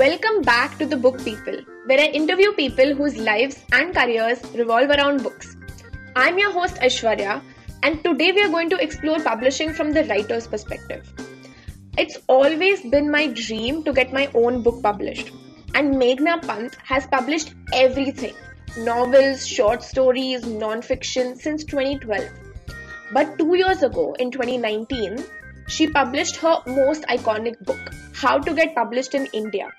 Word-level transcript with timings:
Welcome 0.00 0.40
back 0.40 0.78
to 0.78 0.86
the 0.86 0.96
Book 0.96 1.22
People, 1.22 1.58
where 1.84 2.00
I 2.00 2.06
interview 2.18 2.52
people 2.52 2.94
whose 2.94 3.18
lives 3.18 3.62
and 3.70 3.94
careers 3.94 4.40
revolve 4.54 4.88
around 4.88 5.22
books. 5.22 5.58
I'm 6.16 6.38
your 6.38 6.52
host 6.52 6.76
Aishwarya, 6.76 7.42
and 7.82 8.02
today 8.02 8.32
we 8.32 8.40
are 8.42 8.48
going 8.48 8.70
to 8.70 8.78
explore 8.82 9.18
publishing 9.20 9.74
from 9.74 9.92
the 9.92 10.04
writer's 10.04 10.46
perspective. 10.46 11.12
It's 11.98 12.16
always 12.28 12.80
been 12.80 13.10
my 13.10 13.26
dream 13.26 13.84
to 13.84 13.92
get 13.92 14.10
my 14.10 14.30
own 14.32 14.62
book 14.62 14.82
published, 14.82 15.32
and 15.74 15.96
Meghna 15.96 16.40
Pant 16.46 16.74
has 16.82 17.06
published 17.06 17.52
everything 17.74 18.34
novels, 18.78 19.46
short 19.46 19.82
stories, 19.82 20.46
non 20.46 20.80
fiction 20.80 21.36
since 21.36 21.62
2012. 21.64 22.24
But 23.12 23.36
two 23.38 23.54
years 23.54 23.82
ago, 23.82 24.14
in 24.18 24.30
2019, 24.30 25.22
she 25.68 25.90
published 25.90 26.36
her 26.36 26.56
most 26.66 27.02
iconic 27.02 27.62
book, 27.66 27.92
How 28.14 28.38
to 28.38 28.54
Get 28.54 28.74
Published 28.74 29.14
in 29.14 29.26
India. 29.34 29.70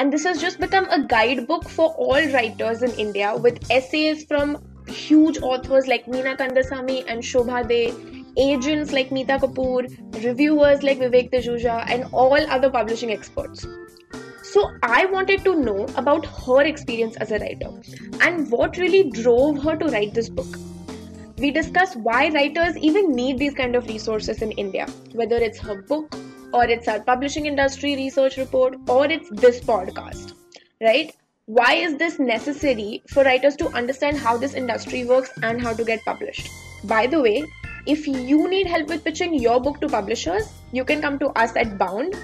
And 0.00 0.10
this 0.10 0.24
has 0.24 0.40
just 0.40 0.58
become 0.58 0.86
a 0.88 1.06
guidebook 1.06 1.68
for 1.68 1.88
all 1.90 2.26
writers 2.32 2.82
in 2.82 2.90
India 2.92 3.36
with 3.36 3.70
essays 3.70 4.24
from 4.24 4.56
huge 4.88 5.36
authors 5.42 5.88
like 5.88 6.06
Meena 6.06 6.38
Kandasamy 6.38 7.04
and 7.06 7.22
Shobhaa 7.22 7.68
De, 7.68 7.92
agents 8.38 8.92
like 8.92 9.12
Mita 9.12 9.36
Kapur, 9.38 9.82
reviewers 10.24 10.82
like 10.82 11.00
Vivek 11.00 11.30
Tejuja, 11.30 11.84
and 11.90 12.06
all 12.12 12.50
other 12.50 12.70
publishing 12.70 13.10
experts. 13.10 13.66
So, 14.42 14.70
I 14.82 15.04
wanted 15.04 15.44
to 15.44 15.54
know 15.54 15.84
about 15.96 16.24
her 16.24 16.62
experience 16.62 17.16
as 17.16 17.30
a 17.30 17.38
writer 17.38 17.70
and 18.22 18.50
what 18.50 18.78
really 18.78 19.10
drove 19.10 19.62
her 19.62 19.76
to 19.76 19.84
write 19.88 20.14
this 20.14 20.30
book. 20.30 20.48
We 21.36 21.50
discuss 21.50 21.94
why 21.94 22.30
writers 22.30 22.74
even 22.78 23.12
need 23.14 23.36
these 23.38 23.52
kind 23.52 23.76
of 23.76 23.86
resources 23.86 24.40
in 24.40 24.52
India, 24.52 24.86
whether 25.12 25.36
it's 25.36 25.58
her 25.58 25.82
book, 25.82 26.16
or 26.52 26.64
it's 26.64 26.88
our 26.88 27.00
publishing 27.00 27.46
industry 27.46 27.96
research 27.96 28.36
report, 28.36 28.76
or 28.88 29.06
it's 29.06 29.28
this 29.30 29.60
podcast, 29.60 30.34
right? 30.80 31.14
Why 31.46 31.74
is 31.74 31.96
this 31.96 32.18
necessary 32.18 33.02
for 33.08 33.24
writers 33.24 33.56
to 33.56 33.68
understand 33.68 34.18
how 34.18 34.36
this 34.36 34.54
industry 34.54 35.04
works 35.04 35.30
and 35.42 35.60
how 35.60 35.72
to 35.72 35.84
get 35.84 36.04
published? 36.04 36.48
By 36.84 37.06
the 37.06 37.20
way, 37.20 37.44
if 37.86 38.06
you 38.06 38.48
need 38.48 38.66
help 38.66 38.88
with 38.88 39.02
pitching 39.02 39.34
your 39.34 39.60
book 39.60 39.80
to 39.80 39.88
publishers, 39.88 40.52
you 40.72 40.84
can 40.84 41.00
come 41.00 41.18
to 41.18 41.28
us 41.30 41.56
at 41.56 41.76
Bound. 41.78 42.14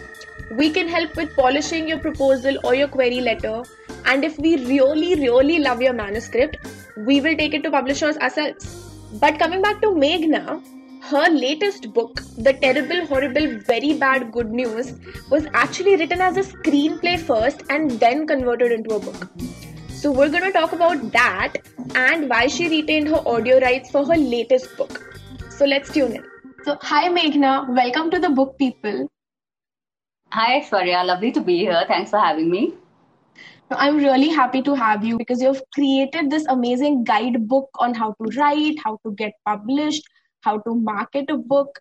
We 0.56 0.70
can 0.70 0.86
help 0.86 1.16
with 1.16 1.34
polishing 1.34 1.88
your 1.88 1.98
proposal 1.98 2.58
or 2.62 2.74
your 2.74 2.88
query 2.88 3.20
letter. 3.20 3.64
And 4.04 4.24
if 4.24 4.38
we 4.38 4.64
really, 4.64 5.14
really 5.16 5.58
love 5.58 5.82
your 5.82 5.92
manuscript, 5.92 6.58
we 6.98 7.20
will 7.20 7.36
take 7.36 7.54
it 7.54 7.62
to 7.64 7.70
publishers 7.70 8.16
ourselves. 8.18 8.90
But 9.20 9.38
coming 9.38 9.62
back 9.62 9.80
to 9.80 9.88
Meghna, 9.88 10.62
her 11.06 11.30
latest 11.30 11.92
book, 11.92 12.20
The 12.36 12.52
Terrible, 12.52 13.06
Horrible, 13.06 13.58
Very 13.60 13.94
Bad 13.94 14.32
Good 14.32 14.50
News, 14.50 14.94
was 15.30 15.46
actually 15.54 15.96
written 15.96 16.20
as 16.20 16.36
a 16.36 16.42
screenplay 16.42 17.18
first 17.18 17.62
and 17.70 17.92
then 17.92 18.26
converted 18.26 18.72
into 18.72 18.96
a 18.96 18.98
book. 18.98 19.28
So, 19.88 20.10
we're 20.10 20.28
going 20.28 20.42
to 20.42 20.52
talk 20.52 20.72
about 20.72 21.12
that 21.12 21.58
and 21.94 22.28
why 22.28 22.48
she 22.48 22.68
retained 22.68 23.08
her 23.08 23.22
audio 23.26 23.60
rights 23.60 23.90
for 23.90 24.04
her 24.04 24.16
latest 24.16 24.76
book. 24.76 25.00
So, 25.48 25.64
let's 25.64 25.92
tune 25.92 26.16
in. 26.16 26.24
So, 26.64 26.76
hi 26.82 27.08
Meghna, 27.08 27.72
welcome 27.72 28.10
to 28.10 28.18
the 28.18 28.30
Book 28.30 28.58
People. 28.58 29.08
Hi, 30.32 30.60
Aishwarya, 30.60 31.06
lovely 31.06 31.30
to 31.30 31.40
be 31.40 31.58
here. 31.58 31.84
Thanks 31.86 32.10
for 32.10 32.18
having 32.18 32.50
me. 32.50 32.74
I'm 33.70 33.96
really 33.96 34.28
happy 34.28 34.60
to 34.62 34.74
have 34.74 35.04
you 35.04 35.16
because 35.18 35.40
you've 35.40 35.62
created 35.72 36.30
this 36.30 36.44
amazing 36.48 37.04
guidebook 37.04 37.68
on 37.78 37.94
how 37.94 38.14
to 38.20 38.38
write, 38.38 38.76
how 38.84 38.98
to 39.04 39.12
get 39.12 39.32
published, 39.44 40.02
how 40.46 40.58
to 40.66 40.74
market 40.74 41.30
a 41.30 41.36
book. 41.36 41.80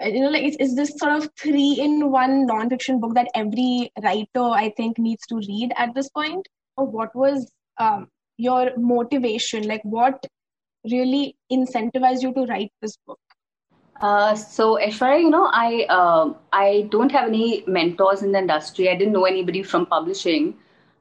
You 0.00 0.20
know 0.20 0.30
like 0.30 0.44
it's 0.44 0.74
this 0.76 0.92
sort 0.98 1.12
of 1.12 1.28
three 1.38 1.72
in 1.86 2.10
one 2.10 2.36
nonfiction 2.48 3.00
book 3.00 3.14
that 3.16 3.28
every 3.34 3.90
writer 4.02 4.44
i 4.58 4.72
think 4.76 5.00
needs 5.06 5.26
to 5.32 5.40
read 5.48 5.74
at 5.76 5.94
this 5.94 6.08
point. 6.20 6.48
Or 6.76 6.86
what 6.86 7.14
was 7.14 7.50
um, 7.78 8.08
your 8.36 8.70
motivation? 8.76 9.68
Like 9.72 9.82
what 9.84 10.26
really 10.90 11.36
incentivized 11.52 12.22
you 12.22 12.32
to 12.34 12.46
write 12.46 12.72
this 12.80 12.96
book? 13.06 13.18
Uh, 14.00 14.34
so 14.34 14.78
Aishwarya, 14.84 15.20
you 15.20 15.30
know, 15.30 15.48
I 15.52 15.86
uh, 15.88 16.34
I 16.52 16.88
don't 16.90 17.12
have 17.12 17.28
any 17.28 17.64
mentors 17.66 18.22
in 18.22 18.32
the 18.32 18.38
industry. 18.38 18.88
I 18.88 18.96
didn't 18.96 19.12
know 19.12 19.24
anybody 19.24 19.62
from 19.62 19.86
publishing. 19.86 20.54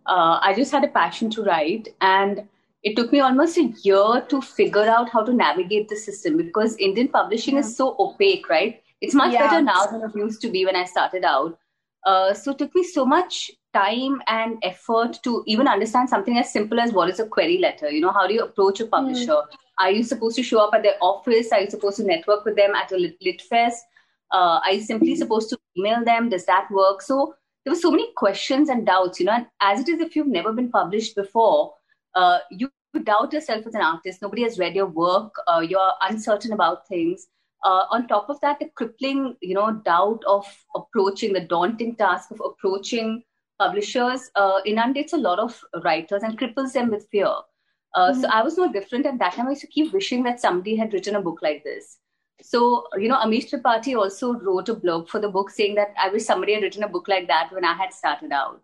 Uh, 0.05 0.39
I 0.41 0.53
just 0.55 0.71
had 0.71 0.83
a 0.83 0.89
passion 0.89 1.29
to 1.31 1.43
write, 1.43 1.89
and 2.01 2.47
it 2.83 2.97
took 2.97 3.11
me 3.11 3.21
almost 3.21 3.57
a 3.57 3.73
year 3.81 4.25
to 4.27 4.41
figure 4.41 4.85
out 4.85 5.09
how 5.09 5.23
to 5.23 5.33
navigate 5.33 5.87
the 5.87 5.95
system 5.95 6.35
because 6.37 6.75
Indian 6.77 7.07
publishing 7.07 7.55
yeah. 7.55 7.61
is 7.61 7.75
so 7.77 7.95
opaque, 7.97 8.49
right? 8.49 8.81
It's 8.99 9.13
much 9.13 9.33
yeah. 9.33 9.47
better 9.47 9.61
now 9.61 9.85
than 9.85 10.01
it 10.01 10.15
used 10.15 10.41
to 10.41 10.49
be 10.49 10.65
when 10.65 10.75
I 10.75 10.83
started 10.83 11.23
out. 11.23 11.57
Uh, 12.05 12.33
so 12.33 12.51
it 12.51 12.57
took 12.57 12.75
me 12.75 12.83
so 12.83 13.05
much 13.05 13.51
time 13.73 14.21
and 14.27 14.57
effort 14.63 15.17
to 15.23 15.43
even 15.47 15.67
understand 15.67 16.09
something 16.09 16.37
as 16.37 16.51
simple 16.51 16.79
as 16.79 16.91
what 16.91 17.09
is 17.09 17.19
a 17.19 17.27
query 17.27 17.57
letter. 17.57 17.89
You 17.89 18.01
know, 18.01 18.11
how 18.11 18.27
do 18.27 18.33
you 18.33 18.43
approach 18.43 18.81
a 18.81 18.85
publisher? 18.85 19.31
Mm. 19.31 19.47
Are 19.79 19.91
you 19.91 20.03
supposed 20.03 20.35
to 20.35 20.43
show 20.43 20.59
up 20.59 20.73
at 20.73 20.83
their 20.83 20.95
office? 21.01 21.51
Are 21.53 21.61
you 21.61 21.69
supposed 21.69 21.97
to 21.97 22.03
network 22.03 22.43
with 22.43 22.57
them 22.57 22.75
at 22.75 22.91
a 22.91 22.97
lit, 22.97 23.15
lit 23.21 23.41
fest? 23.41 23.83
Uh, 24.31 24.59
are 24.65 24.73
you 24.73 24.81
simply 24.81 25.15
supposed 25.15 25.49
to 25.49 25.57
email 25.77 26.03
them? 26.03 26.27
Does 26.29 26.45
that 26.45 26.67
work? 26.69 27.01
So 27.01 27.35
there 27.63 27.73
were 27.73 27.79
so 27.79 27.91
many 27.91 28.11
questions 28.15 28.67
and 28.67 28.85
doubts, 28.85 29.19
you 29.19 29.25
know, 29.25 29.33
and 29.33 29.47
as 29.61 29.79
it 29.79 29.89
is, 29.89 30.01
if 30.01 30.15
you've 30.15 30.27
never 30.27 30.51
been 30.51 30.69
published 30.69 31.15
before, 31.15 31.73
uh, 32.15 32.39
you 32.51 32.69
doubt 33.03 33.33
yourself 33.33 33.65
as 33.65 33.73
an 33.73 33.81
artist. 33.81 34.21
Nobody 34.21 34.43
has 34.43 34.59
read 34.59 34.75
your 34.75 34.85
work. 34.85 35.33
Uh, 35.47 35.59
you're 35.59 35.93
uncertain 36.01 36.53
about 36.53 36.87
things. 36.87 37.27
Uh, 37.63 37.85
on 37.91 38.07
top 38.07 38.29
of 38.29 38.39
that, 38.41 38.59
the 38.59 38.69
crippling, 38.75 39.35
you 39.41 39.55
know, 39.55 39.71
doubt 39.85 40.21
of 40.27 40.45
approaching 40.75 41.33
the 41.33 41.39
daunting 41.39 41.95
task 41.95 42.29
of 42.31 42.41
approaching 42.43 43.23
publishers 43.59 44.29
uh, 44.35 44.59
inundates 44.65 45.13
a 45.13 45.17
lot 45.17 45.39
of 45.39 45.59
writers 45.83 46.23
and 46.23 46.37
cripples 46.37 46.73
them 46.73 46.89
with 46.89 47.07
fear. 47.09 47.33
Uh, 47.95 48.11
mm-hmm. 48.11 48.21
So 48.21 48.27
I 48.27 48.41
was 48.41 48.57
no 48.57 48.71
different 48.71 49.05
at 49.05 49.17
that 49.19 49.33
time. 49.33 49.47
I 49.47 49.51
used 49.51 49.61
to 49.61 49.67
keep 49.67 49.93
wishing 49.93 50.23
that 50.23 50.39
somebody 50.39 50.75
had 50.75 50.93
written 50.93 51.15
a 51.15 51.21
book 51.21 51.39
like 51.41 51.63
this. 51.63 51.99
So, 52.41 52.87
you 52.97 53.07
know, 53.07 53.17
Amish 53.17 53.49
Tripathi 53.49 53.95
also 53.95 54.33
wrote 54.33 54.67
a 54.67 54.73
blog 54.73 55.07
for 55.07 55.19
the 55.19 55.29
book 55.29 55.49
saying 55.49 55.75
that 55.75 55.93
I 55.97 56.09
wish 56.09 56.25
somebody 56.25 56.55
had 56.55 56.63
written 56.63 56.83
a 56.83 56.89
book 56.89 57.07
like 57.07 57.27
that 57.27 57.49
when 57.53 57.63
I 57.63 57.73
had 57.73 57.93
started 57.93 58.33
out. 58.33 58.61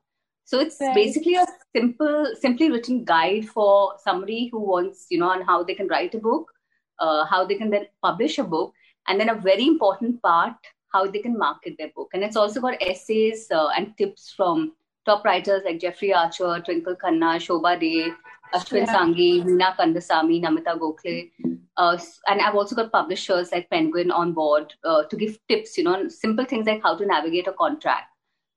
So 0.49 0.59
it's 0.59 0.77
right. 0.81 0.95
basically 0.95 1.35
a 1.35 1.45
simple, 1.75 2.33
simply 2.39 2.71
written 2.71 3.03
guide 3.05 3.47
for 3.47 3.93
somebody 4.03 4.49
who 4.51 4.59
wants, 4.59 5.05
you 5.11 5.19
know, 5.19 5.29
on 5.29 5.43
how 5.43 5.63
they 5.63 5.75
can 5.75 5.87
write 5.87 6.15
a 6.15 6.17
book, 6.17 6.51
uh, 6.97 7.23
how 7.25 7.45
they 7.45 7.53
can 7.53 7.69
then 7.69 7.85
publish 8.01 8.39
a 8.39 8.43
book, 8.43 8.73
and 9.07 9.19
then 9.19 9.29
a 9.29 9.35
very 9.35 9.67
important 9.67 10.19
part, 10.23 10.55
how 10.91 11.05
they 11.05 11.19
can 11.19 11.37
market 11.37 11.75
their 11.77 11.91
book. 11.95 12.09
And 12.15 12.23
it's 12.23 12.35
also 12.35 12.61
got 12.61 12.81
essays 12.81 13.45
uh, 13.51 13.67
and 13.77 13.95
tips 13.95 14.33
from 14.35 14.73
top 15.05 15.23
writers 15.23 15.61
like 15.65 15.79
Jeffrey 15.79 16.15
Archer, 16.15 16.59
Twinkle 16.65 16.95
Khanna, 16.95 17.37
Shobhaa 17.45 17.79
De, 17.79 18.11
Ashwin 18.55 18.87
yeah. 18.87 18.95
Sanghi, 18.95 19.43
Meena 19.43 19.75
Kandasamy, 19.75 20.41
Namita 20.41 20.79
Gokhale. 20.79 21.29
Uh, 21.77 21.99
and 22.27 22.41
I've 22.41 22.55
also 22.55 22.75
got 22.75 22.91
publishers 22.91 23.51
like 23.51 23.69
Penguin 23.69 24.09
on 24.09 24.33
board 24.33 24.73
uh, 24.83 25.03
to 25.03 25.15
give 25.15 25.37
tips, 25.47 25.77
you 25.77 25.83
know, 25.83 26.07
simple 26.07 26.45
things 26.45 26.65
like 26.65 26.81
how 26.81 26.97
to 26.97 27.05
navigate 27.05 27.47
a 27.47 27.53
contract 27.53 28.07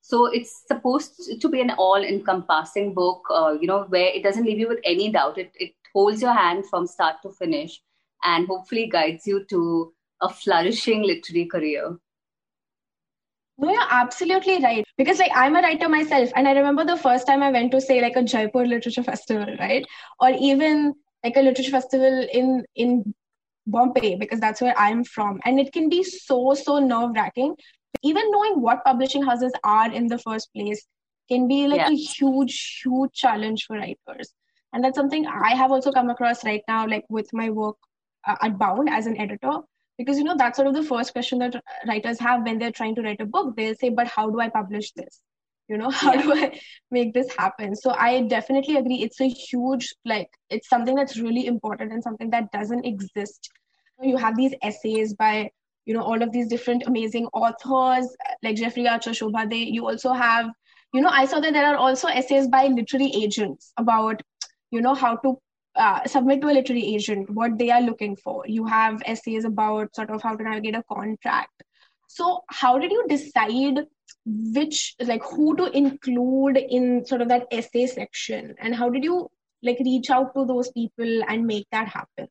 so 0.02 0.26
it's 0.26 0.64
supposed 0.66 1.40
to 1.40 1.48
be 1.48 1.60
an 1.60 1.70
all-encompassing 1.70 2.92
book, 2.92 3.22
uh, 3.30 3.54
you 3.58 3.68
know, 3.68 3.84
where 3.84 4.08
it 4.08 4.22
doesn't 4.22 4.44
leave 4.44 4.58
you 4.58 4.68
with 4.68 4.80
any 4.84 5.10
doubt. 5.10 5.38
It, 5.38 5.52
it 5.54 5.72
holds 5.94 6.20
your 6.20 6.32
hand 6.32 6.66
from 6.68 6.86
start 6.86 7.22
to 7.22 7.30
finish 7.30 7.80
and 8.24 8.46
hopefully 8.46 8.88
guides 8.88 9.26
you 9.26 9.44
to 9.50 9.94
a 10.20 10.28
flourishing 10.28 11.02
literary 11.02 11.46
career. 11.46 11.96
No, 13.58 13.70
you're 13.70 13.86
absolutely 13.90 14.60
right. 14.60 14.84
Because 14.98 15.20
like 15.20 15.30
I'm 15.34 15.54
a 15.54 15.60
writer 15.60 15.88
myself, 15.88 16.30
and 16.34 16.48
I 16.48 16.52
remember 16.52 16.84
the 16.84 16.96
first 16.96 17.26
time 17.26 17.42
I 17.42 17.52
went 17.52 17.70
to 17.72 17.80
say 17.80 18.00
like 18.02 18.16
a 18.16 18.22
Jaipur 18.22 18.66
Literature 18.66 19.04
Festival, 19.04 19.54
right? 19.60 19.86
Or 20.20 20.30
even 20.30 20.94
like 21.22 21.36
a 21.36 21.42
literature 21.42 21.70
festival 21.70 22.26
in 22.32 22.64
in 22.74 23.14
Bombay, 23.66 24.16
because 24.16 24.40
that's 24.40 24.60
where 24.60 24.76
I'm 24.76 25.04
from. 25.04 25.38
And 25.44 25.60
it 25.60 25.72
can 25.72 25.88
be 25.88 26.02
so, 26.02 26.54
so 26.54 26.80
nerve 26.80 27.12
wracking 27.14 27.54
even 28.02 28.30
knowing 28.30 28.60
what 28.60 28.84
publishing 28.84 29.22
houses 29.22 29.52
are 29.64 29.92
in 29.92 30.06
the 30.06 30.18
first 30.18 30.52
place 30.54 30.86
can 31.28 31.48
be 31.48 31.66
like 31.66 31.80
yeah. 31.80 31.90
a 31.90 31.94
huge 31.94 32.80
huge 32.82 33.12
challenge 33.12 33.64
for 33.66 33.76
writers. 33.76 34.32
And 34.72 34.82
that's 34.82 34.96
something 34.96 35.26
i 35.26 35.54
have 35.54 35.70
also 35.70 35.92
come 35.92 36.08
across 36.10 36.44
right 36.44 36.62
now 36.66 36.86
like 36.86 37.04
with 37.08 37.32
my 37.32 37.50
work 37.50 37.76
uh, 38.26 38.36
at 38.40 38.58
bound 38.58 38.88
as 38.88 39.06
an 39.06 39.20
editor. 39.20 39.58
Because 39.98 40.18
you 40.18 40.24
know 40.24 40.36
that's 40.36 40.56
sort 40.56 40.68
of 40.68 40.74
the 40.74 40.82
first 40.82 41.12
question 41.12 41.38
that 41.40 41.62
writers 41.86 42.18
have 42.18 42.44
when 42.44 42.58
they're 42.58 42.72
trying 42.72 42.94
to 42.96 43.02
write 43.02 43.20
a 43.20 43.26
book. 43.26 43.54
They'll 43.56 43.74
say 43.74 43.90
but 43.90 44.08
how 44.08 44.30
do 44.30 44.40
i 44.40 44.48
publish 44.48 44.92
this? 44.92 45.20
You 45.68 45.76
know 45.78 45.90
how 46.02 46.14
yeah. 46.14 46.22
do 46.22 46.34
i 46.34 46.60
make 46.90 47.14
this 47.14 47.34
happen? 47.38 47.76
So 47.76 47.90
i 47.90 48.22
definitely 48.22 48.76
agree. 48.76 49.02
It's 49.02 49.20
a 49.20 49.28
huge 49.28 49.94
like 50.04 50.30
it's 50.50 50.68
something 50.68 50.94
that's 50.94 51.18
really 51.18 51.46
important 51.46 51.92
and 51.92 52.02
something 52.02 52.30
that 52.30 52.50
doesn't 52.52 52.86
exist. 52.86 53.50
You 54.00 54.16
have 54.16 54.36
these 54.36 54.54
essays 54.62 55.14
by 55.14 55.50
you 55.86 55.94
know 55.94 56.02
all 56.02 56.22
of 56.22 56.32
these 56.32 56.48
different 56.48 56.84
amazing 56.86 57.26
authors 57.32 58.14
like 58.42 58.56
Jeffrey 58.56 58.88
Archer, 58.88 59.10
Shobhaa. 59.10 59.72
You 59.72 59.88
also 59.88 60.12
have, 60.12 60.50
you 60.92 61.00
know, 61.00 61.08
I 61.08 61.24
saw 61.24 61.40
that 61.40 61.52
there 61.52 61.66
are 61.66 61.76
also 61.76 62.08
essays 62.08 62.48
by 62.48 62.66
literary 62.66 63.12
agents 63.14 63.72
about, 63.76 64.22
you 64.70 64.80
know, 64.80 64.94
how 64.94 65.16
to 65.16 65.38
uh, 65.74 66.04
submit 66.06 66.40
to 66.42 66.48
a 66.48 66.52
literary 66.52 66.94
agent, 66.94 67.30
what 67.30 67.58
they 67.58 67.70
are 67.70 67.80
looking 67.80 68.16
for. 68.16 68.44
You 68.46 68.66
have 68.66 69.02
essays 69.06 69.44
about 69.44 69.94
sort 69.94 70.10
of 70.10 70.22
how 70.22 70.36
to 70.36 70.42
navigate 70.42 70.76
a 70.76 70.84
contract. 70.92 71.62
So, 72.08 72.42
how 72.48 72.78
did 72.78 72.92
you 72.92 73.06
decide 73.08 73.86
which 74.24 74.94
like 75.00 75.22
who 75.24 75.56
to 75.56 75.76
include 75.76 76.56
in 76.56 77.04
sort 77.06 77.22
of 77.22 77.28
that 77.28 77.46
essay 77.50 77.86
section 77.86 78.54
and 78.60 78.74
how 78.74 78.88
did 78.88 79.02
you 79.02 79.28
like 79.62 79.78
reach 79.80 80.10
out 80.10 80.34
to 80.36 80.44
those 80.44 80.70
people 80.72 81.22
and 81.28 81.46
make 81.46 81.66
that 81.72 81.88
happen 81.88 82.28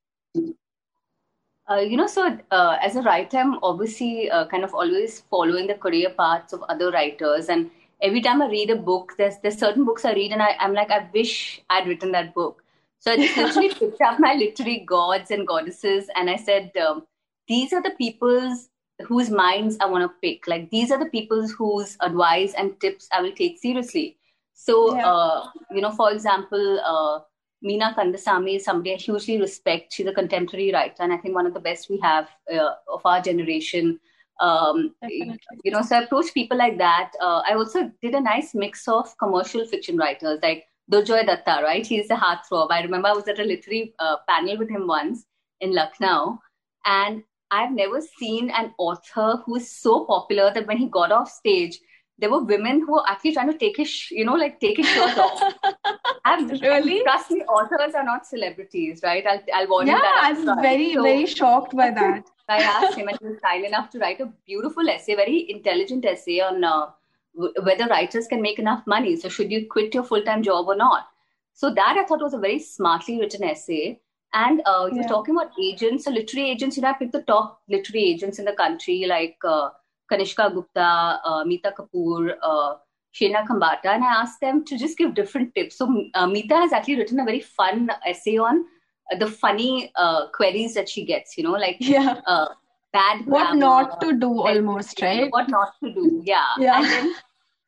uh, 1.71 1.79
you 1.79 1.95
know, 1.95 2.07
so 2.07 2.37
uh, 2.51 2.77
as 2.81 2.95
a 2.95 3.01
writer, 3.01 3.37
I'm 3.37 3.63
obviously 3.63 4.29
uh, 4.29 4.45
kind 4.47 4.63
of 4.63 4.73
always 4.73 5.21
following 5.29 5.67
the 5.67 5.75
career 5.75 6.09
paths 6.09 6.53
of 6.53 6.63
other 6.63 6.91
writers. 6.91 7.49
And 7.49 7.71
every 8.01 8.21
time 8.21 8.41
I 8.41 8.47
read 8.47 8.69
a 8.71 8.75
book, 8.75 9.13
there's 9.17 9.35
there's 9.41 9.57
certain 9.57 9.85
books 9.85 10.03
I 10.03 10.13
read, 10.13 10.31
and 10.31 10.41
I, 10.41 10.55
I'm 10.59 10.73
like, 10.73 10.91
I 10.91 11.07
wish 11.13 11.61
I'd 11.69 11.87
written 11.87 12.11
that 12.11 12.33
book. 12.33 12.63
So 12.99 13.11
I 13.11 13.17
just 13.17 13.37
literally 13.45 13.73
picked 13.73 14.01
up 14.01 14.19
my 14.19 14.33
literary 14.33 14.79
gods 14.79 15.31
and 15.31 15.47
goddesses, 15.47 16.09
and 16.15 16.29
I 16.29 16.35
said, 16.35 16.71
um, 16.77 17.05
these 17.47 17.73
are 17.73 17.81
the 17.81 17.95
people's 17.97 18.69
whose 19.07 19.29
minds 19.29 19.77
I 19.79 19.85
want 19.85 20.03
to 20.03 20.15
pick. 20.21 20.47
Like 20.47 20.69
these 20.69 20.91
are 20.91 20.99
the 20.99 21.09
people 21.09 21.47
whose 21.47 21.97
advice 22.01 22.53
and 22.57 22.79
tips 22.79 23.07
I 23.11 23.21
will 23.21 23.31
take 23.31 23.59
seriously. 23.59 24.17
So, 24.53 24.95
yeah. 24.95 25.11
uh, 25.11 25.47
you 25.71 25.81
know, 25.81 25.91
for 25.91 26.11
example, 26.11 26.79
uh, 26.85 27.19
Meena 27.63 27.95
Kandasamy 27.95 28.55
is 28.55 28.65
somebody 28.65 28.93
I 28.93 28.97
hugely 28.97 29.39
respect. 29.39 29.93
She's 29.93 30.07
a 30.07 30.13
contemporary 30.13 30.71
writer, 30.73 31.03
and 31.03 31.13
I 31.13 31.17
think 31.17 31.35
one 31.35 31.45
of 31.45 31.53
the 31.53 31.59
best 31.59 31.89
we 31.89 31.99
have 31.99 32.27
uh, 32.51 32.71
of 32.87 33.01
our 33.05 33.21
generation. 33.21 33.99
Um, 34.39 34.95
you 35.03 35.71
know, 35.71 35.83
so 35.83 35.97
I 35.97 36.03
approach 36.03 36.33
people 36.33 36.57
like 36.57 36.79
that. 36.79 37.11
Uh, 37.21 37.43
I 37.47 37.53
also 37.53 37.91
did 38.01 38.15
a 38.15 38.21
nice 38.21 38.55
mix 38.55 38.87
of 38.87 39.15
commercial 39.19 39.65
fiction 39.65 39.97
writers 39.97 40.39
like 40.41 40.65
Durjoy 40.91 41.25
Datta, 41.25 41.61
right? 41.63 41.85
He's 41.85 42.09
a 42.09 42.15
heartthrob. 42.15 42.71
I 42.71 42.81
remember 42.81 43.09
I 43.09 43.13
was 43.13 43.27
at 43.27 43.39
a 43.39 43.43
literary 43.43 43.93
uh, 43.99 44.17
panel 44.27 44.57
with 44.57 44.69
him 44.69 44.87
once 44.87 45.25
in 45.59 45.75
Lucknow, 45.75 46.39
and 46.85 47.23
I've 47.51 47.71
never 47.71 48.01
seen 48.01 48.49
an 48.49 48.73
author 48.79 49.43
who 49.45 49.57
is 49.57 49.71
so 49.71 50.05
popular 50.05 50.51
that 50.53 50.65
when 50.65 50.77
he 50.77 50.87
got 50.87 51.11
off 51.11 51.29
stage, 51.29 51.79
there 52.17 52.29
were 52.29 52.43
women 52.43 52.81
who 52.81 52.93
were 52.93 53.09
actually 53.09 53.33
trying 53.33 53.51
to 53.51 53.57
take 53.57 53.77
his, 53.77 54.11
you 54.11 54.23
know, 54.23 54.35
like 54.35 54.59
take 54.59 54.77
his 54.77 54.87
shirt 54.87 55.17
off. 55.17 55.53
I'm, 56.25 56.47
really? 56.47 57.01
Trust 57.01 57.31
me, 57.31 57.41
authors 57.41 57.95
are 57.95 58.03
not 58.03 58.27
celebrities, 58.27 59.01
right? 59.03 59.25
I'll, 59.25 59.41
I'll 59.53 59.67
warn 59.67 59.87
yeah, 59.87 59.95
you 59.95 60.01
that. 60.01 60.21
I'm 60.23 60.61
very, 60.61 60.93
so, 60.93 61.03
very 61.03 61.25
shocked 61.25 61.75
by 61.75 61.89
that. 61.89 62.23
I 62.49 62.57
asked 62.57 62.97
him, 62.97 63.07
and 63.07 63.17
he 63.19 63.27
was 63.27 63.39
kind 63.39 63.65
enough 63.65 63.89
to 63.91 63.99
write 63.99 64.21
a 64.21 64.31
beautiful 64.45 64.87
essay, 64.87 65.15
very 65.15 65.49
intelligent 65.49 66.05
essay 66.05 66.41
on 66.41 66.63
uh, 66.63 66.87
w- 67.35 67.53
whether 67.63 67.87
writers 67.87 68.27
can 68.27 68.41
make 68.41 68.59
enough 68.59 68.85
money. 68.85 69.15
So, 69.15 69.29
should 69.29 69.51
you 69.51 69.67
quit 69.67 69.93
your 69.93 70.03
full 70.03 70.21
time 70.21 70.43
job 70.43 70.67
or 70.67 70.75
not? 70.75 71.07
So, 71.53 71.73
that 71.73 71.97
I 71.97 72.05
thought 72.05 72.21
was 72.21 72.33
a 72.33 72.39
very 72.39 72.59
smartly 72.59 73.19
written 73.19 73.43
essay. 73.43 73.99
And 74.33 74.61
uh, 74.65 74.87
you 74.91 75.01
yeah. 75.01 75.07
talking 75.07 75.35
about 75.35 75.51
agents, 75.61 76.05
so 76.05 76.11
literary 76.11 76.51
agents, 76.51 76.77
you 76.77 76.83
know, 76.83 76.89
I 76.89 76.93
picked 76.93 77.11
the 77.11 77.23
top 77.23 77.61
literary 77.67 78.05
agents 78.05 78.39
in 78.39 78.45
the 78.45 78.53
country, 78.53 79.05
like 79.07 79.37
uh, 79.43 79.69
Kanishka 80.11 80.53
Gupta, 80.53 81.21
uh, 81.23 81.43
Mita 81.45 81.73
Kapur, 81.77 82.35
uh, 82.41 82.75
Shena 83.13 83.45
Khambata, 83.45 83.85
and 83.85 84.03
I 84.03 84.21
asked 84.21 84.39
them 84.41 84.63
to 84.65 84.77
just 84.77 84.97
give 84.97 85.13
different 85.13 85.53
tips. 85.55 85.77
So 85.77 86.05
uh, 86.13 86.27
Mita 86.27 86.55
has 86.55 86.73
actually 86.73 86.97
written 86.97 87.19
a 87.19 87.25
very 87.25 87.41
fun 87.41 87.89
essay 88.05 88.37
on 88.37 88.65
uh, 89.11 89.17
the 89.17 89.27
funny 89.27 89.91
uh, 89.95 90.27
queries 90.27 90.73
that 90.75 90.87
she 90.87 91.05
gets, 91.05 91.37
you 91.37 91.43
know, 91.43 91.51
like 91.51 91.77
yeah. 91.79 92.21
Uh, 92.25 92.47
bad 92.93 93.25
What 93.25 93.55
not 93.55 94.01
to 94.01 94.13
do 94.13 94.41
almost, 94.41 95.01
right? 95.01 95.31
What 95.31 95.49
not 95.49 95.73
to 95.83 95.93
do, 95.93 96.21
yeah. 96.25 96.47
Yeah. 96.59 96.77
And 96.77 96.85
then, 96.85 97.15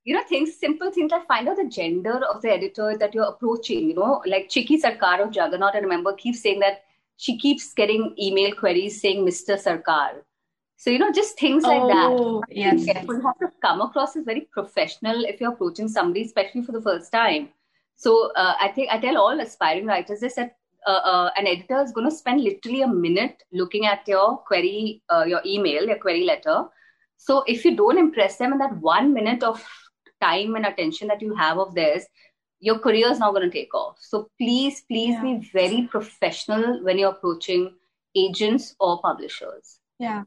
you 0.04 0.16
know, 0.16 0.24
things, 0.28 0.58
simple 0.58 0.92
things 0.92 1.12
like 1.12 1.28
find 1.28 1.48
out 1.48 1.58
the 1.58 1.68
gender 1.68 2.22
of 2.26 2.42
the 2.42 2.52
editor 2.52 2.98
that 2.98 3.14
you're 3.14 3.26
approaching. 3.26 3.90
You 3.90 3.96
know, 3.96 4.22
like 4.26 4.50
Chiki 4.50 4.82
Sarkar 4.82 5.22
of 5.22 5.32
Juggernaut, 5.32 5.76
I 5.76 5.80
remember 5.80 6.14
keeps 6.14 6.42
saying 6.42 6.60
that 6.60 6.84
she 7.18 7.38
keeps 7.38 7.74
getting 7.74 8.16
email 8.20 8.54
queries 8.54 9.00
saying 9.02 9.26
Mr. 9.26 9.62
Sarkar. 9.62 10.22
So, 10.84 10.90
you 10.90 11.00
know, 11.00 11.14
just 11.14 11.40
things 11.40 11.64
like 11.64 11.82
oh, 11.82 12.42
that. 12.42 12.56
Yes. 12.58 12.86
You 12.86 12.94
have 12.94 13.40
to 13.40 13.50
come 13.62 13.80
across 13.80 14.18
as 14.18 14.26
very 14.26 14.50
professional 14.52 15.24
if 15.24 15.40
you're 15.40 15.54
approaching 15.54 15.88
somebody, 15.88 16.24
especially 16.24 16.62
for 16.64 16.74
the 16.74 16.82
first 16.82 17.10
time. 17.10 17.48
So, 17.96 18.34
uh, 18.34 18.56
I 18.60 18.68
think 18.68 18.90
I 18.92 19.00
tell 19.00 19.18
all 19.18 19.40
aspiring 19.40 19.86
writers 19.86 20.20
this 20.20 20.36
that 20.36 20.58
uh, 20.86 20.90
uh, 20.90 21.30
an 21.38 21.48
editor 21.48 21.82
is 21.82 21.94
going 21.94 22.10
to 22.10 22.14
spend 22.14 22.42
literally 22.42 22.82
a 22.82 22.88
minute 22.90 23.44
looking 23.54 23.86
at 23.86 24.06
your 24.10 24.40
query, 24.40 25.02
uh, 25.10 25.24
your 25.24 25.40
email, 25.46 25.86
your 25.86 26.00
query 26.00 26.26
letter. 26.26 26.66
So, 27.16 27.46
if 27.48 27.64
you 27.64 27.78
don't 27.78 27.98
impress 27.98 28.36
them 28.36 28.52
in 28.52 28.60
that 28.60 28.76
one 28.82 29.14
minute 29.14 29.42
of 29.42 29.66
time 30.20 30.56
and 30.56 30.66
attention 30.66 31.08
that 31.08 31.22
you 31.22 31.34
have 31.34 31.60
of 31.60 31.74
theirs, 31.76 32.04
your 32.60 32.80
career 32.80 33.10
is 33.10 33.20
not 33.20 33.34
going 33.34 33.50
to 33.50 33.58
take 33.58 33.74
off. 33.74 34.00
So 34.02 34.28
please, 34.38 34.84
please 34.90 35.14
yeah. 35.14 35.22
be 35.22 35.50
very 35.54 35.88
professional 35.90 36.84
when 36.84 36.98
you're 36.98 37.12
approaching 37.12 37.74
agents 38.16 38.76
or 38.82 39.02
publishers. 39.02 39.80
Yeah. 39.98 40.24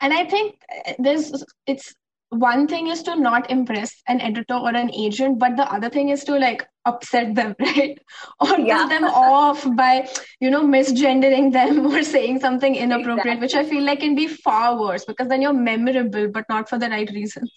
And 0.00 0.12
I 0.12 0.24
think 0.24 0.56
uh, 0.86 0.92
there's, 0.98 1.44
it's 1.66 1.94
one 2.30 2.68
thing 2.68 2.88
is 2.88 3.02
to 3.04 3.16
not 3.16 3.50
impress 3.50 4.02
an 4.06 4.20
editor 4.20 4.54
or 4.54 4.68
an 4.68 4.92
agent, 4.94 5.38
but 5.38 5.56
the 5.56 5.70
other 5.72 5.88
thing 5.88 6.10
is 6.10 6.24
to 6.24 6.38
like 6.38 6.66
upset 6.84 7.34
them, 7.34 7.54
right? 7.60 7.98
Or 8.40 8.58
yeah. 8.58 8.86
piss 8.86 8.88
them 8.90 9.04
off 9.04 9.66
by, 9.76 10.08
you 10.40 10.50
know, 10.50 10.62
misgendering 10.62 11.52
them 11.52 11.86
or 11.92 12.02
saying 12.02 12.40
something 12.40 12.74
inappropriate, 12.74 13.38
exactly. 13.38 13.40
which 13.40 13.54
I 13.54 13.68
feel 13.68 13.84
like 13.84 14.00
can 14.00 14.14
be 14.14 14.26
far 14.28 14.78
worse 14.78 15.04
because 15.04 15.28
then 15.28 15.42
you're 15.42 15.52
memorable, 15.52 16.28
but 16.28 16.44
not 16.48 16.68
for 16.68 16.78
the 16.78 16.88
right 16.88 17.10
reasons 17.10 17.50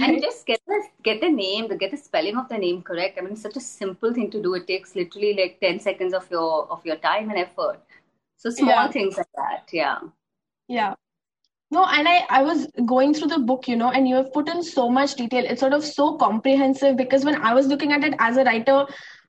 and 0.00 0.22
just 0.22 0.46
get 0.46 0.60
the 0.66 0.82
get 1.02 1.20
the 1.20 1.28
name, 1.28 1.68
get 1.78 1.90
the 1.90 1.96
spelling 1.96 2.36
of 2.36 2.48
the 2.48 2.58
name 2.58 2.82
correct. 2.82 3.18
I 3.18 3.22
mean, 3.22 3.32
it's 3.32 3.42
such 3.42 3.56
a 3.56 3.60
simple 3.60 4.12
thing 4.14 4.30
to 4.30 4.42
do. 4.42 4.54
It 4.54 4.66
takes 4.66 4.94
literally 4.94 5.34
like 5.34 5.58
ten 5.60 5.80
seconds 5.80 6.14
of 6.14 6.30
your 6.30 6.70
of 6.70 6.84
your 6.84 6.96
time 6.96 7.30
and 7.30 7.38
effort. 7.38 7.80
So 8.36 8.50
small 8.50 8.68
yeah. 8.68 8.90
things 8.90 9.16
like 9.16 9.32
that, 9.34 9.68
yeah. 9.72 9.98
Yeah. 10.68 10.94
No, 11.70 11.84
and 11.84 12.08
I, 12.08 12.24
I 12.30 12.42
was 12.42 12.66
going 12.86 13.12
through 13.12 13.28
the 13.28 13.38
book, 13.38 13.68
you 13.68 13.76
know, 13.76 13.90
and 13.90 14.08
you 14.08 14.14
have 14.16 14.32
put 14.32 14.48
in 14.48 14.62
so 14.62 14.88
much 14.88 15.16
detail. 15.16 15.44
It's 15.46 15.60
sort 15.60 15.74
of 15.74 15.84
so 15.84 16.16
comprehensive 16.16 16.96
because 16.96 17.24
when 17.24 17.36
I 17.42 17.52
was 17.52 17.66
looking 17.66 17.92
at 17.92 18.04
it 18.04 18.14
as 18.18 18.38
a 18.38 18.44
writer, 18.44 18.86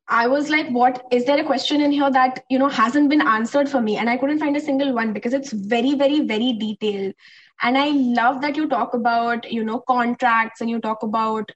I 0.08 0.28
was 0.28 0.50
like, 0.50 0.70
what 0.70 1.04
is 1.12 1.26
there 1.26 1.40
a 1.40 1.44
question 1.44 1.82
in 1.82 1.92
here 1.92 2.10
that, 2.10 2.46
you 2.50 2.58
know, 2.58 2.70
hasn't 2.70 3.10
been 3.10 3.22
answered 3.22 3.70
for 3.70 3.82
me? 3.82 3.98
And 3.98 4.10
I 4.10 4.18
couldn't 4.18 4.40
find 4.40 4.56
a 4.56 4.62
single 4.62 4.94
one 4.94 5.12
because 5.12 5.34
it's 5.34 5.52
very, 5.52 5.96
very, 5.96 6.22
very 6.22 6.54
detailed 6.54 7.14
and 7.62 7.78
i 7.78 7.90
love 7.90 8.42
that 8.42 8.56
you 8.56 8.68
talk 8.68 8.94
about 8.94 9.50
you 9.52 9.64
know 9.64 9.80
contracts 9.80 10.62
and 10.62 10.70
you 10.70 10.80
talk 10.80 11.04
about 11.04 11.52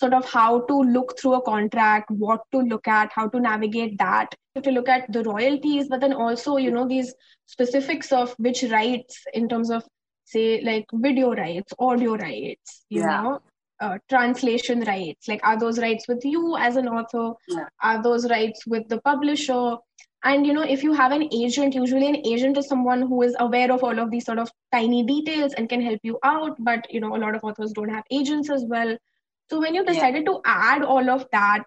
sort 0.00 0.12
of 0.12 0.30
how 0.30 0.60
to 0.66 0.82
look 0.82 1.18
through 1.18 1.34
a 1.34 1.42
contract 1.42 2.10
what 2.10 2.42
to 2.52 2.58
look 2.58 2.86
at 2.86 3.10
how 3.12 3.26
to 3.28 3.40
navigate 3.40 3.96
that 3.98 4.34
to 4.62 4.70
look 4.70 4.88
at 4.88 5.10
the 5.12 5.22
royalties 5.24 5.88
but 5.88 6.00
then 6.00 6.12
also 6.12 6.56
you 6.56 6.70
know 6.70 6.86
these 6.86 7.14
specifics 7.46 8.12
of 8.12 8.34
which 8.38 8.62
rights 8.64 9.22
in 9.34 9.48
terms 9.48 9.70
of 9.70 9.82
say 10.26 10.60
like 10.62 10.86
video 10.92 11.34
rights 11.34 11.72
audio 11.78 12.16
rights 12.16 12.84
you 12.88 13.00
yeah. 13.00 13.22
know 13.22 13.40
uh, 13.80 13.98
translation 14.08 14.80
rights 14.80 15.28
like 15.28 15.40
are 15.44 15.58
those 15.58 15.78
rights 15.78 16.08
with 16.08 16.24
you 16.24 16.56
as 16.56 16.76
an 16.76 16.88
author 16.88 17.32
yeah. 17.48 17.66
are 17.82 18.02
those 18.02 18.28
rights 18.30 18.66
with 18.66 18.88
the 18.88 19.00
publisher 19.02 19.76
and 20.24 20.46
you 20.46 20.52
know 20.52 20.62
if 20.62 20.82
you 20.82 20.92
have 20.92 21.12
an 21.12 21.28
agent 21.32 21.74
usually 21.74 22.08
an 22.08 22.26
agent 22.26 22.56
is 22.56 22.66
someone 22.66 23.02
who 23.02 23.22
is 23.22 23.36
aware 23.38 23.70
of 23.70 23.84
all 23.84 23.98
of 23.98 24.10
these 24.10 24.24
sort 24.24 24.38
of 24.38 24.50
tiny 24.72 25.02
details 25.04 25.52
and 25.52 25.68
can 25.68 25.80
help 25.80 26.00
you 26.02 26.18
out 26.24 26.56
but 26.58 26.92
you 26.92 27.00
know 27.00 27.14
a 27.14 27.22
lot 27.24 27.34
of 27.34 27.44
authors 27.44 27.72
don't 27.72 27.96
have 27.96 28.04
agents 28.10 28.50
as 28.50 28.64
well 28.66 28.96
so 29.50 29.60
when 29.60 29.74
you 29.74 29.84
decided 29.84 30.24
yeah. 30.26 30.32
to 30.32 30.40
add 30.44 30.82
all 30.82 31.10
of 31.10 31.26
that 31.32 31.64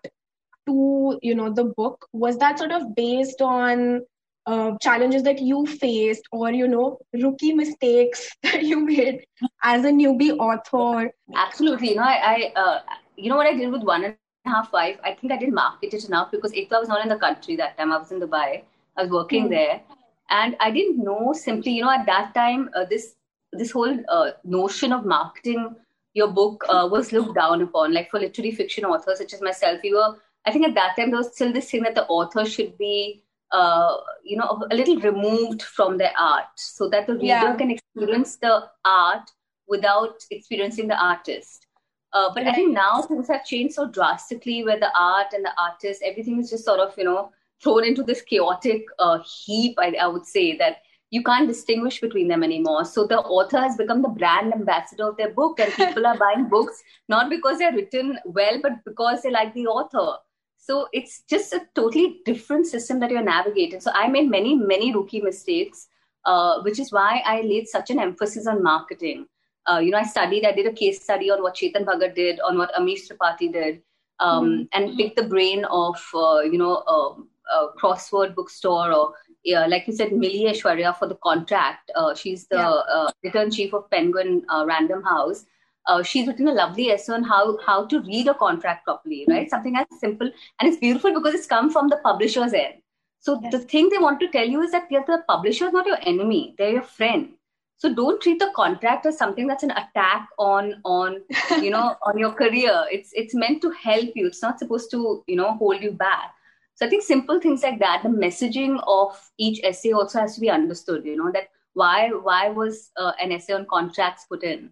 to 0.68 1.20
you 1.22 1.36
know 1.36 1.52
the 1.54 1.64
book 1.64 2.08
was 2.12 2.38
that 2.38 2.58
sort 2.60 2.72
of 2.72 2.96
based 2.96 3.42
on 3.42 4.02
uh, 4.46 4.72
challenges 4.82 5.24
that 5.24 5.40
you 5.40 5.66
faced 5.66 6.24
or 6.32 6.52
you 6.52 6.68
know 6.68 6.98
rookie 7.14 7.54
mistakes 7.54 8.30
that 8.44 8.64
you 8.64 8.80
made 8.80 9.26
as 9.64 9.86
a 9.86 9.92
newbie 9.92 10.36
author 10.38 11.12
absolutely 11.36 11.90
you 11.90 11.96
know 11.96 12.04
i, 12.04 12.52
I 12.56 12.60
uh, 12.60 12.80
you 13.16 13.30
know 13.30 13.36
what 13.36 13.48
i 13.48 13.54
did 13.54 13.72
with 13.72 13.84
one 13.84 14.04
and 14.06 14.14
a 14.14 14.50
half 14.50 14.72
wife, 14.74 14.98
I 15.04 15.14
think 15.14 15.32
I 15.32 15.38
didn't 15.38 15.54
market 15.54 15.94
it 15.94 16.06
enough 16.06 16.32
because 16.32 16.52
Ekta 16.52 16.80
was 16.80 16.88
not 16.88 17.04
in 17.04 17.10
the 17.10 17.18
country 17.18 17.56
that 17.58 17.78
time. 17.78 17.92
I 17.92 17.98
was 17.98 18.12
in 18.12 18.20
Dubai. 18.20 18.64
I 18.98 19.04
was 19.04 19.12
working 19.12 19.44
mm-hmm. 19.44 19.52
there, 19.52 19.82
and 20.30 20.56
I 20.60 20.72
didn't 20.72 21.04
know 21.04 21.34
simply, 21.34 21.74
you 21.74 21.84
know, 21.84 21.92
at 21.92 22.06
that 22.06 22.34
time, 22.34 22.70
uh, 22.76 22.86
this 22.86 23.16
this 23.54 23.72
whole 23.72 23.98
uh, 24.10 24.32
notion 24.44 24.94
of 24.94 25.06
marketing 25.06 25.76
your 26.14 26.28
book 26.28 26.64
uh, 26.70 26.88
was 26.92 27.12
looked 27.12 27.36
down 27.36 27.62
upon. 27.62 27.94
Like 27.94 28.10
for 28.10 28.20
literary 28.20 28.52
fiction 28.52 28.86
authors 28.86 29.20
such 29.20 29.34
as 29.34 29.42
myself, 29.42 29.80
we 29.84 29.94
were. 29.94 30.16
I 30.46 30.52
think 30.52 30.68
at 30.68 30.76
that 30.76 30.96
time 30.96 31.12
there 31.12 31.20
was 31.20 31.34
still 31.34 31.52
this 31.54 31.70
thing 31.70 31.84
that 31.84 31.96
the 31.96 32.06
author 32.06 32.46
should 32.46 32.78
be, 32.78 33.24
uh, 33.52 33.98
you 34.24 34.38
know, 34.38 34.64
a 34.70 34.76
little 34.76 35.00
removed 35.00 35.62
from 35.62 35.98
their 35.98 36.14
art, 36.18 36.46
so 36.56 36.90
that 36.90 37.08
the 37.08 37.14
reader 37.14 37.26
yeah. 37.26 37.56
can 37.56 37.72
experience 37.72 38.38
the 38.38 38.68
art 38.86 39.30
without 39.68 40.24
experiencing 40.32 40.88
the 40.88 41.04
artist. 41.04 41.66
Uh, 42.12 42.30
but 42.34 42.44
right. 42.44 42.54
I 42.54 42.56
think 42.56 42.74
now 42.74 43.02
things 43.04 43.28
have 43.28 43.46
changed 43.46 43.76
so 43.76 43.88
drastically 43.88 44.64
where 44.64 44.80
the 44.80 44.92
art 44.98 45.28
and 45.34 45.46
the 45.46 45.52
artist, 45.60 46.02
everything 46.04 46.40
is 46.40 46.50
just 46.50 46.66
sort 46.66 46.80
of, 46.80 46.98
you 46.98 47.04
know, 47.04 47.32
thrown 47.62 47.84
into 47.84 48.04
this 48.04 48.22
chaotic 48.22 48.86
uh, 48.98 49.20
heap, 49.20 49.76
I, 49.78 49.94
I 50.02 50.08
would 50.08 50.26
say, 50.26 50.58
that 50.58 50.78
you 51.12 51.24
can't 51.24 51.48
distinguish 51.48 52.02
between 52.02 52.28
them 52.28 52.44
anymore. 52.44 52.86
So 52.86 53.06
the 53.06 53.20
author 53.20 53.60
has 53.60 53.76
become 53.76 54.02
the 54.02 54.10
brand 54.10 54.54
ambassador 54.54 55.10
of 55.10 55.18
their 55.18 55.32
book, 55.34 55.60
and 55.60 55.72
people 55.74 56.06
are 56.06 56.18
buying 56.20 56.50
books 56.50 56.82
not 57.08 57.30
because 57.30 57.60
they're 57.60 57.74
written 57.74 58.18
well, 58.26 58.60
but 58.62 58.84
because 58.86 59.22
they 59.22 59.32
like 59.32 59.54
the 59.54 59.68
author. 59.68 60.18
So 60.60 60.88
it's 60.94 61.24
just 61.30 61.54
a 61.54 61.62
totally 61.74 62.22
different 62.26 62.68
system 62.68 63.00
that 63.00 63.10
you're 63.10 63.24
navigating. 63.24 63.80
So 63.80 63.92
I 63.94 64.08
made 64.08 64.30
many, 64.30 64.56
many 64.56 64.94
rookie 64.94 65.22
mistakes, 65.22 65.88
uh, 66.26 66.62
which 66.62 66.80
is 66.80 66.92
why 66.92 67.24
I 67.26 67.42
laid 67.42 67.68
such 67.68 67.90
an 67.90 68.00
emphasis 68.00 68.46
on 68.46 68.62
marketing 68.62 69.26
uh, 69.70 69.80
you 69.80 69.92
know, 69.92 69.98
I 69.98 70.04
studied, 70.04 70.46
I 70.46 70.52
did 70.52 70.66
a 70.66 70.74
case 70.74 71.02
study 71.04 71.30
on 71.30 71.42
what 71.42 71.56
Chetan 71.56 71.86
Bhagat 71.86 72.16
did, 72.16 72.40
on 72.40 72.58
what 72.58 72.74
Amish 72.74 73.08
Tripathi 73.08 73.52
did, 73.52 73.82
um, 74.20 74.46
mm-hmm. 74.46 74.64
and 74.74 74.98
picked 74.98 75.18
the 75.18 75.28
brain 75.28 75.66
of, 75.66 75.96
uh, 76.14 76.40
you 76.40 76.58
know, 76.58 76.78
um, 76.88 77.30
a 77.54 77.68
crossword 77.80 78.36
bookstore 78.36 78.92
or, 78.92 79.14
yeah, 79.44 79.66
like 79.66 79.88
you 79.88 79.94
said, 79.94 80.10
Milee 80.10 80.52
Ashwarya 80.52 80.98
for 80.98 81.08
the 81.08 81.16
contract. 81.16 81.92
Uh, 81.96 82.14
she's 82.16 82.48
the 82.48 82.58
yeah. 82.58 82.70
Uh, 82.70 83.12
editor 83.24 83.44
in 83.44 83.52
chief 83.52 83.74
of 83.74 83.90
Penguin 83.90 84.44
uh, 84.50 84.66
Random 84.68 85.04
House. 85.04 85.46
Uh, 85.90 86.04
she's 86.04 86.28
written 86.28 86.48
a 86.48 86.54
lovely 86.58 86.92
essay 86.92 87.14
on 87.14 87.24
how 87.24 87.58
how 87.66 87.78
to 87.94 88.00
read 88.02 88.28
a 88.28 88.34
contract 88.42 88.86
properly, 88.86 89.26
right? 89.28 89.50
Something 89.50 89.76
as 89.82 90.00
simple 90.00 90.32
and 90.60 90.70
it's 90.70 90.80
beautiful 90.86 91.14
because 91.14 91.34
it's 91.40 91.48
come 91.54 91.72
from 91.76 91.90
the 91.90 91.98
publisher's 92.04 92.54
end. 92.54 92.76
So 93.20 93.40
yes. 93.42 93.52
the 93.52 93.60
thing 93.60 93.90
they 93.90 93.98
want 93.98 94.20
to 94.22 94.30
tell 94.38 94.48
you 94.48 94.62
is 94.62 94.72
that 94.72 94.90
the 94.90 95.24
publisher 95.28 95.68
is 95.68 95.74
not 95.74 95.92
your 95.94 96.00
enemy; 96.14 96.56
they're 96.58 96.78
your 96.78 96.90
friend. 97.00 97.30
So 97.78 97.94
don't 97.96 98.22
treat 98.22 98.40
the 98.40 98.52
contract 98.56 99.06
as 99.06 99.18
something 99.18 99.48
that's 99.48 99.64
an 99.64 99.72
attack 99.84 100.28
on 100.38 100.74
on 100.86 101.22
you 101.68 101.72
know 101.78 101.96
on 102.04 102.18
your 102.26 102.34
career. 102.44 102.86
It's 102.98 103.12
it's 103.14 103.34
meant 103.46 103.62
to 103.64 103.72
help 103.72 104.22
you. 104.22 104.28
It's 104.28 104.44
not 104.50 104.60
supposed 104.60 104.92
to 104.92 105.24
you 105.28 105.36
know 105.44 105.54
hold 105.64 105.82
you 105.90 105.92
back. 105.92 106.36
So 106.80 106.86
i 106.86 106.90
think 106.90 107.04
simple 107.04 107.42
things 107.44 107.64
like 107.64 107.80
that 107.80 108.04
the 108.04 108.10
messaging 108.10 108.82
of 108.88 109.16
each 109.38 109.58
essay 109.70 109.92
also 109.92 110.20
has 110.20 110.36
to 110.36 110.44
be 110.44 110.50
understood 110.50 111.04
you 111.06 111.18
know 111.22 111.32
that 111.34 111.50
why 111.74 112.10
why 112.28 112.48
was 112.60 112.92
uh, 112.96 113.12
an 113.20 113.34
essay 113.34 113.52
on 113.54 113.66
contracts 113.66 114.26
put 114.30 114.46
in 114.52 114.70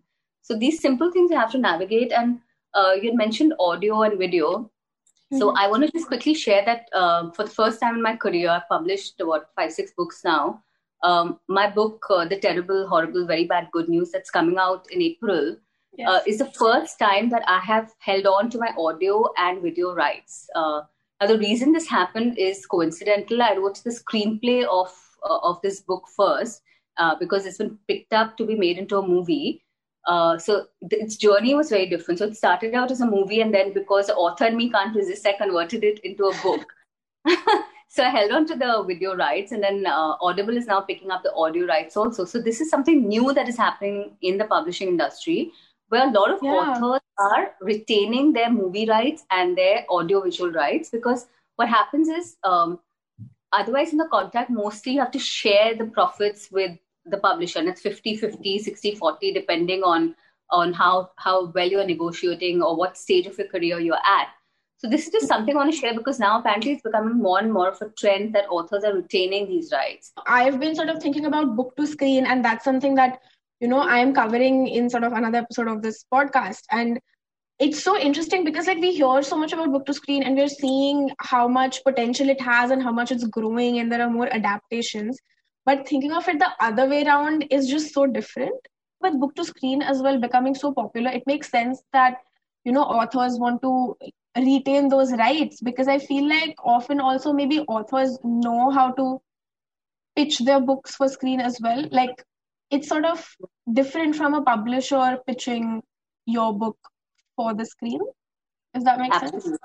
so 0.47 0.57
these 0.57 0.81
simple 0.81 1.11
things 1.11 1.31
you 1.31 1.37
have 1.37 1.51
to 1.51 1.57
navigate 1.57 2.11
and 2.11 2.39
uh, 2.73 2.93
you 3.01 3.15
mentioned 3.15 3.53
audio 3.59 4.01
and 4.03 4.19
video 4.19 4.51
mm-hmm. 4.59 5.39
so 5.39 5.53
i 5.63 5.67
want 5.67 5.85
to 5.85 5.91
just 5.91 6.07
quickly 6.07 6.33
share 6.33 6.63
that 6.65 6.87
uh, 7.01 7.31
for 7.31 7.43
the 7.43 7.55
first 7.61 7.79
time 7.79 7.95
in 7.95 8.01
my 8.01 8.15
career 8.15 8.49
i've 8.49 8.69
published 8.69 9.27
what 9.31 9.49
five 9.55 9.71
six 9.79 9.93
books 9.97 10.23
now 10.23 10.45
um, 11.03 11.39
my 11.47 11.69
book, 11.69 12.05
uh, 12.09 12.25
The 12.25 12.39
Terrible, 12.39 12.87
Horrible, 12.87 13.27
Very 13.27 13.45
Bad 13.45 13.69
Good 13.71 13.89
News, 13.89 14.11
that's 14.11 14.31
coming 14.31 14.57
out 14.57 14.87
in 14.91 15.01
April, 15.01 15.55
yes. 15.95 16.09
uh, 16.09 16.19
is 16.25 16.39
the 16.39 16.51
first 16.53 16.97
time 16.99 17.29
that 17.29 17.43
I 17.47 17.59
have 17.59 17.93
held 17.99 18.25
on 18.25 18.49
to 18.51 18.57
my 18.57 18.73
audio 18.77 19.25
and 19.37 19.61
video 19.61 19.93
rights. 19.93 20.49
Uh, 20.55 20.81
now, 21.21 21.27
the 21.27 21.37
reason 21.37 21.71
this 21.71 21.87
happened 21.87 22.37
is 22.37 22.65
coincidental. 22.65 23.41
I 23.41 23.55
wrote 23.55 23.83
the 23.83 23.89
screenplay 23.89 24.63
of 24.65 24.93
uh, 25.23 25.39
of 25.41 25.59
this 25.61 25.81
book 25.81 26.03
first 26.15 26.61
uh, 26.97 27.15
because 27.19 27.47
it's 27.47 27.57
been 27.57 27.77
picked 27.87 28.13
up 28.13 28.37
to 28.37 28.45
be 28.45 28.55
made 28.55 28.77
into 28.77 28.99
a 28.99 29.07
movie. 29.07 29.63
Uh, 30.07 30.37
so 30.37 30.67
its 30.89 31.17
journey 31.17 31.53
was 31.53 31.69
very 31.69 31.85
different. 31.85 32.19
So 32.19 32.25
it 32.25 32.37
started 32.37 32.73
out 32.73 32.91
as 32.91 33.01
a 33.01 33.05
movie, 33.05 33.41
and 33.41 33.53
then 33.53 33.73
because 33.73 34.07
the 34.07 34.15
author 34.15 34.45
and 34.45 34.57
me 34.57 34.69
can't 34.69 34.95
resist, 34.95 35.27
I 35.27 35.33
converted 35.33 35.83
it 35.83 35.99
into 35.99 36.25
a 36.25 36.35
book. 36.41 36.73
So 37.89 38.03
I 38.03 38.09
held 38.09 38.31
on 38.31 38.45
to 38.47 38.55
the 38.55 38.83
video 38.85 39.15
rights, 39.15 39.53
and 39.53 39.63
then 39.63 39.85
uh, 39.87 40.15
Audible 40.21 40.57
is 40.57 40.67
now 40.67 40.81
picking 40.81 41.09
up 41.09 41.23
the 41.23 41.33
audio 41.33 41.65
rights 41.65 41.95
also. 41.95 42.25
So 42.25 42.41
this 42.41 42.59
is 42.59 42.69
something 42.69 43.07
new 43.07 43.33
that 43.33 43.47
is 43.47 43.55
happening 43.55 44.17
in 44.21 44.37
the 44.37 44.43
publishing 44.43 44.89
industry, 44.89 45.53
where 45.89 46.07
a 46.07 46.11
lot 46.11 46.31
of 46.31 46.39
yeah. 46.43 46.51
authors 46.51 47.01
are 47.17 47.55
retaining 47.61 48.33
their 48.33 48.51
movie 48.51 48.87
rights 48.87 49.23
and 49.31 49.57
their 49.57 49.85
audio 49.89 50.21
visual 50.21 50.51
rights 50.51 50.89
because 50.89 51.27
what 51.55 51.69
happens 51.69 52.07
is 52.07 52.37
um, 52.43 52.79
otherwise 53.51 53.91
in 53.91 53.97
the 53.97 54.07
contract 54.11 54.49
mostly 54.49 54.93
you 54.93 54.99
have 54.99 55.11
to 55.11 55.19
share 55.19 55.75
the 55.75 55.85
profits 55.85 56.49
with 56.51 56.77
the 57.09 57.17
publisher 57.17 57.59
and 57.59 57.69
it's 57.69 57.81
50 57.81 58.17
50 58.17 58.59
60 58.59 58.95
40 58.95 59.33
depending 59.33 59.83
on 59.83 60.15
on 60.49 60.73
how 60.73 61.11
how 61.17 61.47
well 61.47 61.67
you're 61.67 61.85
negotiating 61.85 62.61
or 62.61 62.75
what 62.75 62.97
stage 62.97 63.25
of 63.25 63.37
your 63.37 63.47
career 63.47 63.79
you're 63.79 64.05
at 64.05 64.29
so 64.79 64.87
this 64.87 65.07
is 65.07 65.11
just 65.11 65.27
something 65.27 65.55
I 65.55 65.57
want 65.57 65.71
to 65.73 65.77
share 65.77 65.95
because 65.95 66.19
now 66.19 66.39
apparently 66.39 66.73
it's 66.73 66.83
becoming 66.83 67.17
more 67.17 67.39
and 67.39 67.51
more 67.51 67.69
of 67.69 67.81
a 67.81 67.89
trend 67.97 68.35
that 68.35 68.45
authors 68.47 68.83
are 68.83 68.93
retaining 68.93 69.47
these 69.47 69.71
rights. 69.73 70.11
I've 70.27 70.59
been 70.59 70.75
sort 70.75 70.89
of 70.89 71.01
thinking 71.01 71.25
about 71.25 71.55
book 71.55 71.75
to 71.77 71.87
screen, 71.87 72.27
and 72.27 72.45
that's 72.45 72.63
something 72.63 72.93
that 72.93 73.19
you 73.59 73.67
know 73.67 73.79
I 73.79 73.97
am 73.97 74.13
covering 74.13 74.67
in 74.67 74.87
sort 74.87 75.03
of 75.03 75.13
another 75.13 75.39
episode 75.39 75.67
of 75.67 75.81
this 75.81 76.05
podcast. 76.13 76.61
And 76.71 76.99
it's 77.57 77.83
so 77.83 77.97
interesting 77.97 78.43
because 78.43 78.67
like 78.67 78.77
we 78.77 78.93
hear 78.93 79.23
so 79.23 79.35
much 79.35 79.51
about 79.51 79.71
book 79.71 79.87
to 79.87 79.95
screen 79.95 80.21
and 80.21 80.37
we're 80.37 80.47
seeing 80.47 81.09
how 81.21 81.47
much 81.47 81.83
potential 81.83 82.29
it 82.29 82.39
has 82.39 82.69
and 82.69 82.83
how 82.83 82.91
much 82.91 83.11
it's 83.11 83.25
growing 83.25 83.79
and 83.79 83.91
there 83.91 84.03
are 84.03 84.11
more 84.11 84.31
adaptations. 84.31 85.17
But 85.67 85.85
thinking 85.85 86.13
of 86.13 86.25
it 86.29 86.39
the 86.39 86.49
other 86.61 86.87
way 86.87 87.03
around 87.03 87.45
is 87.51 87.67
just 87.67 87.93
so 87.93 88.05
different. 88.07 88.55
With 89.01 89.19
book 89.19 89.35
to 89.35 89.43
screen 89.43 89.81
as 89.81 90.01
well 90.01 90.17
becoming 90.19 90.55
so 90.55 90.73
popular, 90.73 91.11
it 91.11 91.27
makes 91.27 91.49
sense 91.51 91.83
that 91.91 92.19
you 92.63 92.71
know 92.71 92.83
authors 92.83 93.37
want 93.37 93.61
to 93.63 93.97
retain 94.37 94.87
those 94.87 95.11
rights. 95.11 95.59
Because 95.61 95.89
i 95.89 95.99
feel 95.99 96.29
like 96.29 96.55
often 96.63 97.01
also 97.01 97.33
maybe 97.33 97.59
authors 97.75 98.17
know 98.23 98.69
how 98.71 98.91
to 98.93 99.21
pitch 100.15 100.39
their 100.39 100.61
books 100.61 100.95
for 100.95 101.09
screen 101.09 101.41
as 101.41 101.59
well. 101.61 101.83
Like 101.91 102.23
it's 102.71 102.87
sort 102.87 103.05
of 103.05 103.27
different 103.81 104.15
from 104.15 104.35
a 104.35 104.41
publisher 104.41 105.17
pitching 105.27 105.83
your 106.25 106.57
book 106.57 106.77
for 107.35 107.53
the 107.53 107.65
screen. 107.65 107.99
Does 108.73 108.85
that 108.85 108.99
make 108.99 109.13
absolutely. 109.13 109.41
sense 109.41 109.57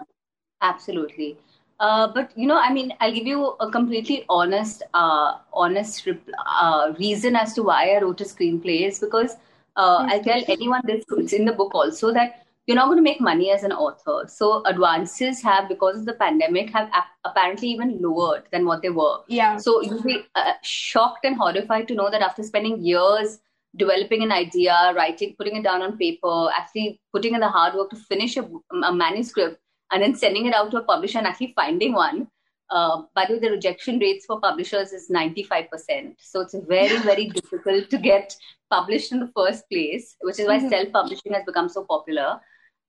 absolutely 0.62 1.36
uh, 1.80 2.06
but 2.12 2.30
you 2.36 2.46
know 2.46 2.58
i 2.58 2.72
mean 2.72 2.92
i'll 3.00 3.12
give 3.12 3.26
you 3.26 3.46
a 3.60 3.70
completely 3.70 4.24
honest 4.28 4.82
uh, 4.94 5.38
honest 5.52 6.08
uh, 6.46 6.92
reason 6.98 7.36
as 7.36 7.54
to 7.54 7.62
why 7.62 7.94
i 7.94 8.00
wrote 8.00 8.20
a 8.20 8.24
screenplay 8.24 8.86
is 8.86 8.98
because 8.98 9.36
uh, 9.76 10.06
i'll 10.08 10.22
tell 10.22 10.42
anyone 10.48 10.80
this 10.84 11.04
it's 11.18 11.32
in 11.32 11.44
the 11.44 11.52
book 11.52 11.74
also 11.74 12.12
that 12.12 12.42
you're 12.66 12.76
not 12.76 12.86
going 12.86 12.98
to 12.98 13.02
make 13.02 13.20
money 13.20 13.50
as 13.50 13.64
an 13.64 13.72
author. 13.72 14.28
So 14.28 14.64
advances 14.64 15.42
have, 15.42 15.68
because 15.68 15.98
of 15.98 16.04
the 16.04 16.12
pandemic, 16.12 16.70
have 16.70 16.90
apparently 17.24 17.68
even 17.68 18.00
lowered 18.00 18.44
than 18.52 18.66
what 18.66 18.82
they 18.82 18.90
were. 18.90 19.18
Yeah. 19.26 19.56
So 19.56 19.82
you'll 19.82 20.02
be 20.02 20.22
uh, 20.34 20.52
shocked 20.62 21.24
and 21.24 21.36
horrified 21.36 21.88
to 21.88 21.94
know 21.94 22.10
that 22.10 22.22
after 22.22 22.42
spending 22.42 22.84
years 22.84 23.40
developing 23.76 24.22
an 24.22 24.30
idea, 24.30 24.92
writing, 24.94 25.34
putting 25.36 25.56
it 25.56 25.64
down 25.64 25.82
on 25.82 25.96
paper, 25.96 26.50
actually 26.56 27.00
putting 27.12 27.34
in 27.34 27.40
the 27.40 27.48
hard 27.48 27.74
work 27.74 27.90
to 27.90 27.96
finish 27.96 28.36
a, 28.36 28.48
a 28.84 28.92
manuscript, 28.92 29.58
and 29.92 30.02
then 30.02 30.14
sending 30.14 30.46
it 30.46 30.54
out 30.54 30.70
to 30.70 30.78
a 30.78 30.82
publisher 30.82 31.18
and 31.18 31.26
actually 31.26 31.52
finding 31.54 31.92
one. 31.92 32.28
Uh, 32.70 33.02
by 33.14 33.26
the 33.26 33.34
way, 33.34 33.38
the 33.38 33.50
rejection 33.50 33.98
rates 33.98 34.24
for 34.24 34.40
publishers 34.40 34.92
is 34.92 35.10
95%. 35.10 36.14
So 36.18 36.40
it's 36.40 36.54
very, 36.66 36.96
very 37.10 37.26
difficult 37.28 37.90
to 37.90 37.98
get 37.98 38.34
published 38.70 39.12
in 39.12 39.20
the 39.20 39.30
first 39.36 39.68
place, 39.70 40.16
which 40.22 40.40
is 40.40 40.46
why 40.46 40.58
mm-hmm. 40.58 40.70
self-publishing 40.70 41.34
has 41.34 41.44
become 41.44 41.68
so 41.68 41.84
popular 41.84 42.40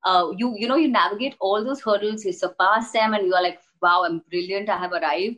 uh, 0.04 0.32
you 0.38 0.56
you 0.58 0.68
know 0.68 0.76
you 0.76 0.88
navigate 0.88 1.36
all 1.40 1.64
those 1.64 1.82
hurdles 1.82 2.26
you 2.26 2.34
surpass 2.34 2.92
them 2.92 3.14
and 3.14 3.26
you 3.26 3.34
are 3.34 3.44
like 3.44 3.60
wow 3.82 4.04
i'm 4.06 4.22
brilliant 4.30 4.70
i 4.70 4.78
have 4.78 4.92
arrived 4.92 5.38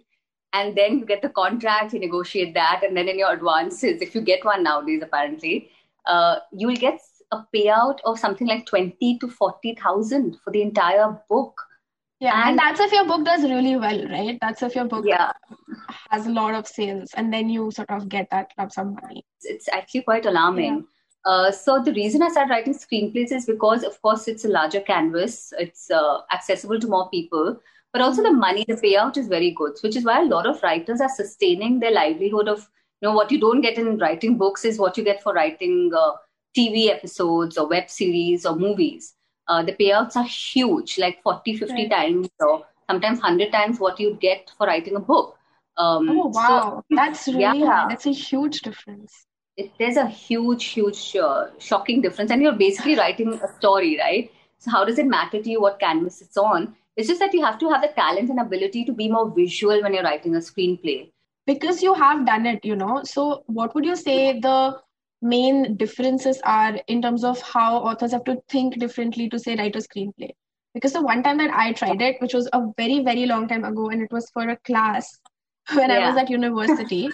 and 0.53 0.75
then 0.75 0.99
you 0.99 1.05
get 1.05 1.21
the 1.21 1.29
contract 1.29 1.93
you 1.93 1.99
negotiate 1.99 2.53
that 2.53 2.81
and 2.83 2.95
then 2.95 3.07
in 3.07 3.19
your 3.19 3.33
advances 3.33 4.01
if 4.01 4.15
you 4.15 4.21
get 4.21 4.43
one 4.45 4.63
nowadays 4.63 5.01
apparently 5.03 5.69
uh, 6.05 6.37
you 6.51 6.67
will 6.67 6.75
get 6.75 6.99
a 7.31 7.43
payout 7.53 7.99
of 8.05 8.19
something 8.19 8.47
like 8.47 8.65
20 8.65 9.19
to 9.19 9.27
40000 9.27 10.37
for 10.43 10.51
the 10.51 10.61
entire 10.61 11.19
book 11.29 11.59
yeah 12.19 12.41
and, 12.41 12.49
and, 12.51 12.59
that's 12.59 12.79
if 12.79 12.91
your 12.91 13.05
book 13.05 13.25
does 13.25 13.43
really 13.43 13.75
well 13.75 14.07
right 14.09 14.37
that's 14.41 14.63
if 14.63 14.75
your 14.75 14.85
book 14.85 15.05
yeah. 15.07 15.31
has 16.09 16.27
a 16.27 16.31
lot 16.31 16.53
of 16.53 16.67
sales 16.67 17.11
and 17.15 17.33
then 17.33 17.49
you 17.49 17.71
sort 17.71 17.89
of 17.89 18.07
get 18.07 18.27
that 18.31 18.51
lump 18.57 18.71
sum 18.71 18.97
money 19.01 19.25
it's 19.41 19.67
actually 19.69 20.01
quite 20.01 20.25
alarming 20.25 20.75
yeah 20.75 20.81
uh, 21.25 21.51
so 21.51 21.81
the 21.81 21.93
reason 21.93 22.21
I 22.21 22.29
started 22.29 22.51
writing 22.51 22.73
screenplays 22.73 23.31
is 23.31 23.45
because, 23.45 23.83
of 23.83 23.99
course, 24.01 24.27
it's 24.27 24.45
a 24.45 24.49
larger 24.49 24.79
canvas. 24.81 25.51
It's 25.57 25.89
uh, 25.89 26.19
accessible 26.31 26.79
to 26.79 26.87
more 26.87 27.09
people, 27.09 27.59
but 27.91 28.01
also 28.01 28.21
the 28.21 28.31
money, 28.31 28.63
the 28.67 28.75
payout 28.75 29.17
is 29.17 29.27
very 29.27 29.51
good. 29.51 29.73
Which 29.81 29.95
is 29.95 30.05
why 30.05 30.21
a 30.21 30.25
lot 30.25 30.45
of 30.45 30.61
writers 30.61 31.01
are 31.01 31.09
sustaining 31.09 31.79
their 31.79 31.91
livelihood 31.91 32.47
of, 32.47 32.59
you 33.01 33.09
know, 33.09 33.15
what 33.15 33.31
you 33.31 33.39
don't 33.39 33.61
get 33.61 33.79
in 33.79 33.97
writing 33.97 34.37
books 34.37 34.65
is 34.65 34.77
what 34.77 34.97
you 34.97 35.03
get 35.03 35.23
for 35.23 35.33
writing 35.33 35.91
uh, 35.97 36.11
TV 36.57 36.89
episodes 36.89 37.57
or 37.57 37.67
web 37.67 37.89
series 37.89 38.45
or 38.45 38.55
movies. 38.55 39.13
Uh, 39.47 39.61
the 39.63 39.73
payouts 39.73 40.15
are 40.15 40.25
huge, 40.25 40.97
like 40.97 41.21
40, 41.21 41.57
50 41.57 41.73
right. 41.73 41.91
times 41.91 42.29
or 42.39 42.65
sometimes 42.89 43.19
100 43.19 43.51
times 43.51 43.79
what 43.79 43.99
you 43.99 44.17
get 44.19 44.51
for 44.57 44.67
writing 44.67 44.95
a 44.95 44.99
book. 44.99 45.37
Um, 45.77 46.09
oh, 46.09 46.27
wow. 46.27 46.83
So, 46.89 46.95
That's 46.95 47.27
really, 47.27 47.59
yeah. 47.59 47.85
that's 47.89 48.05
a 48.05 48.11
huge 48.11 48.61
difference 48.61 49.25
it, 49.57 49.71
there's 49.79 49.97
a 49.97 50.07
huge, 50.07 50.65
huge, 50.65 51.15
uh, 51.15 51.47
shocking 51.59 52.01
difference. 52.01 52.31
And 52.31 52.41
you're 52.41 52.53
basically 52.53 52.95
writing 52.95 53.33
a 53.33 53.53
story, 53.57 53.97
right? 53.97 54.31
So 54.57 54.71
how 54.71 54.85
does 54.85 54.99
it 54.99 55.05
matter 55.05 55.41
to 55.41 55.49
you 55.49 55.61
what 55.61 55.79
canvas 55.79 56.21
it's 56.21 56.37
on? 56.37 56.75
It's 56.95 57.07
just 57.07 57.19
that 57.19 57.33
you 57.33 57.43
have 57.43 57.59
to 57.59 57.69
have 57.69 57.81
the 57.81 57.89
talent 57.89 58.29
and 58.29 58.39
ability 58.39 58.85
to 58.85 58.93
be 58.93 59.09
more 59.09 59.29
visual 59.29 59.81
when 59.81 59.93
you're 59.93 60.03
writing 60.03 60.35
a 60.35 60.39
screenplay. 60.39 61.11
Because 61.45 61.83
you 61.83 61.93
have 61.93 62.25
done 62.25 62.45
it, 62.45 62.65
you 62.65 62.75
know. 62.75 63.03
So 63.03 63.43
what 63.47 63.75
would 63.75 63.85
you 63.85 63.95
say 63.95 64.39
the 64.39 64.81
main 65.25 65.75
differences 65.75 66.39
are 66.43 66.79
in 66.87 67.01
terms 67.01 67.23
of 67.23 67.41
how 67.41 67.77
authors 67.77 68.11
have 68.11 68.23
to 68.25 68.37
think 68.47 68.79
differently 68.79 69.27
to 69.29 69.39
say 69.39 69.55
write 69.55 69.75
a 69.75 69.79
screenplay? 69.79 70.29
Because 70.73 70.93
the 70.93 71.01
one 71.01 71.23
time 71.23 71.37
that 71.39 71.51
I 71.51 71.73
tried 71.73 72.01
it, 72.01 72.21
which 72.21 72.33
was 72.33 72.47
a 72.53 72.61
very, 72.77 73.03
very 73.03 73.25
long 73.25 73.47
time 73.47 73.63
ago, 73.63 73.89
and 73.89 74.01
it 74.01 74.11
was 74.11 74.29
for 74.31 74.47
a 74.47 74.57
class 74.57 75.19
when 75.73 75.89
yeah. 75.89 75.97
I 75.97 76.09
was 76.09 76.17
at 76.17 76.29
university. 76.29 77.09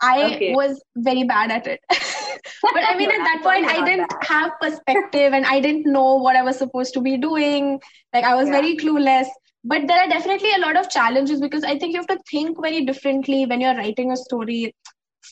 I 0.00 0.24
okay. 0.34 0.54
was 0.54 0.80
very 0.96 1.24
bad 1.24 1.50
at 1.50 1.66
it. 1.66 1.80
but 1.90 2.84
I 2.84 2.96
mean, 2.96 3.10
at 3.10 3.24
that 3.24 3.40
point, 3.42 3.66
I 3.66 3.84
didn't 3.84 4.10
that. 4.10 4.24
have 4.24 4.52
perspective 4.60 5.32
and 5.32 5.46
I 5.46 5.60
didn't 5.60 5.90
know 5.90 6.14
what 6.16 6.36
I 6.36 6.42
was 6.42 6.58
supposed 6.58 6.94
to 6.94 7.00
be 7.00 7.16
doing. 7.16 7.80
Like, 8.12 8.24
I 8.24 8.34
was 8.34 8.46
yeah. 8.46 8.60
very 8.60 8.76
clueless. 8.76 9.26
But 9.64 9.88
there 9.88 9.98
are 9.98 10.08
definitely 10.08 10.52
a 10.52 10.60
lot 10.60 10.76
of 10.76 10.88
challenges 10.90 11.40
because 11.40 11.64
I 11.64 11.76
think 11.76 11.94
you 11.94 11.98
have 11.98 12.06
to 12.06 12.18
think 12.30 12.60
very 12.62 12.84
differently 12.84 13.46
when 13.46 13.60
you're 13.60 13.74
writing 13.74 14.12
a 14.12 14.16
story 14.16 14.72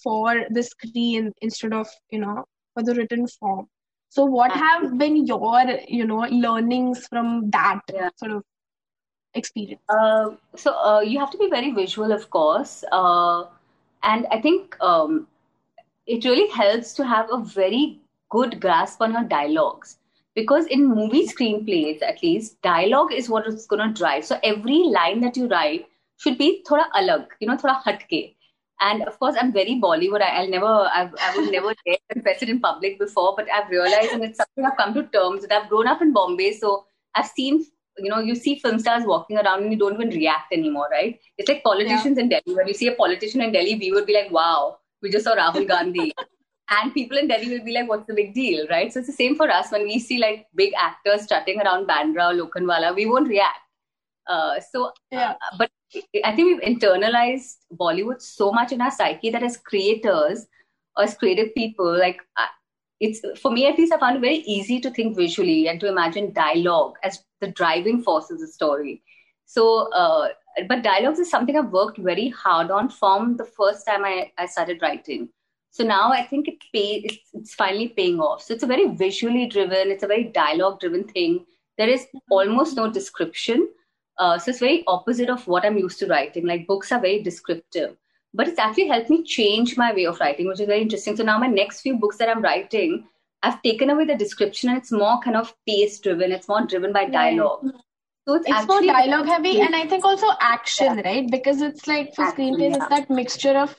for 0.03 0.45
the 0.51 0.63
screen 0.63 1.33
instead 1.43 1.73
of, 1.73 1.89
you 2.11 2.19
know, 2.19 2.45
for 2.75 2.83
the 2.83 2.95
written 2.95 3.27
form. 3.27 3.69
so 4.15 4.25
what 4.25 4.53
have 4.53 4.83
been 4.99 5.15
your 5.29 5.63
you 5.89 6.05
know 6.09 6.27
learnings 6.43 7.07
from 7.07 7.51
that 7.51 7.81
yeah. 7.93 8.11
sort 8.17 8.33
of 8.33 8.43
experience? 9.35 9.81
Uh, 9.89 10.31
so 10.55 10.73
uh, 10.91 11.01
you 11.01 11.19
have 11.19 11.31
to 11.31 11.39
be 11.39 11.49
very 11.51 11.73
visual 11.73 12.13
of 12.13 12.29
course. 12.31 12.85
Uh, 12.93 13.45
and 14.11 14.27
i 14.37 14.41
think 14.41 14.77
um, 14.81 15.27
it 16.07 16.25
really 16.25 16.49
helps 16.51 16.93
to 16.95 17.07
have 17.13 17.33
a 17.37 17.39
very 17.57 17.99
good 18.31 18.61
grasp 18.61 19.01
on 19.01 19.13
your 19.13 19.25
dialogues. 19.25 19.99
Because 20.35 20.67
in 20.67 20.87
movie 20.87 21.27
screenplays 21.27 22.03
at 22.03 22.23
least 22.23 22.61
dialogue 22.63 23.13
is 23.13 23.29
what 23.29 23.47
is 23.47 23.67
going 23.67 23.87
to 23.89 23.99
drive. 24.01 24.25
So 24.25 24.39
every 24.43 24.79
line 24.99 25.21
that 25.21 25.37
you 25.37 25.47
write 25.49 25.87
should 26.19 26.39
be 26.39 26.65
thoda 26.69 26.87
alag 27.01 27.27
you 27.41 27.49
know 27.49 27.57
thoda 27.63 27.77
hatke 27.85 28.34
and 28.81 29.03
of 29.03 29.19
course 29.19 29.37
i'm 29.41 29.53
very 29.53 29.81
bollywood. 29.81 30.23
I, 30.23 30.43
will 30.43 30.51
never 30.51 30.89
I've, 30.93 31.15
i 31.21 31.37
would 31.37 31.53
never 31.53 31.75
dare 31.87 31.97
confess 32.13 32.43
it 32.43 32.49
in 32.49 32.61
public 32.61 32.99
before 32.99 33.35
but 33.37 33.47
i've 33.53 33.71
realized 33.71 34.13
and 34.13 34.25
it's 34.25 34.39
something 34.39 34.65
i've 34.65 34.77
come 34.77 34.95
to 34.95 35.05
terms 35.05 35.43
with 35.43 35.53
i've 35.53 35.69
grown 35.69 35.87
up 35.87 36.03
in 36.03 36.13
bombay. 36.13 36.53
So 36.53 36.85
i've 37.15 37.27
seen 37.27 37.65
you 37.99 38.11
know 38.11 38.19
you 38.19 38.35
see 38.35 38.59
film 38.59 38.79
stars 38.79 39.05
walking 39.05 39.39
around 39.39 39.63
and 39.63 39.73
you 39.73 39.79
don't 39.79 39.95
even 39.95 40.09
react 40.09 40.53
anymore 40.53 40.89
right? 40.91 41.21
It's 41.39 41.49
like 41.49 41.63
politicians 41.63 42.17
yeah. 42.17 42.25
in 42.25 42.29
delhi. 42.29 42.55
When 42.55 42.67
you 42.67 42.75
see 42.75 42.89
a 42.89 42.95
politician 42.95 43.41
in 43.41 43.53
delhi 43.53 43.77
we 43.77 43.93
would 43.93 44.07
be 44.07 44.15
like 44.15 44.31
wow 44.31 44.79
we 45.03 45.11
just 45.11 45.25
saw 45.25 45.37
rahul 45.37 45.69
gandhi. 45.69 46.13
And 46.71 46.95
people 46.95 47.19
in 47.19 47.29
Delhi 47.29 47.51
will 47.51 47.65
be 47.65 47.73
like, 47.73 47.89
what's 47.89 48.07
the 48.07 48.15
big 48.15 48.33
deal, 48.35 48.67
right? 48.69 48.93
So 48.93 49.01
it's 49.01 49.09
the 49.09 49.13
same 49.13 49.37
for 49.37 49.51
us. 49.51 49.71
When 49.71 49.83
we 49.83 49.99
see 49.99 50.19
like 50.19 50.47
big 50.55 50.73
actors 50.79 51.25
strutting 51.25 51.61
around 51.61 51.87
Bandra 51.87 52.33
or 52.33 52.47
Lokhandwala, 52.47 52.95
we 52.95 53.05
won't 53.07 53.29
react. 53.29 53.59
Uh, 54.27 54.61
so, 54.73 54.93
yeah. 55.11 55.33
Uh, 55.33 55.57
but 55.59 55.71
I 56.25 56.35
think 56.35 56.61
we've 56.61 56.77
internalized 56.77 57.57
Bollywood 57.73 58.21
so 58.21 58.53
much 58.53 58.73
in 58.73 58.81
our 58.81 58.91
psyche 58.91 59.31
that 59.31 59.43
as 59.43 59.57
creators 59.57 60.47
as 60.99 61.15
creative 61.15 61.55
people, 61.55 61.99
like 61.99 62.21
uh, 62.37 62.47
it's 63.01 63.21
for 63.41 63.51
me 63.51 63.67
at 63.67 63.79
least, 63.79 63.93
I 63.93 63.99
found 63.99 64.17
it 64.17 64.21
very 64.21 64.39
easy 64.39 64.81
to 64.81 64.91
think 64.91 65.17
visually 65.17 65.69
and 65.69 65.81
to 65.81 65.89
imagine 65.89 66.33
dialogue 66.33 66.95
as 67.03 67.23
the 67.41 67.49
driving 67.49 68.03
force 68.03 68.31
of 68.31 68.39
the 68.39 68.47
story. 68.47 69.03
So, 69.47 69.93
uh, 69.93 70.29
but 70.69 70.83
dialogues 70.83 71.19
is 71.19 71.31
something 71.31 71.57
I've 71.57 71.73
worked 71.73 71.99
very 71.99 72.29
hard 72.29 72.71
on 72.71 72.89
from 72.89 73.37
the 73.37 73.45
first 73.45 73.87
time 73.87 74.05
I, 74.05 74.33
I 74.39 74.47
started 74.47 74.81
writing. 74.81 75.29
So 75.71 75.83
now 75.85 76.13
I 76.13 76.23
think 76.23 76.47
it 76.47 76.59
pay, 76.73 77.03
it's, 77.05 77.19
it's 77.33 77.55
finally 77.55 77.89
paying 77.89 78.21
off. 78.21 78.43
So 78.43 78.55
it's 78.55 78.63
a 78.63 78.69
very 78.69 78.95
visually 78.95 79.47
driven, 79.47 79.91
it's 79.91 80.05
a 80.05 80.07
very 80.07 80.25
dialogue 80.25 80.79
driven 80.79 81.05
thing. 81.05 81.45
There 81.77 81.89
is 81.89 82.07
almost 82.31 82.77
no 82.77 82.91
description. 82.91 83.69
Uh, 84.19 84.39
so 84.39 84.51
it's 84.51 84.61
very 84.61 84.85
opposite 84.87 85.29
of 85.29 85.47
what 85.47 85.65
I'm 85.65 85.79
used 85.79 85.99
to 86.01 86.07
writing. 86.07 86.47
Like 86.47 86.67
books 86.67 86.93
are 86.93 87.01
very 87.01 87.23
descriptive, 87.23 87.97
but 88.33 88.49
it's 88.49 88.59
actually 88.59 88.89
helped 88.89 89.11
me 89.11 89.23
change 89.25 89.77
my 89.77 89.93
way 89.93 90.07
of 90.07 90.21
writing, 90.21 90.49
which 90.49 90.61
is 90.61 90.67
very 90.67 90.83
interesting. 90.83 91.17
So 91.17 91.25
now 91.25 91.39
my 91.39 91.47
next 91.47 91.81
few 91.81 91.97
books 91.97 92.17
that 92.19 92.29
I'm 92.29 92.43
writing, 92.43 93.07
I've 93.43 93.61
taken 93.63 93.91
away 93.91 94.05
the 94.05 94.17
description 94.17 94.71
and 94.71 94.79
it's 94.79 94.93
more 94.93 95.21
kind 95.21 95.37
of 95.37 95.55
pace 95.67 95.99
driven. 96.01 96.33
It's 96.33 96.49
more 96.49 96.65
driven 96.65 96.93
by 96.93 97.07
dialogue. 97.07 97.65
Right. 97.65 97.75
So 98.27 98.35
it's, 98.35 98.47
it's 98.49 98.67
more 98.67 98.81
dialogue 98.81 99.27
heavy 99.27 99.61
and 99.61 99.77
I 99.77 99.87
think 99.87 100.05
also 100.05 100.29
action, 100.41 100.99
yeah. 100.99 101.05
right? 101.05 101.31
Because 101.31 101.61
it's 101.61 101.87
like 101.87 102.15
for 102.15 102.25
screenplays, 102.25 102.71
yeah. 102.71 102.77
it's 102.77 102.89
that 102.89 103.11
mixture 103.11 103.59
of 103.59 103.79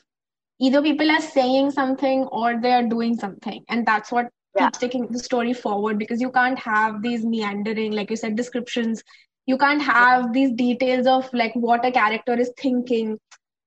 either 0.60 0.82
people 0.82 1.10
are 1.10 1.20
saying 1.20 1.70
something 1.70 2.24
or 2.24 2.60
they 2.60 2.72
are 2.72 2.82
doing 2.82 3.16
something 3.16 3.64
and 3.68 3.86
that's 3.86 4.10
what 4.10 4.28
yeah. 4.56 4.66
keeps 4.66 4.78
taking 4.78 5.06
the 5.08 5.18
story 5.18 5.52
forward 5.52 5.98
because 5.98 6.20
you 6.20 6.30
can't 6.30 6.58
have 6.58 7.02
these 7.02 7.24
meandering 7.24 7.92
like 7.92 8.10
you 8.10 8.16
said 8.16 8.36
descriptions 8.36 9.02
you 9.46 9.56
can't 9.56 9.82
have 9.82 10.32
these 10.32 10.52
details 10.52 11.06
of 11.06 11.32
like 11.32 11.54
what 11.54 11.84
a 11.84 11.92
character 11.92 12.38
is 12.38 12.50
thinking 12.58 13.18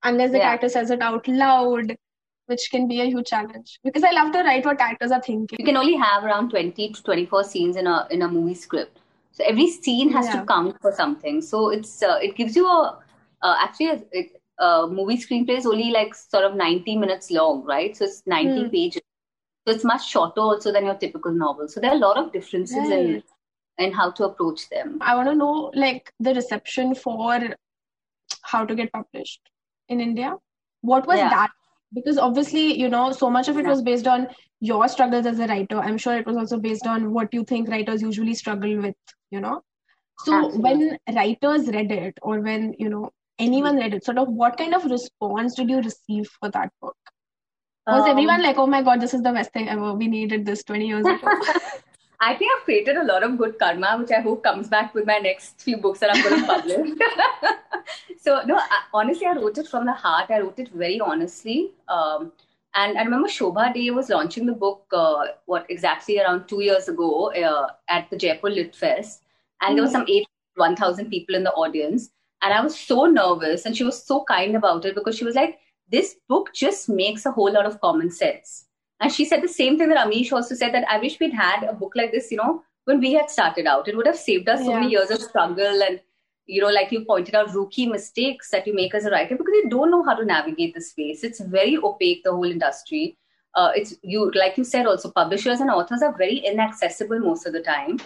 unless 0.03 0.31
the 0.31 0.37
yeah. 0.37 0.49
character 0.49 0.69
says 0.69 0.91
it 0.91 1.01
out 1.01 1.27
loud 1.27 1.95
which 2.47 2.69
can 2.71 2.87
be 2.87 3.01
a 3.01 3.05
huge 3.05 3.27
challenge 3.27 3.79
because 3.83 4.03
i 4.03 4.11
love 4.11 4.31
to 4.31 4.39
write 4.39 4.65
what 4.65 4.77
characters 4.77 5.11
are 5.11 5.21
thinking 5.21 5.57
you 5.59 5.65
can 5.65 5.77
only 5.77 5.95
have 5.95 6.23
around 6.23 6.49
20 6.49 6.89
to 6.89 7.03
24 7.03 7.43
scenes 7.43 7.75
in 7.75 7.87
a 7.87 8.07
in 8.09 8.21
a 8.23 8.27
movie 8.27 8.55
script 8.55 8.99
so 9.31 9.43
every 9.45 9.69
scene 9.69 10.11
has 10.11 10.25
yeah. 10.25 10.39
to 10.39 10.45
count 10.45 10.75
for 10.81 10.91
something 10.91 11.41
so 11.41 11.69
it's 11.69 12.01
uh, 12.03 12.17
it 12.21 12.35
gives 12.35 12.55
you 12.55 12.67
a 12.67 12.99
uh, 13.41 13.55
actually 13.59 14.03
it, 14.11 14.39
uh, 14.59 14.87
movie 14.87 15.17
screenplay 15.17 15.57
is 15.57 15.65
only 15.65 15.91
like 15.91 16.13
sort 16.13 16.43
of 16.43 16.55
90 16.55 16.97
minutes 16.97 17.31
long, 17.31 17.63
right? 17.63 17.95
So 17.95 18.05
it's 18.05 18.23
90 18.25 18.63
mm. 18.63 18.71
pages. 18.71 19.01
So 19.67 19.73
it's 19.73 19.83
much 19.83 20.07
shorter 20.07 20.41
also 20.41 20.71
than 20.71 20.85
your 20.85 20.95
typical 20.95 21.31
novel. 21.31 21.67
So 21.67 21.79
there 21.79 21.91
are 21.91 21.95
a 21.95 21.99
lot 21.99 22.17
of 22.17 22.31
differences 22.31 22.77
right. 22.77 22.99
in 22.99 23.23
in 23.79 23.91
how 23.93 24.11
to 24.11 24.25
approach 24.25 24.69
them. 24.69 24.97
I 25.01 25.15
want 25.15 25.29
to 25.29 25.35
know 25.35 25.71
like 25.73 26.13
the 26.19 26.33
reception 26.33 26.93
for 26.93 27.39
how 28.43 28.65
to 28.65 28.75
get 28.75 28.91
published 28.91 29.41
in 29.87 30.01
India. 30.01 30.35
What 30.81 31.07
was 31.07 31.17
yeah. 31.17 31.29
that? 31.29 31.49
Because 31.93 32.17
obviously, 32.17 32.79
you 32.79 32.89
know, 32.89 33.11
so 33.11 33.29
much 33.29 33.47
of 33.47 33.57
it 33.57 33.63
yeah. 33.63 33.69
was 33.69 33.81
based 33.81 34.05
on 34.05 34.27
your 34.59 34.87
struggles 34.87 35.25
as 35.25 35.39
a 35.39 35.47
writer. 35.47 35.79
I'm 35.79 35.97
sure 35.97 36.15
it 36.15 36.27
was 36.27 36.37
also 36.37 36.59
based 36.59 36.85
on 36.85 37.13
what 37.13 37.33
you 37.33 37.43
think 37.43 37.69
writers 37.69 38.01
usually 38.01 38.35
struggle 38.35 38.77
with, 38.77 38.95
you 39.31 39.39
know. 39.39 39.61
So 40.19 40.35
Absolutely. 40.35 40.59
when 40.59 40.97
writers 41.15 41.67
read 41.67 41.91
it 41.91 42.19
or 42.21 42.41
when, 42.41 42.75
you 42.77 42.89
know, 42.89 43.11
anyone 43.39 43.77
read 43.77 43.93
it, 43.93 44.03
sort 44.03 44.17
of 44.17 44.27
what 44.27 44.57
kind 44.57 44.75
of 44.75 44.85
response 44.85 45.55
did 45.55 45.69
you 45.69 45.77
receive 45.77 46.27
for 46.39 46.51
that 46.51 46.71
book? 46.81 46.97
Was 47.87 48.03
um, 48.03 48.09
everyone 48.09 48.43
like, 48.43 48.57
oh 48.57 48.67
my 48.67 48.83
god, 48.83 49.01
this 49.01 49.13
is 49.13 49.23
the 49.23 49.31
best 49.31 49.51
thing 49.51 49.69
ever? 49.69 49.93
We 49.93 50.07
needed 50.07 50.45
this 50.45 50.63
20 50.63 50.85
years 50.85 51.05
ago. 51.05 51.27
I 52.21 52.35
think 52.35 52.51
I've 52.55 52.65
created 52.65 52.97
a 52.97 53.03
lot 53.05 53.23
of 53.23 53.37
good 53.37 53.57
karma, 53.57 53.97
which 53.97 54.11
I 54.11 54.19
hope 54.19 54.43
comes 54.43 54.67
back 54.67 54.93
with 54.93 55.05
my 55.05 55.19
next 55.19 55.61
few 55.61 55.77
books 55.77 55.99
that 55.99 56.13
I'm 56.13 56.21
going 56.21 56.41
to 56.41 56.47
publish. 56.47 56.97
so, 58.21 58.41
no, 58.45 58.57
I, 58.57 58.81
honestly, 58.93 59.25
I 59.25 59.33
wrote 59.33 59.57
it 59.57 59.67
from 59.67 59.85
the 59.85 59.93
heart. 59.93 60.29
I 60.29 60.39
wrote 60.39 60.59
it 60.59 60.69
very 60.69 60.99
honestly. 60.99 61.71
Um, 61.87 62.33
and 62.75 62.97
I 62.97 63.03
remember 63.03 63.29
Shobhaa 63.29 63.73
De 63.73 63.89
was 63.91 64.09
launching 64.09 64.45
the 64.45 64.53
book, 64.53 64.85
uh, 64.91 65.27
what 65.45 65.65
exactly 65.69 66.19
around 66.19 66.47
two 66.47 66.61
years 66.61 66.89
ago 66.89 67.31
uh, 67.33 67.67
at 67.87 68.09
the 68.09 68.17
Jaipur 68.17 68.49
Lit 68.49 68.75
Fest. 68.75 69.23
And 69.61 69.77
there 69.77 69.85
hmm. 69.85 69.91
some 69.91 70.05
eight, 70.09 70.27
1,000 70.55 71.09
people 71.09 71.35
in 71.35 71.43
the 71.43 71.53
audience. 71.53 72.09
And 72.41 72.53
I 72.53 72.61
was 72.61 72.77
so 72.77 73.05
nervous, 73.05 73.65
and 73.65 73.75
she 73.75 73.83
was 73.83 74.03
so 74.03 74.25
kind 74.25 74.55
about 74.55 74.85
it 74.85 74.95
because 74.95 75.17
she 75.17 75.25
was 75.25 75.35
like, 75.35 75.59
This 75.89 76.15
book 76.27 76.53
just 76.53 76.89
makes 76.89 77.25
a 77.25 77.31
whole 77.31 77.51
lot 77.51 77.65
of 77.65 77.79
common 77.81 78.11
sense. 78.11 78.65
And 78.99 79.11
she 79.11 79.25
said 79.25 79.41
the 79.41 79.47
same 79.47 79.77
thing 79.77 79.89
that 79.89 80.05
Amish 80.05 80.31
also 80.31 80.55
said 80.55 80.73
that 80.73 80.89
I 80.89 80.99
wish 80.99 81.19
we'd 81.19 81.33
had 81.33 81.63
a 81.63 81.73
book 81.73 81.93
like 81.95 82.11
this, 82.11 82.31
you 82.31 82.37
know, 82.37 82.63
when 82.85 82.99
we 82.99 83.13
had 83.13 83.29
started 83.29 83.65
out. 83.65 83.87
It 83.87 83.95
would 83.95 84.07
have 84.07 84.17
saved 84.17 84.49
us 84.49 84.65
so 84.65 84.73
many 84.73 84.89
years 84.89 85.09
of 85.11 85.21
struggle 85.21 85.83
and, 85.83 86.01
you 86.47 86.61
know, 86.61 86.69
like 86.69 86.91
you 86.91 87.05
pointed 87.05 87.35
out, 87.35 87.53
rookie 87.53 87.85
mistakes 87.85 88.49
that 88.49 88.67
you 88.67 88.75
make 88.75 88.93
as 88.93 89.05
a 89.05 89.11
writer 89.11 89.37
because 89.37 89.53
you 89.53 89.69
don't 89.69 89.91
know 89.91 90.03
how 90.03 90.15
to 90.15 90.25
navigate 90.25 90.73
the 90.73 90.81
space. 90.81 91.23
It's 91.23 91.39
very 91.39 91.77
opaque, 91.77 92.23
the 92.23 92.31
whole 92.31 92.51
industry. 92.51 93.17
Uh, 93.55 93.71
it's 93.75 93.95
you, 94.03 94.31
like 94.35 94.57
you 94.57 94.63
said, 94.63 94.85
also 94.85 95.11
publishers 95.11 95.59
and 95.59 95.69
authors 95.69 96.01
are 96.01 96.15
very 96.17 96.37
inaccessible 96.37 97.19
most 97.19 97.45
of 97.47 97.53
the 97.53 97.61
time. 97.61 97.99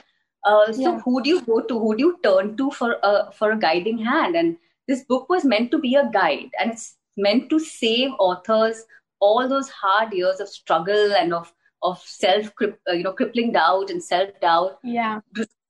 Uh, 0.45 0.71
so 0.71 0.82
yeah. 0.82 0.99
who 0.99 1.23
do 1.23 1.29
you 1.29 1.41
go 1.41 1.62
to? 1.62 1.79
Who 1.79 1.95
do 1.95 2.03
you 2.03 2.19
turn 2.23 2.56
to 2.58 2.69
for 2.71 2.97
a 3.03 3.32
for 3.32 3.51
a 3.51 3.60
guiding 3.60 3.97
hand? 3.97 4.36
And 4.36 4.58
this 4.88 5.03
book 5.03 5.29
was 5.29 5.45
meant 5.45 5.71
to 5.71 5.79
be 5.79 5.95
a 5.95 6.10
guide, 6.12 6.51
and 6.60 6.71
it's 6.71 6.95
meant 7.17 7.49
to 7.49 7.60
save 7.60 8.12
authors 8.19 8.84
all 9.23 9.47
those 9.47 9.69
hard 9.69 10.13
years 10.13 10.39
of 10.39 10.49
struggle 10.49 11.13
and 11.19 11.33
of 11.33 11.51
of 11.83 11.99
self 12.05 12.51
uh, 12.62 12.93
you 12.93 13.03
know 13.03 13.13
crippling 13.13 13.51
doubt 13.51 13.89
and 13.89 14.03
self 14.03 14.39
doubt. 14.41 14.79
Yeah. 14.83 15.19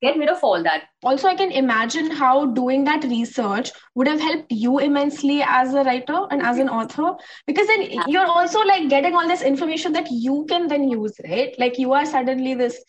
Get 0.04 0.18
rid 0.18 0.28
of 0.30 0.44
all 0.44 0.62
that. 0.64 0.88
Also, 1.02 1.30
I 1.30 1.36
can 1.36 1.50
imagine 1.50 2.12
how 2.12 2.48
doing 2.56 2.84
that 2.84 3.06
research 3.06 3.72
would 3.96 4.08
have 4.10 4.20
helped 4.20 4.52
you 4.52 4.80
immensely 4.80 5.42
as 5.42 5.74
a 5.74 5.84
writer 5.86 6.26
and 6.30 6.42
as 6.42 6.58
an 6.58 6.68
author, 6.68 7.14
because 7.48 7.68
then 7.68 7.84
yeah. 7.84 8.04
you're 8.08 8.26
also 8.26 8.60
like 8.72 8.90
getting 8.90 9.16
all 9.16 9.30
this 9.30 9.42
information 9.42 9.94
that 9.94 10.12
you 10.12 10.46
can 10.50 10.68
then 10.68 10.90
use, 10.90 11.14
right? 11.30 11.56
Like 11.58 11.80
you 11.80 11.94
are 11.94 12.06
suddenly 12.06 12.54
this 12.54 12.84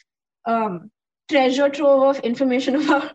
um, 0.45 0.91
treasure 1.31 1.69
trove 1.69 2.17
of 2.17 2.25
information 2.25 2.75
about 2.83 3.15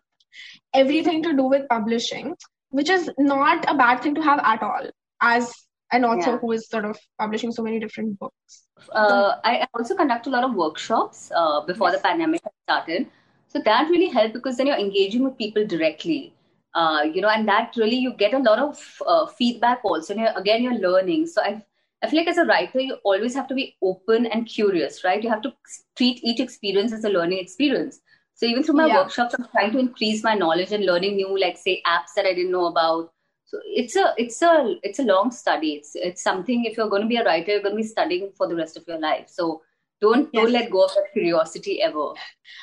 everything 0.74 1.22
to 1.24 1.36
do 1.36 1.44
with 1.44 1.68
publishing, 1.68 2.36
which 2.70 2.90
is 2.90 3.12
not 3.18 3.70
a 3.70 3.76
bad 3.76 4.02
thing 4.02 4.16
to 4.16 4.22
have 4.22 4.40
at 4.44 4.64
all 4.64 4.90
as 5.22 5.54
an 5.92 6.06
author 6.06 6.32
yeah. 6.32 6.38
who 6.38 6.52
is 6.52 6.68
sort 6.68 6.86
of 6.86 6.98
publishing 7.18 7.52
so 7.52 7.64
many 7.64 7.80
different 7.80 8.18
books. 8.20 8.64
Uh, 8.92 9.36
I 9.44 9.68
also 9.74 9.96
conduct 9.96 10.28
a 10.28 10.30
lot 10.30 10.44
of 10.44 10.54
workshops 10.56 11.32
uh, 11.36 11.62
before 11.62 11.90
yes. 11.90 11.98
the 11.98 12.04
pandemic 12.04 12.42
started. 12.64 13.08
So 13.48 13.60
that 13.66 13.90
really 13.90 14.10
helped 14.10 14.34
because 14.34 14.58
then 14.58 14.68
you're 14.68 14.78
engaging 14.78 15.24
with 15.24 15.38
people 15.38 15.66
directly. 15.66 16.34
Uh, 16.76 17.02
you 17.12 17.22
know, 17.22 17.30
and 17.30 17.48
that 17.48 17.74
really 17.76 17.96
you 17.96 18.14
get 18.14 18.34
a 18.34 18.38
lot 18.38 18.60
of 18.60 19.02
uh, 19.08 19.26
feedback 19.26 19.80
also. 19.84 20.14
And 20.14 20.22
you're, 20.22 20.38
again, 20.38 20.62
you're 20.62 20.76
learning. 20.76 21.26
So 21.26 21.42
I 21.42 21.64
I 22.02 22.10
feel 22.10 22.20
like 22.20 22.30
as 22.30 22.38
a 22.38 22.46
writer, 22.46 22.80
you 22.80 22.98
always 23.04 23.36
have 23.36 23.48
to 23.48 23.54
be 23.54 23.76
open 23.82 24.26
and 24.28 24.48
curious, 24.48 25.04
right? 25.04 25.22
You 25.22 25.30
have 25.30 25.42
to 25.42 25.54
treat 25.98 26.24
each 26.24 26.40
experience 26.40 26.94
as 26.94 27.04
a 27.04 27.10
learning 27.10 27.40
experience. 27.40 28.00
So 28.36 28.46
even 28.46 28.64
through 28.64 28.76
my 28.76 28.86
yeah. 28.86 29.02
workshops, 29.02 29.36
I'm 29.38 29.48
trying 29.52 29.74
to 29.74 29.80
increase 29.80 30.24
my 30.24 30.34
knowledge 30.34 30.72
and 30.72 30.86
learning 30.86 31.18
new, 31.18 31.38
like 31.38 31.58
say, 31.58 31.82
apps 31.86 32.14
that 32.16 32.26
I 32.26 32.34
didn't 32.34 32.52
know 32.52 32.68
about. 32.68 33.12
So 33.50 33.60
it's 33.66 33.96
a 33.96 34.14
it's 34.18 34.42
a 34.42 34.76
it's 34.84 35.00
a 35.00 35.04
long 35.04 35.32
study. 35.32 35.74
It's 35.74 35.96
it's 35.96 36.22
something. 36.22 36.66
If 36.66 36.78
you're 36.78 36.90
going 36.90 37.02
to 37.02 37.08
be 37.08 37.18
a 37.18 37.26
writer, 37.26 37.52
you're 37.52 37.62
going 37.62 37.76
to 37.76 37.82
be 37.82 37.88
studying 37.88 38.32
for 38.38 38.48
the 38.48 38.56
rest 38.56 38.78
of 38.78 38.88
your 38.88 39.00
life. 39.00 39.30
So 39.30 39.62
don't 40.02 40.30
yes. 40.32 40.44
don't 40.44 40.54
let 40.54 40.72
go 40.72 40.86
of 40.86 40.94
that 40.94 41.12
curiosity 41.14 41.82
ever. 41.82 42.14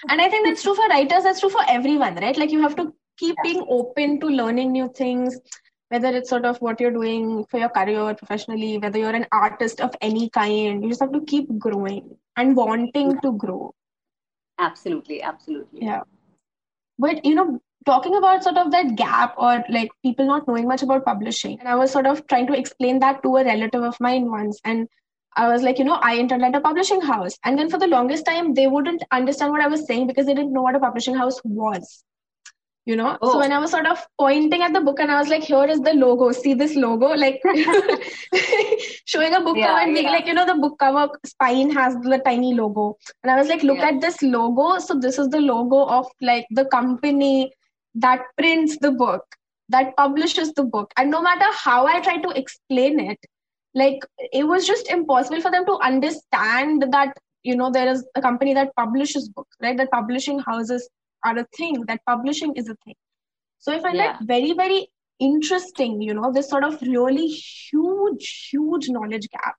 And 0.09 0.21
I 0.21 0.29
think 0.29 0.47
that's 0.47 0.63
true 0.63 0.75
for 0.75 0.89
writers. 0.89 1.25
That's 1.25 1.41
true 1.41 1.51
for 1.51 1.65
everyone, 1.69 2.15
right? 2.17 2.37
Like 2.37 2.53
you 2.53 2.63
have 2.63 2.77
to 2.77 2.93
keep 3.19 3.37
being 3.43 3.65
open 3.69 4.21
to 4.21 4.27
learning 4.27 4.73
new 4.73 4.89
things 4.95 5.41
whether 5.89 6.09
it's 6.09 6.29
sort 6.29 6.45
of 6.45 6.59
what 6.59 6.81
you're 6.81 6.91
doing 6.91 7.45
for 7.49 7.59
your 7.61 7.69
career 7.69 8.15
professionally, 8.15 8.79
whether 8.79 8.99
you're 8.99 9.15
an 9.15 9.27
artist 9.33 9.81
of 9.81 9.95
any 10.01 10.29
kind, 10.31 10.83
you 10.83 10.89
just 10.89 11.01
have 11.01 11.13
to 11.13 11.21
keep 11.21 11.47
growing 11.59 12.17
and 12.37 12.57
wanting 12.57 13.19
to 13.21 13.33
grow. 13.33 13.73
Absolutely, 14.59 15.23
absolutely. 15.23 15.83
Yeah. 15.83 16.01
But 16.99 17.25
you 17.25 17.35
know, 17.35 17.61
talking 17.87 18.17
about 18.17 18.43
sort 18.43 18.59
of 18.59 18.71
that 18.73 18.97
gap 18.97 19.35
or 19.39 19.65
like 19.71 19.91
people 20.03 20.27
not 20.27 20.47
knowing 20.47 20.69
much 20.69 20.83
about 20.83 21.05
publishing, 21.05 21.59
and 21.61 21.69
I 21.69 21.77
was 21.77 21.91
sort 21.91 22.07
of 22.07 22.27
trying 22.27 22.47
to 22.49 22.59
explain 22.59 22.99
that 22.99 23.23
to 23.23 23.37
a 23.37 23.45
relative 23.45 23.83
of 23.83 23.97
mine 24.01 24.31
once, 24.31 24.61
and 24.65 24.89
I 25.37 25.49
was 25.49 25.63
like, 25.63 25.79
you 25.79 25.85
know, 25.85 25.99
I 26.03 26.17
entered 26.17 26.43
at 26.43 26.55
a 26.55 26.61
publishing 26.61 27.03
house. 27.03 27.39
And 27.45 27.59
then 27.59 27.69
for 27.69 27.79
the 27.79 27.87
longest 27.87 28.25
time, 28.25 28.55
they 28.55 28.67
wouldn't 28.67 29.03
understand 29.13 29.53
what 29.53 29.61
I 29.61 29.67
was 29.67 29.87
saying 29.87 30.07
because 30.07 30.25
they 30.25 30.35
didn't 30.35 30.53
know 30.53 30.63
what 30.63 30.75
a 30.75 30.81
publishing 30.81 31.15
house 31.15 31.41
was. 31.45 32.03
You 32.87 32.95
know? 32.95 33.19
Oh. 33.21 33.33
so 33.33 33.39
when 33.41 33.51
i 33.51 33.59
was 33.59 33.73
sort 33.73 33.85
of 33.85 33.99
pointing 34.17 34.63
at 34.63 34.73
the 34.73 34.81
book 34.81 35.01
and 35.01 35.11
i 35.11 35.19
was 35.19 35.29
like 35.29 35.43
here 35.43 35.65
is 35.65 35.81
the 35.81 35.93
logo. 35.93 36.31
See 36.31 36.55
this 36.55 36.77
logo? 36.77 37.09
Like 37.09 37.43
showing 39.07 39.35
a 39.35 39.41
book 39.41 39.57
yeah, 39.57 39.67
cover 39.67 39.81
and 39.81 39.93
being 39.93 40.07
yeah. 40.07 40.13
like 40.13 40.29
you 40.29 40.35
know 40.35 40.47
the 40.47 40.55
book 40.55 40.79
cover 40.79 41.09
spine 41.27 41.71
has 41.71 41.97
the 41.97 42.23
tiny 42.25 42.55
logo. 42.55 42.97
And 43.25 43.33
i 43.33 43.37
was 43.37 43.49
like 43.49 43.65
look 43.65 43.79
yeah. 43.79 43.89
at 43.89 44.01
this 44.01 44.23
logo. 44.23 44.79
So 44.79 44.95
this 44.95 45.19
is 45.19 45.29
the 45.31 45.41
logo 45.41 45.85
of 45.85 46.07
like 46.21 46.47
the 46.51 46.65
company 46.67 47.53
that 47.97 48.23
prints 48.37 48.77
the 48.79 48.93
book 48.93 49.25
that 49.69 49.97
publishes 49.97 50.53
the 50.53 50.65
book. 50.65 50.93
And 50.97 51.11
no 51.11 51.23
matter 51.23 51.47
how 51.53 51.87
i 51.87 52.01
try 52.01 52.19
to 52.19 52.31
explain 52.31 53.01
it 53.01 53.19
like 53.75 54.05
it 54.33 54.47
was 54.47 54.67
just 54.67 54.91
impossible 54.91 55.41
for 55.41 55.51
them 55.51 55.67
to 55.67 55.79
understand 55.83 56.85
that 56.93 57.17
you 57.43 57.57
know 57.57 57.71
there 57.71 57.89
is 57.89 58.05
a 58.15 58.23
company 58.23 58.55
that 58.55 58.75
publishes 58.77 59.29
books 59.29 59.57
right? 59.63 59.77
That 59.77 59.91
publishing 59.91 60.39
houses 60.41 60.89
are 61.25 61.39
a 61.39 61.47
thing 61.57 61.85
that 61.87 62.01
publishing 62.07 62.55
is 62.57 62.69
a 62.69 62.77
thing. 62.85 62.95
So 63.59 63.73
i 63.73 63.81
find 63.81 63.97
yeah. 63.97 64.13
that 64.13 64.23
very 64.23 64.53
very 64.53 64.89
interesting 65.19 66.03
you 66.03 66.15
know 66.15 66.31
this 66.33 66.49
sort 66.51 66.65
of 66.65 66.81
really 66.83 67.27
huge 67.27 68.51
huge 68.51 68.89
knowledge 68.89 69.29
gap. 69.31 69.57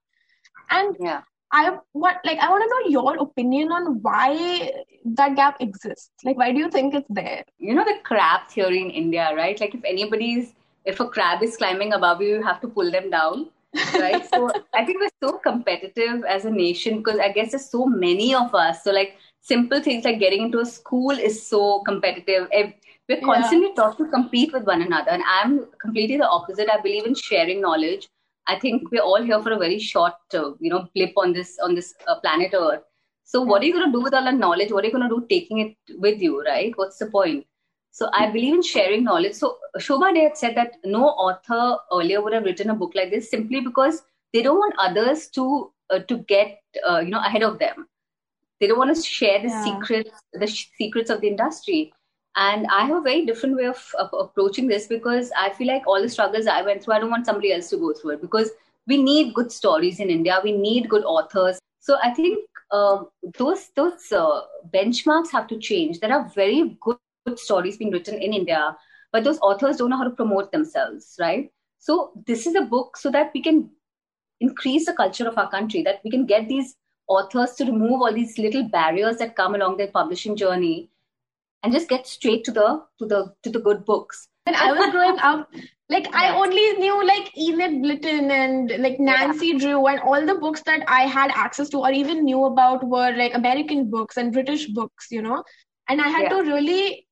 And 0.70 0.96
yeah 1.00 1.22
i 1.52 1.78
what 1.94 2.18
like 2.26 2.40
i 2.40 2.50
want 2.50 2.64
to 2.64 2.70
know 2.70 2.90
your 2.90 3.18
opinion 3.24 3.72
on 3.72 4.02
why 4.02 4.72
that 5.06 5.36
gap 5.36 5.58
exists 5.62 6.10
like 6.24 6.38
why 6.38 6.52
do 6.52 6.60
you 6.60 6.70
think 6.70 6.94
it's 6.94 7.08
there 7.10 7.44
you 7.58 7.74
know 7.74 7.86
the 7.86 7.98
crab 8.04 8.48
theory 8.50 8.82
in 8.82 8.90
india 8.90 9.34
right 9.36 9.60
like 9.60 9.76
if 9.76 9.84
anybody's 9.84 10.54
if 10.86 11.00
a 11.00 11.08
crab 11.08 11.44
is 11.44 11.56
climbing 11.58 11.94
above 11.94 12.22
you 12.22 12.36
you 12.36 12.44
have 12.44 12.60
to 12.60 12.68
pull 12.68 12.92
them 12.92 13.10
down 13.10 13.50
right 13.94 14.28
so 14.30 14.50
i 14.74 14.84
think 14.84 15.00
we're 15.00 15.30
so 15.30 15.38
competitive 15.38 16.24
as 16.26 16.46
a 16.46 16.52
nation 16.52 16.98
because 16.98 17.20
i 17.20 17.32
guess 17.32 17.52
there's 17.52 17.70
so 17.70 17.86
many 17.86 18.34
of 18.36 18.54
us 18.54 18.84
so 18.84 18.92
like 18.92 19.18
simple 19.48 19.82
things 19.82 20.04
like 20.04 20.20
getting 20.20 20.44
into 20.44 20.60
a 20.60 20.66
school 20.66 21.12
is 21.12 21.48
so 21.48 21.80
competitive. 21.82 22.48
We're 23.10 23.22
constantly 23.22 23.70
yeah. 23.70 23.76
taught 23.76 23.98
to 23.98 24.06
compete 24.08 24.52
with 24.52 24.64
one 24.64 24.82
another. 24.82 25.12
And 25.12 25.24
I'm 25.26 25.68
completely 25.82 26.18
the 26.18 26.28
opposite. 26.28 26.70
I 26.70 26.82
believe 26.82 27.06
in 27.06 27.16
sharing 27.16 27.62
knowledge. 27.62 28.08
I 28.48 28.58
think 28.60 28.92
we're 28.92 29.02
all 29.02 29.22
here 29.22 29.42
for 29.42 29.52
a 29.52 29.58
very 29.58 29.80
short, 29.80 30.14
uh, 30.34 30.52
you 30.60 30.70
know, 30.70 30.88
blip 30.96 31.14
on 31.18 31.34
this 31.34 31.58
on 31.62 31.76
this 31.76 31.94
uh, 32.08 32.20
planet 32.20 32.54
Earth. 32.54 32.82
So 33.24 33.42
what 33.42 33.62
are 33.62 33.66
you 33.66 33.74
going 33.74 33.92
to 33.92 33.92
do 33.92 34.02
with 34.02 34.14
all 34.14 34.24
that 34.24 34.36
knowledge? 34.36 34.72
What 34.72 34.84
are 34.84 34.88
you 34.88 34.94
going 34.94 35.10
to 35.10 35.16
do 35.16 35.26
taking 35.30 35.60
it 35.60 35.76
with 36.00 36.22
you, 36.22 36.44
right? 36.44 36.72
What's 36.76 36.98
the 36.98 37.08
point? 37.08 37.46
So 37.92 38.10
I 38.14 38.28
believe 38.28 38.54
in 38.54 38.62
sharing 38.62 39.04
knowledge. 39.04 39.34
So 39.34 39.58
Shobhaa 39.78 40.14
De 40.14 40.22
had 40.24 40.38
said 40.38 40.56
that 40.56 40.76
no 40.86 41.08
author 41.08 41.78
earlier 41.92 42.22
would 42.22 42.34
have 42.34 42.44
written 42.44 42.70
a 42.70 42.76
book 42.76 42.94
like 42.96 43.12
this 43.12 43.30
simply 43.30 43.60
because 43.60 44.04
they 44.34 44.42
don't 44.42 44.58
want 44.58 44.76
others 44.80 45.28
to 45.30 45.72
uh, 45.90 46.00
to 46.00 46.18
get 46.34 46.60
uh, 46.88 47.00
you 47.00 47.10
know 47.10 47.20
ahead 47.20 47.44
of 47.44 47.60
them 47.60 47.88
they 48.60 48.68
don't 48.68 48.78
want 48.78 48.96
to 48.96 49.02
share 49.02 49.40
the 49.42 49.48
yeah. 49.48 49.64
secrets 49.64 50.12
the 50.34 50.48
sh- 50.48 50.70
secrets 50.78 51.10
of 51.10 51.22
the 51.22 51.28
industry 51.28 51.94
and 52.38 52.68
i 52.78 52.86
have 52.86 52.98
a 52.98 53.02
very 53.02 53.26
different 53.26 53.56
way 53.56 53.66
of, 53.66 53.84
of, 54.00 54.10
approaching 54.14 54.68
this 54.68 54.88
because 54.88 55.32
i 55.38 55.50
feel 55.50 55.68
like 55.68 55.86
all 55.88 56.02
the 56.02 56.10
struggles 56.10 56.48
i 56.48 56.62
went 56.62 56.84
through 56.84 56.94
i 56.94 57.00
don't 57.00 57.10
want 57.10 57.26
somebody 57.26 57.52
else 57.52 57.70
to 57.70 57.78
go 57.78 57.94
through 57.94 58.12
it 58.12 58.22
because 58.22 58.52
we 58.88 59.02
need 59.02 59.34
good 59.34 59.52
stories 59.52 60.00
in 60.00 60.10
india. 60.10 60.40
We 60.44 60.54
need 60.54 60.90
good 60.90 61.04
authors. 61.04 61.60
So 61.80 61.98
i 62.04 62.14
think 62.14 62.40
uh, 62.72 63.04
those 63.38 63.70
those 63.76 64.12
uh, 64.12 64.42
benchmarks 64.74 65.32
have 65.32 65.48
to 65.48 65.58
change. 65.58 66.00
There 66.00 66.14
are 66.14 66.30
very 66.36 66.78
good, 66.82 66.98
good 67.26 67.40
stories 67.40 67.78
being 67.78 67.92
written 67.92 68.16
in 68.16 68.34
india 68.34 68.76
but 69.12 69.24
those 69.24 69.40
authors 69.40 69.78
don't 69.78 69.90
know 69.90 69.98
how 69.98 70.10
to 70.10 70.18
promote 70.22 70.52
themselves 70.52 71.16
right? 71.20 71.52
So 71.80 72.12
this 72.26 72.48
is 72.48 72.56
a 72.56 72.62
book 72.62 72.98
so 72.98 73.12
that 73.12 73.32
we 73.34 73.42
can 73.42 73.70
increase 74.42 74.86
the 74.86 74.94
culture 74.94 75.28
of 75.28 75.38
our 75.38 75.50
country 75.50 75.82
that 75.84 76.02
we 76.04 76.12
can 76.12 76.26
get 76.26 76.48
these 76.48 76.76
authors 77.08 77.54
to 77.56 77.66
remove 77.66 78.02
all 78.02 78.14
these 78.14 78.38
little 78.38 78.68
barriers 78.68 79.18
that 79.18 79.36
come 79.36 79.56
along 79.56 79.78
their 79.78 79.92
publishing 80.00 80.36
journey 80.36 80.90
and 81.68 81.74
just 81.74 81.90
get 81.90 82.08
straight 82.08 82.46
to 82.46 82.52
the 82.52 82.68
to 83.00 83.06
the 83.06 83.34
to 83.44 83.50
the 83.50 83.60
good 83.60 83.84
books 83.86 84.28
when 84.46 84.56
i 84.56 84.72
was 84.72 84.92
growing 84.92 85.20
up 85.20 85.50
like 85.90 86.08
i 86.16 86.30
only 86.42 86.66
knew 86.84 87.00
like 87.06 87.32
enid 87.46 87.74
blyton 87.82 88.32
and 88.36 88.72
like 88.86 89.00
nancy 89.00 89.48
yeah. 89.48 89.58
drew 89.64 89.88
and 89.88 90.00
all 90.12 90.26
the 90.30 90.36
books 90.46 90.64
that 90.70 90.86
i 91.00 91.02
had 91.16 91.36
access 91.46 91.74
to 91.74 91.80
or 91.80 91.92
even 91.92 92.24
knew 92.30 92.46
about 92.46 92.88
were 92.96 93.12
like 93.18 93.36
american 93.42 93.90
books 93.98 94.16
and 94.16 94.32
british 94.32 94.66
books 94.80 95.12
you 95.18 95.22
know 95.28 95.44
and 95.90 96.02
i 96.08 96.08
had 96.08 96.24
yeah. 96.24 96.38
to 96.38 96.42
really 96.52 97.06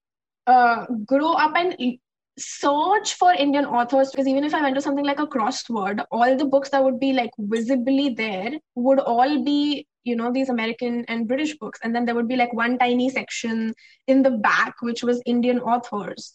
uh, 0.48 0.86
grow 1.06 1.34
up 1.34 1.54
and 1.56 1.98
search 2.38 3.14
for 3.16 3.34
Indian 3.34 3.66
authors 3.66 4.12
because 4.12 4.28
even 4.28 4.44
if 4.44 4.54
I 4.54 4.62
went 4.62 4.76
to 4.76 4.82
something 4.82 5.06
like 5.06 5.20
a 5.20 5.28
crossword, 5.28 6.04
all 6.12 6.38
the 6.38 6.46
books 6.46 6.70
that 6.70 6.84
would 6.84 7.00
be 7.00 7.14
like 7.14 7.32
visibly 7.40 8.10
there 8.10 8.52
would 8.76 9.00
all 9.00 9.44
be, 9.44 9.88
you 10.06 10.16
know, 10.16 10.32
these 10.32 10.50
American 10.50 11.04
and 11.08 11.28
British 11.28 11.58
books. 11.58 11.80
And 11.84 11.94
then 11.94 12.06
there 12.06 12.16
would 12.16 12.28
be 12.28 12.36
like 12.36 12.54
one 12.54 12.78
tiny 12.78 13.10
section 13.10 13.74
in 14.08 14.24
the 14.24 14.32
back, 14.32 14.76
which 14.82 15.04
was 15.04 15.22
Indian 15.26 15.60
authors. 15.60 16.34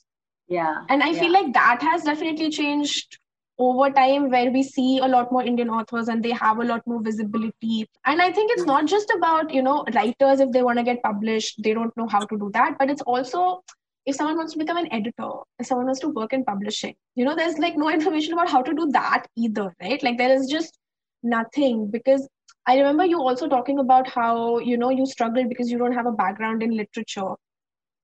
Yeah. 0.49 0.83
And 0.89 1.03
I 1.03 1.11
yeah. 1.11 1.21
feel 1.21 1.33
like 1.33 1.53
that 1.55 1.81
has 1.83 2.03
definitely 2.03 2.51
changed 2.51 3.19
over 3.59 3.91
time 3.91 4.31
where 4.31 4.51
we 4.51 4.63
see 4.63 4.99
a 4.99 5.07
lot 5.07 5.31
more 5.31 5.43
indian 5.45 5.69
authors 5.69 6.09
and 6.09 6.23
they 6.23 6.31
have 6.31 6.61
a 6.61 6.65
lot 6.65 6.81
more 6.87 7.03
visibility 7.03 7.87
and 8.07 8.23
i 8.23 8.33
think 8.33 8.51
it's 8.51 8.65
not 8.65 8.87
just 8.87 9.13
about 9.15 9.53
you 9.53 9.61
know 9.61 9.85
writers 9.95 10.41
if 10.41 10.51
they 10.51 10.63
want 10.63 10.79
to 10.79 10.83
get 10.83 11.03
published 11.03 11.63
they 11.63 11.75
don't 11.75 11.95
know 11.95 12.09
how 12.09 12.21
to 12.21 12.39
do 12.39 12.51
that 12.55 12.75
but 12.79 12.89
it's 12.89 13.03
also 13.03 13.61
if 14.07 14.17
someone 14.17 14.37
wants 14.37 14.53
to 14.53 14.59
become 14.59 14.77
an 14.77 14.93
editor, 14.93 15.31
if 15.59 15.67
someone 15.67 15.87
wants 15.87 16.01
to 16.01 16.09
work 16.09 16.33
in 16.33 16.45
publishing, 16.45 16.95
you 17.15 17.25
know, 17.25 17.37
there's 17.37 17.59
like 17.59 17.77
no 17.77 17.91
information 17.99 18.33
about 18.33 18.49
how 18.49 18.63
to 18.63 18.75
do 18.75 18.89
that 18.93 19.27
either, 19.37 19.75
right? 19.81 20.03
Like 20.03 20.19
there 20.19 20.35
is 20.35 20.47
just 20.51 20.79
nothing 21.23 21.91
because 21.91 22.29
I 22.71 22.79
remember 22.79 23.05
you 23.05 23.21
also 23.21 23.49
talking 23.49 23.81
about 23.81 24.09
how, 24.09 24.59
you 24.61 24.77
know, 24.77 24.91
you 24.91 25.05
struggled 25.05 25.49
because 25.49 25.73
you 25.73 25.79
don't 25.79 25.93
have 25.93 26.07
a 26.07 26.13
background 26.13 26.63
in 26.63 26.77
literature. 26.77 27.33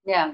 Yeah. 0.05 0.33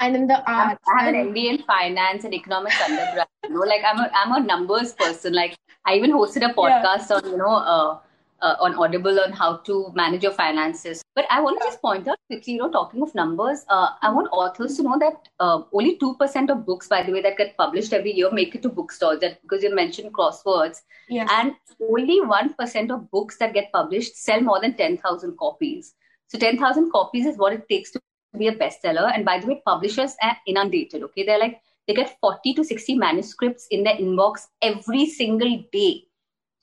And 0.00 0.16
in 0.16 0.26
the 0.26 0.38
arts. 0.50 0.80
I 0.88 1.04
have 1.04 1.14
and... 1.14 1.16
an 1.16 1.34
MBA 1.34 1.50
in 1.50 1.58
finance 1.64 2.24
and 2.24 2.32
economics 2.32 2.80
undergrad. 2.80 3.26
You 3.44 3.50
know, 3.50 3.60
like 3.60 3.82
I'm 3.84 3.98
a 3.98 4.10
I'm 4.14 4.32
a 4.32 4.40
numbers 4.46 4.94
person. 4.94 5.34
Like 5.34 5.54
I 5.84 5.96
even 5.96 6.12
hosted 6.12 6.48
a 6.50 6.54
podcast 6.54 7.10
yeah. 7.10 7.16
on, 7.16 7.30
you 7.30 7.36
know, 7.36 7.56
uh, 7.74 7.98
uh, 8.40 8.56
on 8.60 8.74
Audible 8.74 9.20
on 9.20 9.32
how 9.32 9.56
to 9.58 9.92
manage 9.94 10.22
your 10.22 10.32
finances. 10.32 11.02
But 11.14 11.26
I 11.30 11.40
want 11.40 11.60
to 11.60 11.66
just 11.66 11.80
point 11.80 12.08
out 12.08 12.18
quickly, 12.26 12.54
you 12.54 12.58
know, 12.58 12.70
talking 12.70 13.02
of 13.02 13.14
numbers, 13.14 13.64
uh, 13.68 13.90
I 14.02 14.10
want 14.12 14.28
authors 14.32 14.76
to 14.76 14.82
know 14.82 14.98
that 14.98 15.28
uh, 15.40 15.62
only 15.72 15.98
2% 15.98 16.50
of 16.50 16.66
books, 16.66 16.88
by 16.88 17.02
the 17.02 17.12
way, 17.12 17.22
that 17.22 17.36
get 17.36 17.56
published 17.56 17.92
every 17.92 18.12
year 18.12 18.30
make 18.30 18.54
it 18.54 18.62
to 18.62 18.68
bookstores. 18.68 19.20
That 19.20 19.40
because 19.42 19.62
you 19.62 19.74
mentioned 19.74 20.12
crosswords. 20.12 20.82
Yes. 21.08 21.28
And 21.32 21.54
only 21.80 22.20
1% 22.20 22.90
of 22.90 23.10
books 23.10 23.38
that 23.38 23.54
get 23.54 23.72
published 23.72 24.16
sell 24.16 24.40
more 24.40 24.60
than 24.60 24.74
10,000 24.74 25.38
copies. 25.38 25.94
So 26.28 26.38
10,000 26.38 26.90
copies 26.90 27.26
is 27.26 27.36
what 27.36 27.52
it 27.52 27.68
takes 27.68 27.90
to 27.92 28.00
be 28.36 28.48
a 28.48 28.54
bestseller. 28.54 29.12
And 29.14 29.24
by 29.24 29.38
the 29.38 29.46
way, 29.46 29.62
publishers 29.64 30.16
are 30.22 30.36
inundated. 30.46 31.02
Okay. 31.04 31.24
They're 31.24 31.38
like, 31.38 31.60
they 31.86 31.94
get 31.94 32.16
40 32.20 32.54
to 32.54 32.64
60 32.64 32.96
manuscripts 32.96 33.66
in 33.70 33.84
their 33.84 33.96
inbox 33.96 34.46
every 34.62 35.06
single 35.06 35.64
day 35.70 36.04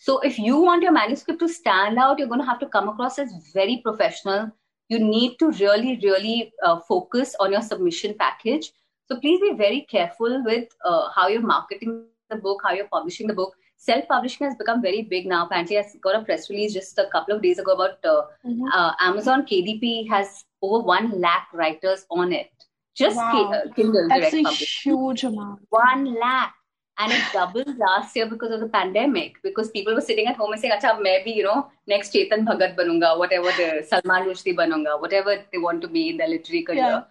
so 0.02 0.18
if 0.22 0.40
you 0.40 0.60
want 0.60 0.82
your 0.82 0.92
manuscript 0.92 1.40
to 1.42 1.48
stand 1.48 2.00
out, 2.00 2.18
you're 2.18 2.28
going 2.28 2.40
to 2.40 2.46
have 2.46 2.60
to 2.62 2.68
come 2.68 2.90
across 2.90 3.20
as 3.20 3.32
very 3.54 3.82
professional. 3.84 4.50
You 4.90 4.98
need 4.98 5.38
to 5.38 5.52
really, 5.52 6.00
really 6.02 6.52
uh, 6.66 6.80
focus 6.80 7.36
on 7.40 7.52
your 7.52 7.62
submission 7.62 8.16
package. 8.18 8.72
So 9.06 9.20
please 9.20 9.40
be 9.40 9.54
very 9.56 9.82
careful 9.82 10.44
with 10.44 10.70
uh, 10.84 11.10
how 11.14 11.28
you're 11.28 11.44
marketing 11.44 12.06
the 12.32 12.38
book, 12.38 12.62
how 12.66 12.74
you're 12.74 12.88
publishing 12.88 13.28
the 13.28 13.36
book. 13.36 13.54
Self-publishing 13.78 14.48
has 14.48 14.56
become 14.56 14.82
very 14.82 15.04
big 15.04 15.28
now. 15.28 15.46
Apparently, 15.46 15.78
I 15.78 15.86
got 16.02 16.20
a 16.20 16.26
press 16.26 16.50
release 16.50 16.74
just 16.74 16.98
a 16.98 17.08
couple 17.12 17.36
of 17.36 17.44
days 17.44 17.60
ago 17.60 17.74
about 17.74 18.04
uh, 18.04 18.24
mm-hmm. 18.44 18.64
Uh, 18.74 18.94
Amazon 19.02 19.46
KDP 19.46 20.10
has 20.10 20.46
over 20.64 20.84
one 20.84 21.22
lakh 21.22 21.48
writers 21.54 22.08
on 22.10 22.34
it. 22.34 22.50
Just 22.96 23.18
wow. 23.18 23.52
Uh, 23.52 23.72
Kindle 23.76 24.08
That's 24.08 24.32
direct 24.32 24.48
a 24.48 24.66
huge 24.84 25.24
amount. 25.26 25.62
One 25.70 26.16
lakh 26.20 26.56
and 26.99 27.12
it 27.12 27.21
doubled 27.34 27.77
last 27.77 28.15
year 28.15 28.27
because 28.27 28.51
of 28.51 28.60
the 28.60 28.67
pandemic 28.67 29.36
because 29.43 29.69
people 29.71 29.93
were 29.93 30.01
sitting 30.10 30.27
at 30.27 30.36
home 30.36 30.51
and 30.51 30.62
saying 30.62 30.73
acha 30.77 31.01
maybe 31.01 31.32
you 31.32 31.43
know 31.43 31.69
next 31.93 32.13
chetan 32.15 32.45
bhagat 32.49 32.75
banunga 32.80 33.13
whatever 33.21 33.54
the 33.62 33.69
salman 33.91 34.27
rushdie 34.32 34.56
banunga 34.60 34.99
whatever 35.06 35.38
they 35.51 35.63
want 35.67 35.82
to 35.82 35.88
be 35.88 36.10
in 36.10 36.17
their 36.17 36.32
literary 36.36 36.63
career. 36.69 36.91
Yeah. 36.91 37.01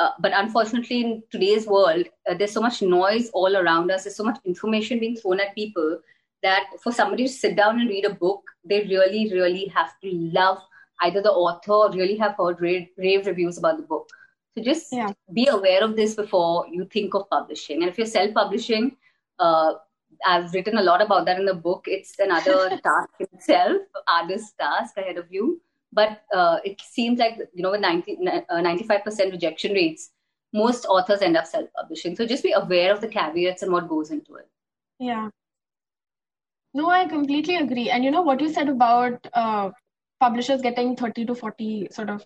uh, 0.00 0.10
but 0.24 0.32
unfortunately 0.42 1.00
in 1.04 1.10
today's 1.34 1.66
world 1.66 2.06
uh, 2.28 2.34
there's 2.38 2.56
so 2.58 2.60
much 2.60 2.82
noise 2.82 3.30
all 3.30 3.56
around 3.56 3.90
us. 3.90 4.04
There's 4.04 4.16
so 4.16 4.24
much 4.24 4.38
information 4.44 5.00
being 5.04 5.16
thrown 5.16 5.40
at 5.40 5.54
people 5.54 6.00
that 6.42 6.66
for 6.82 6.92
somebody 6.92 7.24
to 7.26 7.32
sit 7.32 7.56
down 7.56 7.80
and 7.80 7.88
read 7.88 8.04
a 8.04 8.14
book 8.14 8.42
they 8.72 8.82
really 8.82 9.22
really 9.32 9.66
have 9.78 9.94
to 10.02 10.12
love 10.40 10.58
either 11.02 11.22
the 11.22 11.30
author 11.30 11.72
or 11.72 11.90
really 11.92 12.16
have 12.16 12.36
heard 12.36 12.60
rave, 12.60 12.88
rave 12.96 13.26
reviews 13.26 13.58
about 13.58 13.76
the 13.76 13.82
book 13.82 14.08
so 14.58 14.64
just 14.64 14.92
yeah. 14.92 15.12
be 15.32 15.46
aware 15.46 15.82
of 15.82 15.96
this 15.96 16.14
before 16.14 16.66
you 16.70 16.84
think 16.84 17.14
of 17.14 17.28
publishing. 17.30 17.82
And 17.82 17.90
if 17.90 17.98
you're 17.98 18.06
self-publishing, 18.06 18.96
uh, 19.38 19.74
I've 20.26 20.52
written 20.52 20.78
a 20.78 20.82
lot 20.82 21.00
about 21.00 21.26
that 21.26 21.38
in 21.38 21.46
the 21.46 21.54
book. 21.54 21.84
It's 21.86 22.18
another 22.18 22.70
task 22.84 23.10
itself, 23.20 23.82
artist 24.08 24.54
task 24.58 24.96
ahead 24.96 25.16
of 25.16 25.26
you. 25.30 25.60
but 25.92 26.22
uh, 26.34 26.58
it 26.64 26.80
seems 26.80 27.18
like 27.18 27.38
you 27.54 27.62
know 27.62 27.70
with 27.70 27.80
90, 27.80 28.18
uh, 28.26 28.40
95% 28.50 29.32
rejection 29.32 29.72
rates 29.72 30.10
most 30.52 30.86
authors 30.86 31.22
end 31.22 31.36
up 31.36 31.46
self-publishing 31.46 32.16
so 32.16 32.26
just 32.26 32.42
be 32.42 32.52
aware 32.52 32.92
of 32.92 33.00
the 33.00 33.08
caveats 33.08 33.62
and 33.62 33.72
what 33.72 33.88
goes 33.88 34.10
into 34.10 34.34
it 34.34 34.48
yeah 34.98 35.28
no 36.74 36.88
i 36.90 37.06
completely 37.06 37.56
agree 37.56 37.90
and 37.90 38.04
you 38.04 38.10
know 38.10 38.22
what 38.22 38.40
you 38.40 38.52
said 38.52 38.68
about 38.68 39.26
uh, 39.34 39.70
publishers 40.20 40.60
getting 40.62 40.96
30 40.96 41.26
to 41.26 41.34
40 41.34 41.88
sort 41.90 42.10
of 42.10 42.24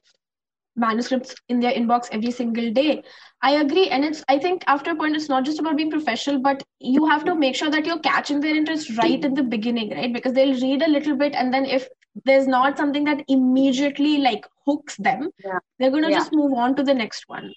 manuscripts 0.77 1.35
in 1.49 1.61
their 1.61 1.73
inbox 1.73 2.09
every 2.13 2.31
single 2.31 2.73
day 2.73 3.03
i 3.43 3.53
agree 3.53 3.89
and 3.89 4.05
it's 4.05 4.25
i 4.29 4.39
think 4.39 4.65
after 4.67 4.93
a 4.93 4.95
point 4.95 5.15
it's 5.15 5.29
not 5.29 5.45
just 5.45 5.59
about 5.59 5.77
being 5.77 5.91
professional 5.91 6.39
but 6.41 6.63
you 6.79 7.07
have 7.07 7.25
to 7.25 7.35
make 7.35 7.55
sure 7.55 7.71
that 7.71 7.85
you're 7.85 7.99
catching 7.99 8.41
their 8.41 8.57
interest 8.57 8.97
right 8.97 9.25
in 9.25 9.35
the 9.35 9.43
beginning 9.43 9.91
right 9.91 10.13
because 10.13 10.33
they'll 10.33 10.61
read 10.61 10.83
a 10.83 10.89
little 10.89 11.17
bit 11.17 11.35
and 11.35 11.53
then 11.53 11.67
if 11.67 11.89
there's 12.25 12.47
not 12.47 12.77
something 12.77 13.05
that 13.05 13.23
immediately 13.29 14.19
like 14.19 14.47
hooks 14.67 14.97
them 14.97 15.29
yeah. 15.45 15.59
they're 15.79 15.91
going 15.91 16.03
to 16.03 16.11
yeah. 16.11 16.19
just 16.19 16.33
move 16.33 16.53
on 16.55 16.75
to 16.75 16.83
the 16.83 16.95
next 16.95 17.29
one 17.29 17.53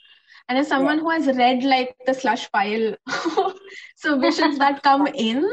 and 0.50 0.58
as 0.58 0.68
someone 0.68 0.98
yeah. 0.98 1.04
who 1.04 1.10
has 1.10 1.28
read 1.38 1.64
like 1.64 1.96
the 2.06 2.14
slush 2.14 2.52
pile 2.52 2.96
submissions 3.96 4.58
that 4.58 4.84
come 4.84 5.08
in 5.08 5.44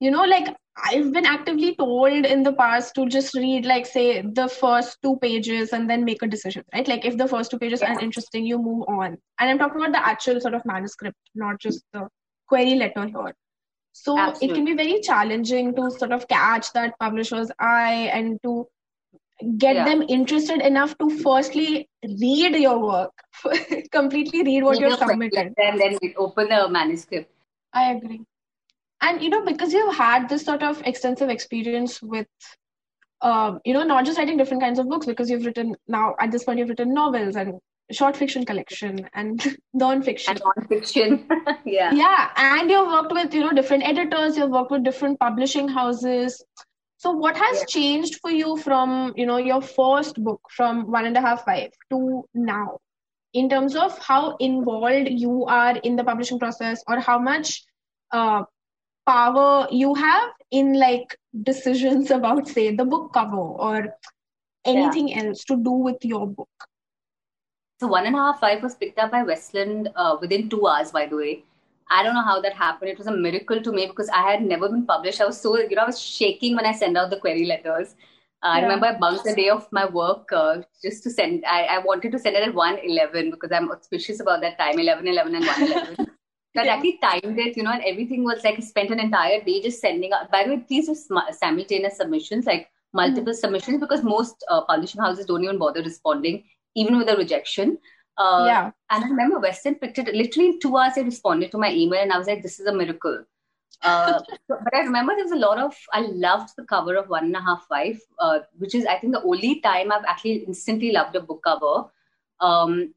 you 0.00 0.10
know 0.10 0.24
like 0.24 0.48
i've 0.84 1.12
been 1.12 1.26
actively 1.26 1.74
told 1.76 2.26
in 2.26 2.42
the 2.42 2.52
past 2.52 2.94
to 2.94 3.06
just 3.06 3.34
read 3.34 3.66
like 3.66 3.86
say 3.86 4.22
the 4.22 4.48
first 4.48 4.98
two 5.02 5.16
pages 5.22 5.72
and 5.72 5.88
then 5.88 6.04
make 6.04 6.22
a 6.22 6.26
decision 6.26 6.64
right 6.74 6.88
like 6.88 7.04
if 7.04 7.16
the 7.16 7.28
first 7.28 7.50
two 7.50 7.58
pages 7.58 7.80
yeah. 7.82 7.92
are 7.92 8.00
interesting 8.00 8.46
you 8.46 8.58
move 8.58 8.84
on 8.88 9.16
and 9.38 9.50
i'm 9.50 9.58
talking 9.58 9.80
about 9.80 9.92
the 9.92 10.06
actual 10.06 10.40
sort 10.40 10.54
of 10.54 10.64
manuscript 10.64 11.16
not 11.34 11.60
just 11.60 11.84
the 11.92 12.08
query 12.48 12.74
letter 12.74 13.06
here 13.06 13.34
so 13.92 14.18
Absolutely. 14.18 14.48
it 14.48 14.54
can 14.54 14.64
be 14.64 14.74
very 14.74 15.00
challenging 15.00 15.74
to 15.74 15.90
sort 15.90 16.12
of 16.12 16.26
catch 16.28 16.72
that 16.72 16.98
publisher's 16.98 17.50
eye 17.58 18.10
and 18.12 18.38
to 18.44 18.66
get 19.58 19.74
yeah. 19.74 19.84
them 19.84 20.02
interested 20.08 20.60
enough 20.60 20.96
to 20.98 21.10
firstly 21.18 21.88
read 22.04 22.54
your 22.56 22.78
work, 22.78 23.12
completely 23.92 24.42
read 24.42 24.62
what 24.62 24.78
you're 24.78 24.96
submitted. 24.96 25.54
And 25.56 25.80
then 25.80 25.98
open 26.16 26.48
the 26.48 26.68
manuscript. 26.68 27.32
I 27.72 27.92
agree. 27.92 28.20
And, 29.00 29.22
you 29.22 29.30
know, 29.30 29.44
because 29.44 29.72
you've 29.72 29.94
had 29.94 30.28
this 30.28 30.44
sort 30.44 30.62
of 30.62 30.82
extensive 30.84 31.30
experience 31.30 32.02
with, 32.02 32.26
uh, 33.22 33.58
you 33.64 33.72
know, 33.72 33.82
not 33.84 34.04
just 34.04 34.18
writing 34.18 34.36
different 34.36 34.62
kinds 34.62 34.78
of 34.78 34.88
books, 34.88 35.06
because 35.06 35.30
you've 35.30 35.46
written 35.46 35.74
now, 35.88 36.14
at 36.20 36.30
this 36.30 36.44
point, 36.44 36.58
you've 36.58 36.68
written 36.68 36.92
novels 36.92 37.36
and 37.36 37.54
short 37.92 38.16
fiction 38.16 38.44
collection 38.44 39.08
and 39.14 39.58
non-fiction. 39.74 40.32
And 40.32 40.42
non-fiction. 40.44 41.28
Yeah. 41.64 41.92
Yeah 41.92 42.30
and 42.36 42.70
you've 42.70 42.88
worked 42.88 43.12
with 43.12 43.34
you 43.34 43.40
know 43.40 43.52
different 43.52 43.84
editors 43.86 44.36
you've 44.36 44.50
worked 44.50 44.70
with 44.70 44.84
different 44.84 45.18
publishing 45.20 45.68
houses. 45.68 46.42
So 46.96 47.10
what 47.12 47.36
has 47.36 47.58
yeah. 47.58 47.64
changed 47.68 48.20
for 48.20 48.30
you 48.30 48.56
from 48.56 49.12
you 49.16 49.26
know 49.26 49.38
your 49.38 49.62
first 49.62 50.22
book 50.22 50.40
from 50.50 50.90
one 50.90 51.06
and 51.06 51.16
a 51.16 51.20
half 51.20 51.46
wife 51.46 51.72
to 51.90 52.24
now? 52.34 52.78
In 53.32 53.48
terms 53.48 53.76
of 53.76 53.96
how 53.98 54.36
involved 54.38 55.08
you 55.08 55.44
are 55.46 55.76
in 55.76 55.94
the 55.96 56.02
publishing 56.02 56.38
process 56.38 56.82
or 56.88 56.98
how 56.98 57.18
much 57.18 57.62
uh, 58.10 58.42
power 59.06 59.66
you 59.70 59.94
have 59.94 60.30
in 60.50 60.74
like 60.74 61.16
decisions 61.42 62.10
about 62.18 62.48
say 62.48 62.74
the 62.74 62.84
book 62.84 63.12
cover 63.12 63.36
or 63.36 63.88
anything 64.64 65.08
yeah. 65.08 65.24
else 65.24 65.44
to 65.44 65.56
do 65.56 65.70
with 65.70 66.04
your 66.04 66.26
book 66.26 66.48
so 67.80 67.86
one 67.86 68.04
and 68.04 68.14
a 68.14 68.18
half 68.18 68.42
one 68.42 68.50
and 68.50 68.58
a 68.58 68.58
half 68.58 68.60
wife 68.60 68.62
was 68.62 68.74
picked 68.74 68.98
up 68.98 69.10
by 69.10 69.22
Westland 69.22 69.88
uh, 69.96 70.18
within 70.20 70.50
two 70.50 70.66
hours, 70.66 70.90
by 70.90 71.06
the 71.06 71.16
way. 71.16 71.44
I 71.90 72.02
don't 72.02 72.12
know 72.12 72.22
how 72.22 72.38
that 72.42 72.52
happened. 72.52 72.90
It 72.90 72.98
was 72.98 73.06
a 73.06 73.16
miracle 73.16 73.62
to 73.62 73.72
me 73.72 73.86
because 73.86 74.10
I 74.10 74.30
had 74.30 74.42
never 74.42 74.68
been 74.68 74.84
published. 74.84 75.18
I 75.18 75.24
was 75.24 75.40
so, 75.40 75.58
you 75.58 75.74
know, 75.74 75.82
I 75.82 75.86
was 75.86 75.98
shaking 75.98 76.56
when 76.56 76.66
I 76.66 76.72
sent 76.72 76.98
out 76.98 77.08
the 77.08 77.18
query 77.18 77.46
letters. 77.46 77.94
Uh, 78.42 78.48
yeah. 78.48 78.50
I 78.52 78.60
remember 78.60 78.86
I 78.86 78.98
bunked 78.98 79.24
the 79.24 79.34
day 79.34 79.48
of 79.48 79.66
my 79.72 79.86
work 79.86 80.30
uh, 80.30 80.58
just 80.82 81.02
to 81.04 81.10
send. 81.10 81.42
I, 81.46 81.62
I 81.64 81.78
wanted 81.78 82.12
to 82.12 82.18
send 82.18 82.36
it 82.36 82.46
at 82.46 82.54
1.11 82.54 83.30
because 83.30 83.50
I'm 83.50 83.70
auspicious 83.70 84.20
about 84.20 84.42
that 84.42 84.58
time, 84.58 84.78
11, 84.78 85.08
11 85.08 85.34
and 85.36 85.44
1.11. 85.44 86.06
so 86.56 86.62
yeah. 86.62 86.74
Actually 86.74 86.98
timed 87.00 87.38
it, 87.38 87.56
you 87.56 87.62
know, 87.62 87.70
and 87.70 87.84
everything 87.84 88.24
was 88.24 88.42
like 88.42 88.60
spent 88.62 88.90
an 88.90 88.98
entire 88.98 89.40
day 89.42 89.62
just 89.62 89.80
sending 89.80 90.12
out. 90.12 90.30
By 90.32 90.44
the 90.44 90.50
way, 90.50 90.64
these 90.68 90.88
are 90.88 91.32
simultaneous 91.32 91.96
submissions, 91.96 92.44
like 92.44 92.68
multiple 92.92 93.32
mm-hmm. 93.32 93.38
submissions, 93.38 93.80
because 93.80 94.02
most 94.02 94.44
uh, 94.50 94.62
publishing 94.62 95.00
houses 95.00 95.26
don't 95.26 95.44
even 95.44 95.58
bother 95.58 95.82
responding 95.82 96.42
even 96.74 96.98
with 96.98 97.08
a 97.08 97.16
rejection. 97.16 97.78
Uh, 98.16 98.44
yeah. 98.46 98.70
And 98.90 99.04
I 99.04 99.08
remember 99.08 99.38
Westland 99.38 99.80
picked 99.80 99.98
it 99.98 100.14
literally 100.14 100.50
in 100.50 100.60
two 100.60 100.76
hours. 100.76 100.94
They 100.94 101.04
responded 101.04 101.52
to 101.52 101.58
my 101.58 101.72
email, 101.72 102.00
and 102.00 102.12
I 102.12 102.18
was 102.18 102.26
like, 102.26 102.42
"This 102.42 102.58
is 102.60 102.66
a 102.66 102.74
miracle." 102.74 103.24
Uh, 103.82 104.20
but 104.48 104.74
I 104.74 104.80
remember 104.80 105.14
there 105.14 105.24
was 105.24 105.32
a 105.32 105.46
lot 105.46 105.58
of. 105.58 105.76
I 105.92 106.00
loved 106.00 106.50
the 106.56 106.64
cover 106.64 106.96
of 106.96 107.08
One 107.08 107.24
and 107.26 107.36
a 107.36 107.40
Half 107.40 107.66
Wife, 107.70 108.00
uh, 108.18 108.40
which 108.58 108.74
is 108.74 108.86
I 108.86 108.98
think 108.98 109.12
the 109.12 109.22
only 109.22 109.60
time 109.60 109.92
I've 109.92 110.04
actually 110.04 110.44
instantly 110.46 110.90
loved 110.92 111.16
a 111.16 111.20
book 111.20 111.42
cover. 111.44 111.84
Um, 112.40 112.94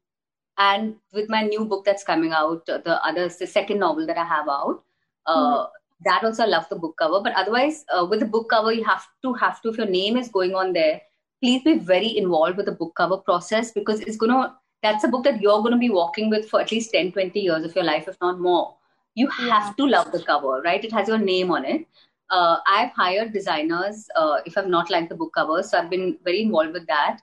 and 0.58 0.96
with 1.12 1.28
my 1.28 1.42
new 1.42 1.64
book 1.64 1.84
that's 1.84 2.04
coming 2.04 2.32
out, 2.32 2.66
the 2.66 3.04
other, 3.04 3.28
the 3.28 3.46
second 3.46 3.78
novel 3.78 4.06
that 4.06 4.18
I 4.18 4.24
have 4.24 4.48
out, 4.48 4.82
uh, 5.26 5.36
mm-hmm. 5.36 5.72
that 6.04 6.24
also 6.24 6.44
I 6.44 6.46
love 6.46 6.68
the 6.68 6.76
book 6.76 6.96
cover. 6.98 7.20
But 7.20 7.34
otherwise, 7.34 7.84
uh, 7.94 8.06
with 8.08 8.20
the 8.20 8.26
book 8.26 8.50
cover, 8.50 8.72
you 8.72 8.84
have 8.84 9.06
to 9.22 9.34
have 9.34 9.60
to 9.62 9.70
if 9.70 9.78
your 9.78 9.86
name 9.86 10.16
is 10.16 10.28
going 10.28 10.54
on 10.54 10.72
there 10.72 11.00
please 11.44 11.62
be 11.62 11.78
very 11.78 12.16
involved 12.16 12.56
with 12.56 12.64
the 12.64 12.72
book 12.72 12.94
cover 12.96 13.18
process 13.18 13.70
because 13.70 14.00
it's 14.00 14.16
going 14.16 14.32
to 14.32 14.52
that's 14.82 15.04
a 15.04 15.08
book 15.08 15.24
that 15.24 15.40
you're 15.42 15.60
going 15.60 15.72
to 15.72 15.78
be 15.78 15.90
walking 15.90 16.30
with 16.30 16.48
for 16.48 16.60
at 16.60 16.72
least 16.72 16.92
10 16.92 17.12
20 17.12 17.38
years 17.38 17.64
of 17.64 17.74
your 17.74 17.84
life 17.84 18.08
if 18.08 18.16
not 18.22 18.40
more. 18.40 18.76
You 19.14 19.28
have 19.28 19.76
to 19.76 19.86
love 19.86 20.10
the 20.10 20.22
cover 20.22 20.62
right? 20.64 20.82
It 20.82 20.92
has 20.92 21.08
your 21.08 21.18
name 21.18 21.50
on 21.50 21.66
it. 21.66 21.86
Uh, 22.30 22.56
i've 22.66 22.92
hired 22.98 23.34
designers 23.34 24.06
uh, 24.16 24.38
if 24.46 24.56
i've 24.58 24.70
not 24.74 24.90
liked 24.92 25.10
the 25.10 25.14
book 25.14 25.32
cover 25.34 25.62
so 25.62 25.78
i've 25.78 25.90
been 25.90 26.16
very 26.24 26.40
involved 26.44 26.72
with 26.76 26.86
that 26.86 27.20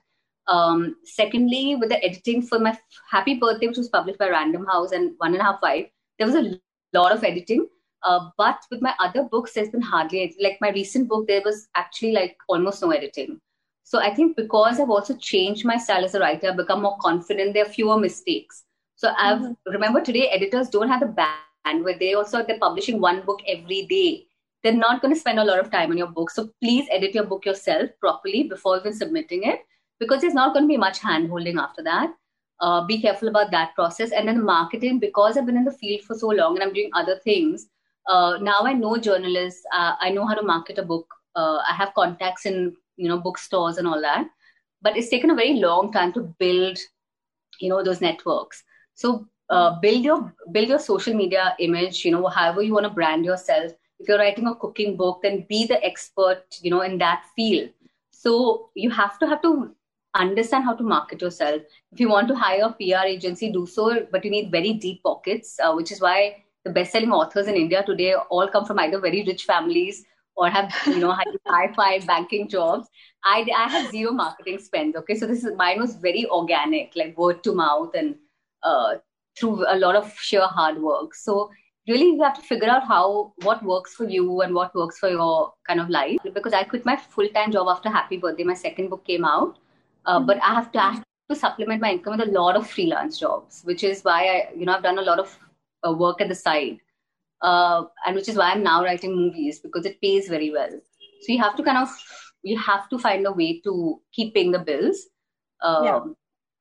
um, 0.48 0.96
secondly 1.04 1.76
with 1.76 1.88
the 1.88 2.04
editing 2.04 2.42
for 2.42 2.58
my 2.58 2.76
happy 3.10 3.34
birthday 3.34 3.66
which 3.66 3.76
was 3.76 3.88
published 3.88 4.18
by 4.18 4.28
random 4.28 4.66
house 4.66 4.92
and 4.92 5.12
one 5.18 5.32
and 5.32 5.40
a 5.40 5.44
half 5.44 5.62
wife 5.62 5.88
there 6.18 6.26
was 6.26 6.36
a 6.36 6.58
lot 6.92 7.12
of 7.12 7.24
editing 7.24 7.66
uh, 8.02 8.28
but 8.36 8.58
with 8.70 8.82
my 8.82 8.94
other 8.98 9.22
books 9.22 9.52
there's 9.52 9.68
been 9.70 9.80
hardly 9.80 10.34
like 10.40 10.58
my 10.60 10.70
recent 10.70 11.08
book 11.08 11.26
there 11.26 11.42
was 11.44 11.68
actually 11.74 12.12
like 12.12 12.36
almost 12.48 12.82
no 12.82 12.90
editing 12.90 13.40
so 13.84 13.98
I 13.98 14.14
think 14.14 14.36
because 14.36 14.80
I've 14.80 14.90
also 14.90 15.14
changed 15.16 15.64
my 15.64 15.76
style 15.76 16.04
as 16.04 16.14
a 16.14 16.20
writer, 16.20 16.48
I've 16.48 16.56
become 16.56 16.82
more 16.82 16.96
confident. 16.98 17.52
There 17.52 17.66
are 17.66 17.68
fewer 17.68 17.98
mistakes. 17.98 18.64
So 18.96 19.12
I've 19.18 19.40
mm-hmm. 19.40 19.70
remember 19.72 20.00
today 20.00 20.28
editors 20.28 20.70
don't 20.70 20.88
have 20.88 21.00
the 21.00 21.28
bandwidth. 21.66 21.98
They 21.98 22.14
also 22.14 22.42
they're 22.44 22.58
publishing 22.58 23.00
one 23.00 23.22
book 23.22 23.40
every 23.46 23.86
day. 23.86 24.28
They're 24.62 24.72
not 24.72 25.02
going 25.02 25.12
to 25.12 25.20
spend 25.20 25.40
a 25.40 25.44
lot 25.44 25.58
of 25.58 25.70
time 25.70 25.90
on 25.90 25.98
your 25.98 26.06
book. 26.06 26.30
So 26.30 26.50
please 26.62 26.86
edit 26.90 27.14
your 27.14 27.24
book 27.24 27.44
yourself 27.44 27.90
properly 28.00 28.44
before 28.44 28.78
even 28.78 28.92
submitting 28.92 29.42
it, 29.42 29.60
because 29.98 30.20
there's 30.20 30.34
not 30.34 30.52
going 30.52 30.64
to 30.64 30.68
be 30.68 30.76
much 30.76 30.98
hand 30.98 31.28
holding 31.28 31.58
after 31.58 31.82
that. 31.82 32.14
Uh, 32.60 32.84
be 32.84 33.00
careful 33.00 33.28
about 33.28 33.50
that 33.50 33.74
process. 33.74 34.12
And 34.12 34.28
then 34.28 34.38
the 34.38 34.44
marketing, 34.44 34.98
because 34.98 35.36
I've 35.36 35.46
been 35.46 35.56
in 35.56 35.64
the 35.64 35.72
field 35.72 36.02
for 36.02 36.14
so 36.14 36.28
long 36.28 36.54
and 36.54 36.62
I'm 36.62 36.72
doing 36.72 36.90
other 36.94 37.18
things. 37.24 37.66
Uh, 38.08 38.38
now 38.40 38.60
I 38.62 38.72
know 38.72 38.96
journalists. 38.96 39.62
Uh, 39.72 39.94
I 40.00 40.10
know 40.10 40.26
how 40.26 40.34
to 40.34 40.42
market 40.42 40.78
a 40.78 40.82
book. 40.82 41.06
Uh, 41.34 41.58
I 41.68 41.74
have 41.74 41.94
contacts 41.94 42.46
in 42.46 42.76
you 42.96 43.08
know 43.08 43.18
bookstores 43.18 43.78
and 43.78 43.86
all 43.86 44.00
that 44.00 44.26
but 44.82 44.96
it's 44.96 45.08
taken 45.08 45.30
a 45.30 45.34
very 45.34 45.54
long 45.54 45.92
time 45.92 46.12
to 46.12 46.20
build 46.38 46.78
you 47.60 47.68
know 47.68 47.82
those 47.82 48.00
networks 48.00 48.64
so 48.94 49.26
uh, 49.50 49.78
build 49.80 50.04
your 50.04 50.34
build 50.52 50.68
your 50.68 50.78
social 50.78 51.14
media 51.14 51.54
image 51.58 52.04
you 52.04 52.10
know 52.10 52.26
however 52.26 52.62
you 52.62 52.72
want 52.72 52.84
to 52.84 52.90
brand 52.90 53.24
yourself 53.24 53.72
if 53.98 54.08
you're 54.08 54.18
writing 54.18 54.46
a 54.46 54.54
cooking 54.56 54.96
book 54.96 55.20
then 55.22 55.46
be 55.48 55.66
the 55.66 55.82
expert 55.84 56.44
you 56.60 56.70
know 56.70 56.82
in 56.82 56.98
that 56.98 57.24
field 57.36 57.70
so 58.10 58.70
you 58.74 58.90
have 58.90 59.18
to 59.18 59.26
have 59.26 59.42
to 59.42 59.74
understand 60.14 60.64
how 60.64 60.74
to 60.74 60.82
market 60.82 61.20
yourself. 61.22 61.62
If 61.92 62.00
you 62.00 62.08
want 62.08 62.28
to 62.28 62.34
hire 62.34 62.64
a 62.64 62.72
pr 62.72 63.06
agency 63.06 63.50
do 63.50 63.66
so 63.66 64.06
but 64.10 64.24
you 64.24 64.30
need 64.30 64.50
very 64.50 64.72
deep 64.74 65.02
pockets 65.02 65.58
uh, 65.62 65.72
which 65.72 65.92
is 65.92 66.00
why 66.00 66.44
the 66.64 66.70
best-selling 66.70 67.10
authors 67.10 67.48
in 67.48 67.56
india 67.56 67.82
today 67.84 68.14
all 68.14 68.48
come 68.48 68.64
from 68.64 68.78
either 68.78 69.00
very 69.00 69.24
rich 69.24 69.44
families 69.44 70.04
or 70.36 70.48
have 70.48 70.74
you 70.86 70.98
know 70.98 71.12
high 71.46 71.72
five 71.74 72.06
banking 72.06 72.48
jobs. 72.48 72.88
I 73.24 73.46
i 73.56 73.68
have 73.68 73.90
zero 73.90 74.12
marketing 74.12 74.58
spends 74.58 74.96
okay? 74.96 75.14
So 75.14 75.26
this 75.26 75.44
is 75.44 75.56
mine 75.56 75.80
was 75.80 75.96
very 75.96 76.26
organic 76.26 76.92
like 76.96 77.16
word 77.16 77.42
to 77.44 77.54
mouth 77.54 77.94
and 77.94 78.16
uh, 78.62 78.96
through 79.38 79.64
a 79.68 79.76
lot 79.76 79.96
of 79.96 80.12
sheer 80.18 80.46
hard 80.46 80.80
work. 80.80 81.14
So 81.14 81.50
really 81.88 82.06
you 82.06 82.22
have 82.22 82.36
to 82.36 82.42
figure 82.42 82.68
out 82.68 82.86
how 82.86 83.32
what 83.42 83.62
works 83.64 83.94
for 83.94 84.08
you 84.08 84.40
and 84.42 84.54
what 84.54 84.74
works 84.74 84.98
for 84.98 85.08
your 85.08 85.52
kind 85.66 85.80
of 85.80 85.88
life. 85.88 86.18
Because 86.34 86.52
i 86.52 86.62
quit 86.64 86.84
my 86.84 86.96
full-time 86.96 87.52
job 87.52 87.68
after 87.68 87.88
happy 87.88 88.18
birthday 88.18 88.44
my 88.44 88.54
second 88.54 88.88
book 88.88 89.04
came 89.04 89.24
out 89.24 89.58
uh, 90.06 90.16
mm-hmm. 90.16 90.26
but 90.26 90.42
i 90.42 90.54
have 90.54 90.70
to, 90.72 90.80
have 90.80 91.04
to 91.30 91.36
supplement 91.36 91.80
my 91.80 91.92
income 91.92 92.16
with 92.18 92.28
a 92.28 92.32
lot 92.32 92.56
of 92.56 92.68
freelance 92.68 93.18
jobs 93.18 93.62
which 93.64 93.84
is 93.84 94.02
why 94.02 94.20
i 94.34 94.48
you 94.56 94.66
know 94.66 94.74
i've 94.74 94.82
done 94.82 94.98
a 94.98 95.08
lot 95.10 95.18
of 95.18 95.38
uh, 95.86 95.92
work 95.92 96.20
at 96.20 96.28
the 96.28 96.34
side 96.34 96.78
uh, 97.42 97.84
and 98.06 98.14
which 98.14 98.28
is 98.28 98.36
why 98.36 98.52
I'm 98.52 98.62
now 98.62 98.82
writing 98.82 99.14
movies 99.14 99.58
because 99.58 99.84
it 99.84 100.00
pays 100.00 100.28
very 100.28 100.50
well. 100.50 100.70
So 101.22 101.32
you 101.32 101.40
have 101.40 101.56
to 101.56 101.62
kind 101.62 101.78
of 101.78 101.88
you 102.42 102.58
have 102.58 102.88
to 102.88 102.98
find 102.98 103.26
a 103.26 103.32
way 103.32 103.60
to 103.60 104.00
keep 104.12 104.34
paying 104.34 104.52
the 104.52 104.58
bills. 104.58 105.06
Um, 105.60 105.84
yeah. 105.84 106.00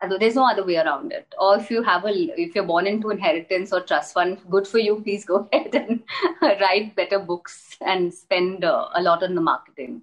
And 0.04 0.20
there's 0.20 0.36
no 0.36 0.48
other 0.48 0.66
way 0.66 0.78
around 0.78 1.12
it. 1.12 1.32
Or 1.40 1.58
if 1.58 1.70
you 1.70 1.84
have 1.84 2.06
a, 2.06 2.10
if 2.10 2.56
you're 2.56 2.64
born 2.64 2.88
into 2.88 3.12
inheritance 3.12 3.72
or 3.72 3.82
trust 3.82 4.16
fund, 4.16 4.40
good 4.50 4.68
for 4.68 4.80
you. 4.80 5.00
Please 5.02 5.26
go 5.26 5.48
ahead 5.54 5.76
and 5.76 6.04
write 6.42 6.96
better 6.96 7.20
books 7.20 7.78
and 7.82 8.12
spend 8.12 8.64
uh, 8.64 8.90
a 8.96 9.02
lot 9.02 9.22
on 9.22 9.36
the 9.36 9.42
marketing. 9.42 10.02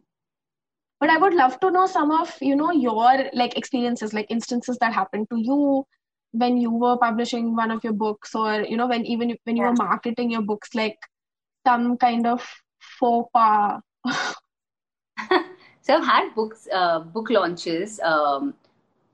But 1.01 1.11
I 1.11 1.17
would 1.17 1.35
love 1.35 1.61
to 1.61 1.71
know 1.71 1.87
some 1.87 2.11
of 2.11 2.37
you 2.41 2.57
know 2.57 2.73
your 2.73 3.31
like 3.33 3.57
experiences, 3.57 4.13
like 4.13 4.27
instances 4.31 4.79
that 4.79 4.93
happened 4.93 5.29
to 5.31 5.39
you 5.39 5.85
when 6.33 6.57
you 6.59 6.71
were 6.71 6.97
publishing 6.99 7.55
one 7.57 7.71
of 7.71 7.83
your 7.85 7.93
books, 7.93 8.35
or 8.35 8.63
you 8.63 8.77
know 8.77 8.87
when 8.87 9.07
even 9.07 9.37
when 9.45 9.57
you 9.57 9.63
yeah. 9.63 9.71
were 9.71 9.77
marketing 9.77 10.31
your 10.31 10.43
books, 10.43 10.75
like 10.75 10.99
some 11.67 11.97
kind 11.97 12.27
of 12.27 12.47
faux 12.79 13.31
pas. 13.33 13.81
so 15.81 15.97
I've 15.97 16.05
had 16.05 16.35
books, 16.35 16.67
uh, 16.73 17.01
book 17.01 17.31
launches. 17.31 18.01
Um, 18.01 18.55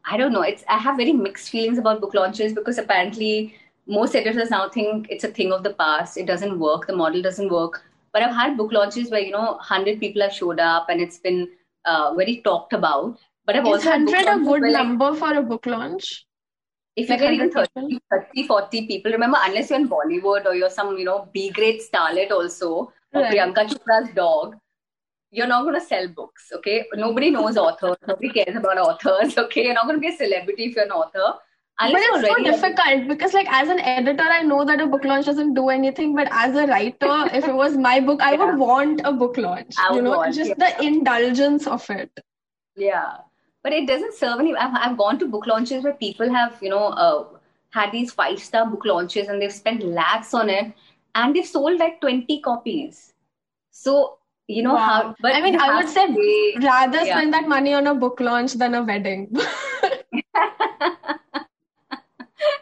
I 0.05 0.17
don't 0.17 0.33
know. 0.33 0.43
It's 0.43 0.65
I 0.69 0.79
have 0.79 0.97
very 0.97 1.13
mixed 1.13 1.51
feelings 1.51 1.79
about 1.79 2.01
book 2.01 2.15
launches 2.15 2.53
because 2.53 2.79
apparently 2.79 3.57
most 3.87 4.15
editors 4.17 4.51
now 4.51 4.69
think 4.69 5.09
it's 5.11 5.25
a 5.25 5.29
thing 5.29 5.53
of 5.53 5.63
the 5.63 5.75
past. 5.75 6.17
It 6.17 6.27
doesn't 6.27 6.59
work. 6.59 6.87
The 6.87 6.97
model 6.97 7.21
doesn't 7.23 7.51
work. 7.51 7.83
But 8.13 8.23
I've 8.23 8.35
had 8.35 8.57
book 8.57 8.73
launches 8.73 9.11
where 9.11 9.21
you 9.21 9.33
know 9.33 9.59
hundred 9.59 10.01
people 10.01 10.23
have 10.23 10.33
showed 10.33 10.61
up 10.61 10.89
and 10.89 11.01
it's 11.01 11.19
been 11.19 11.49
uh, 11.85 12.15
very 12.15 12.41
talked 12.43 12.73
about. 12.73 13.19
But 13.47 13.57
I've 13.57 13.67
Is 13.67 13.73
also 13.73 13.91
hundred 13.91 14.27
a 14.27 14.39
good 14.39 14.73
number 14.73 15.11
like, 15.11 15.19
for 15.19 15.35
a 15.35 15.43
book 15.43 15.67
launch? 15.67 16.27
If 16.97 17.11
like 17.11 17.21
you 17.21 17.51
get 17.51 17.53
30, 17.53 17.99
30, 18.11 18.47
40 18.47 18.87
people, 18.87 19.13
remember, 19.13 19.37
unless 19.43 19.71
you're 19.71 19.81
in 19.81 19.89
Bollywood 19.89 20.47
or 20.47 20.55
you're 20.55 20.71
some, 20.71 20.97
you 20.97 21.05
know, 21.05 21.29
B 21.33 21.51
grade 21.51 21.81
starlet 21.81 22.31
also, 22.31 22.93
or 23.13 23.21
right. 23.23 23.33
Priyanka 23.33 23.69
Chopra's 23.69 24.15
dog, 24.15 24.57
you're 25.31 25.49
not 25.49 25.63
going 25.63 25.75
to 25.75 25.81
sell 25.81 26.07
books, 26.09 26.53
okay? 26.55 26.87
Nobody 26.95 27.31
knows 27.31 27.57
authors. 27.57 27.97
Nobody 28.07 28.31
cares 28.31 28.57
about 28.57 28.79
authors, 28.79 29.37
okay? 29.45 29.65
You're 29.65 29.75
not 29.75 29.87
going 29.87 29.97
to 29.97 30.01
be 30.01 30.15
a 30.15 30.17
celebrity 30.17 30.67
if 30.67 30.77
you're 30.77 30.85
an 30.85 30.93
author. 30.93 31.39
Unless 31.81 32.07
but 32.13 32.21
it's 32.21 32.29
so 32.29 32.45
difficult 32.45 33.09
because, 33.09 33.35
like, 33.35 33.49
as 33.51 33.69
an 33.69 33.81
editor, 33.81 34.23
I 34.23 34.43
know 34.43 34.65
that 34.65 34.81
a 34.81 34.87
book 34.87 35.05
launch 35.05 35.27
doesn't 35.27 35.55
do 35.55 35.71
anything. 35.71 36.15
But 36.15 36.29
as 36.31 36.55
a 36.55 36.67
writer, 36.69 37.29
if 37.35 37.49
it 37.49 37.55
was 37.55 37.77
my 37.77 37.99
book, 37.99 38.21
I 38.23 38.35
yeah. 38.35 38.45
would 38.45 38.59
want 38.59 39.01
a 39.05 39.13
book 39.13 39.37
launch. 39.37 39.75
I 39.79 39.95
you 39.95 40.03
know, 40.03 40.19
want, 40.19 40.35
just 40.35 40.51
yeah. 40.51 40.77
the 40.79 40.85
indulgence 40.85 41.67
of 41.67 41.89
it. 41.91 42.11
Yeah, 42.77 43.17
but 43.65 43.73
it 43.73 43.89
doesn't 43.89 44.15
serve 44.15 44.39
any. 44.39 44.55
I've, 44.55 44.75
I've 44.75 44.97
gone 44.97 45.19
to 45.19 45.27
book 45.27 45.49
launches 45.49 45.83
where 45.83 45.95
people 45.95 46.33
have, 46.33 46.57
you 46.63 46.71
know, 46.71 46.87
uh, 46.87 47.25
had 47.71 47.91
these 47.91 48.13
five 48.13 48.39
star 48.39 48.67
book 48.67 48.85
launches 48.85 49.27
and 49.27 49.43
they've 49.43 49.53
spent 49.53 49.85
lakhs 49.85 50.33
on 50.33 50.49
it, 50.49 50.73
and 51.17 51.35
they've 51.35 51.47
sold 51.47 51.81
like 51.81 52.01
twenty 52.01 52.41
copies. 52.41 53.15
So 53.73 54.19
you 54.47 54.63
know 54.63 54.75
wow. 54.75 54.87
how. 54.87 55.17
But 55.21 55.35
I 55.35 55.41
mean, 55.41 55.59
I 55.59 55.75
would 55.75 55.89
say 55.89 56.07
rather 56.63 57.05
yeah. 57.05 57.17
spend 57.17 57.33
that 57.35 57.49
money 57.49 57.75
on 57.75 57.89
a 57.89 57.97
book 57.97 58.21
launch 58.21 58.53
than 58.53 58.75
a 58.75 58.85
wedding. 58.85 59.35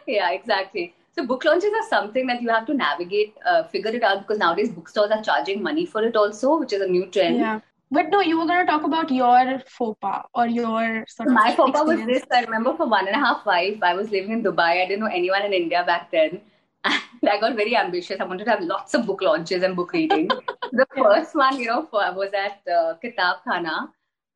yeah, 0.07 0.31
exactly. 0.31 0.93
So 1.15 1.25
book 1.25 1.45
launches 1.45 1.71
are 1.79 1.87
something 1.89 2.25
that 2.27 2.41
you 2.41 2.49
have 2.49 2.65
to 2.65 2.73
navigate, 2.73 3.35
uh, 3.45 3.63
figure 3.63 3.91
it 3.91 4.03
out 4.03 4.21
because 4.21 4.39
nowadays 4.39 4.69
bookstores 4.69 5.11
are 5.11 5.21
charging 5.21 5.61
money 5.61 5.85
for 5.85 6.03
it 6.03 6.15
also, 6.15 6.57
which 6.57 6.73
is 6.73 6.81
a 6.81 6.87
new 6.87 7.05
trend. 7.05 7.37
Yeah. 7.37 7.59
But 7.91 8.09
no, 8.09 8.21
you 8.21 8.39
were 8.39 8.47
going 8.47 8.65
to 8.65 8.71
talk 8.71 8.83
about 8.83 9.11
your 9.11 9.61
faux 9.67 9.95
pas 10.01 10.25
or 10.33 10.47
your 10.47 11.05
sort 11.07 11.29
of. 11.29 11.35
My 11.35 11.55
faux 11.55 11.71
pas 11.71 11.85
was 11.85 12.03
this. 12.07 12.23
I 12.31 12.43
remember 12.43 12.75
for 12.75 12.87
One 12.87 13.07
and 13.07 13.15
a 13.15 13.19
Half 13.19 13.45
Wife, 13.45 13.83
I 13.83 13.93
was 13.93 14.09
living 14.09 14.31
in 14.31 14.43
Dubai. 14.43 14.81
I 14.83 14.87
didn't 14.87 15.01
know 15.01 15.11
anyone 15.19 15.43
in 15.43 15.53
India 15.53 15.83
back 15.85 16.09
then. 16.11 16.41
And 17.23 17.29
I 17.29 17.39
got 17.39 17.55
very 17.55 17.77
ambitious. 17.77 18.19
I 18.19 18.25
wanted 18.25 18.45
to 18.45 18.51
have 18.51 18.61
lots 18.61 18.93
of 18.95 19.05
book 19.05 19.21
launches 19.21 19.63
and 19.63 19.75
book 19.75 19.93
reading. 19.93 20.27
the 20.71 20.87
yeah. 20.97 21.03
first 21.03 21.35
one, 21.35 21.59
you 21.59 21.67
know, 21.67 21.87
was 21.91 22.31
at 22.33 22.59
uh, 22.69 22.95
Kitab 22.95 23.37
Khana. 23.47 23.89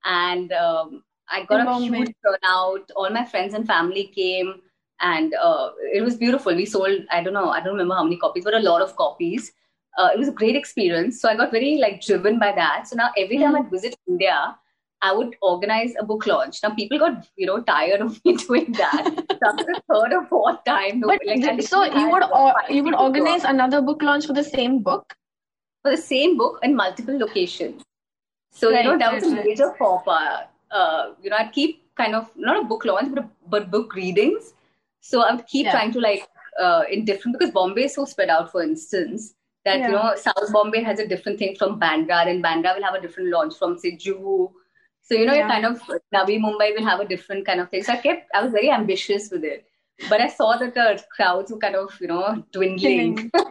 And 0.05 0.53
um, 0.53 1.03
I 1.27 1.43
got 1.43 1.67
a 1.67 1.79
huge 1.83 2.13
turnout. 2.23 2.91
All 2.95 3.09
my 3.09 3.25
friends 3.25 3.55
and 3.55 3.67
family 3.67 4.05
came 4.15 4.61
and 5.01 5.33
uh, 5.35 5.69
it 5.93 6.03
was 6.03 6.15
beautiful. 6.15 6.55
We 6.55 6.65
sold, 6.65 7.01
I 7.11 7.21
don't 7.21 7.33
know, 7.33 7.49
I 7.49 7.59
don't 7.59 7.73
remember 7.73 7.95
how 7.95 8.03
many 8.03 8.17
copies, 8.17 8.43
but 8.43 8.53
a 8.53 8.59
lot 8.59 8.81
of 8.81 8.95
copies. 8.95 9.51
Uh, 9.97 10.09
it 10.13 10.19
was 10.19 10.27
a 10.27 10.31
great 10.31 10.55
experience. 10.55 11.19
So 11.21 11.29
I 11.29 11.35
got 11.35 11.51
very 11.51 11.77
like 11.77 12.01
driven 12.01 12.39
by 12.39 12.51
that. 12.51 12.87
So 12.87 12.95
now 12.95 13.09
every 13.17 13.37
time 13.39 13.55
mm. 13.55 13.65
I 13.65 13.69
visit 13.69 13.95
India, 14.07 14.55
I 15.01 15.13
would 15.13 15.35
organize 15.41 15.93
a 15.99 16.05
book 16.05 16.25
launch. 16.25 16.59
Now 16.63 16.71
people 16.71 16.99
got 16.99 17.27
you 17.35 17.45
know 17.45 17.61
tired 17.61 18.01
of 18.01 18.19
me 18.25 18.35
doing 18.35 18.71
that. 18.73 19.03
So 19.05 19.49
after 19.49 19.63
the 19.63 19.81
third 19.91 20.13
or 20.13 20.25
fourth 20.25 20.63
time, 20.65 20.99
no, 20.99 21.07
but 21.07 21.19
like, 21.25 21.61
so 21.61 21.83
you 21.83 22.09
would 22.09 22.23
or, 22.23 22.53
you 22.69 22.83
would 22.83 22.95
organize 22.95 23.43
another 23.43 23.81
book 23.81 24.01
launch 24.01 24.25
for 24.25 24.33
the 24.33 24.43
same 24.43 24.79
book 24.79 25.15
for 25.83 25.91
the 25.91 26.01
same 26.01 26.37
book 26.37 26.59
in 26.63 26.75
multiple 26.75 27.17
locations. 27.17 27.83
So 28.51 28.71
right, 28.71 28.83
you 28.83 28.91
know 28.91 28.97
that 28.97 29.13
was 29.13 29.23
right, 29.23 29.41
a 29.41 29.43
major 29.43 29.73
faux 29.77 30.03
pas. 30.03 30.45
Uh, 30.71 31.13
you 31.21 31.29
know, 31.29 31.37
I'd 31.37 31.53
keep 31.53 31.83
kind 31.95 32.15
of 32.15 32.29
not 32.35 32.59
a 32.59 32.63
book 32.63 32.85
launch, 32.85 33.13
but 33.13 33.29
but 33.47 33.71
book 33.71 33.95
readings 33.95 34.53
so 35.07 35.21
I 35.21 35.33
would 35.33 35.47
keep 35.47 35.65
yeah. 35.65 35.71
trying 35.71 35.93
to 35.93 36.01
like 36.01 36.27
uh, 36.59 36.83
in 36.91 37.05
different 37.05 37.39
because 37.39 37.53
Bombay 37.53 37.85
is 37.85 37.95
so 37.95 38.03
spread 38.03 38.29
out. 38.29 38.51
For 38.51 38.61
instance, 38.61 39.35
that 39.63 39.79
yeah. 39.79 39.87
you 39.87 39.93
know 39.93 40.15
South 40.17 40.51
Bombay 40.51 40.83
has 40.83 40.99
a 40.99 41.07
different 41.07 41.39
thing 41.39 41.55
from 41.55 41.79
Bandra, 41.79 42.27
and 42.27 42.43
Bandra 42.43 42.75
will 42.75 42.83
have 42.83 42.95
a 42.95 43.01
different 43.01 43.29
launch 43.29 43.57
from 43.57 43.77
say 43.77 43.95
Juhu. 43.95 44.51
So 45.03 45.15
you 45.15 45.25
know, 45.25 45.33
yeah. 45.33 45.47
kind 45.47 45.65
of 45.65 45.81
Navi 46.13 46.37
Mumbai 46.45 46.75
will 46.75 46.85
have 46.85 46.99
a 46.99 47.07
different 47.07 47.45
kind 47.45 47.61
of 47.61 47.69
thing. 47.69 47.83
So 47.83 47.93
I 47.93 47.97
kept, 47.97 48.29
I 48.35 48.43
was 48.43 48.51
very 48.51 48.69
ambitious 48.69 49.31
with 49.31 49.45
it, 49.45 49.65
but 50.09 50.19
I 50.19 50.27
saw 50.27 50.57
that 50.57 50.73
the 50.73 51.01
crowds 51.15 51.53
were 51.53 51.59
kind 51.59 51.77
of 51.77 51.97
you 52.01 52.07
know 52.07 52.43
dwindling. 52.51 53.31
so 53.39 53.45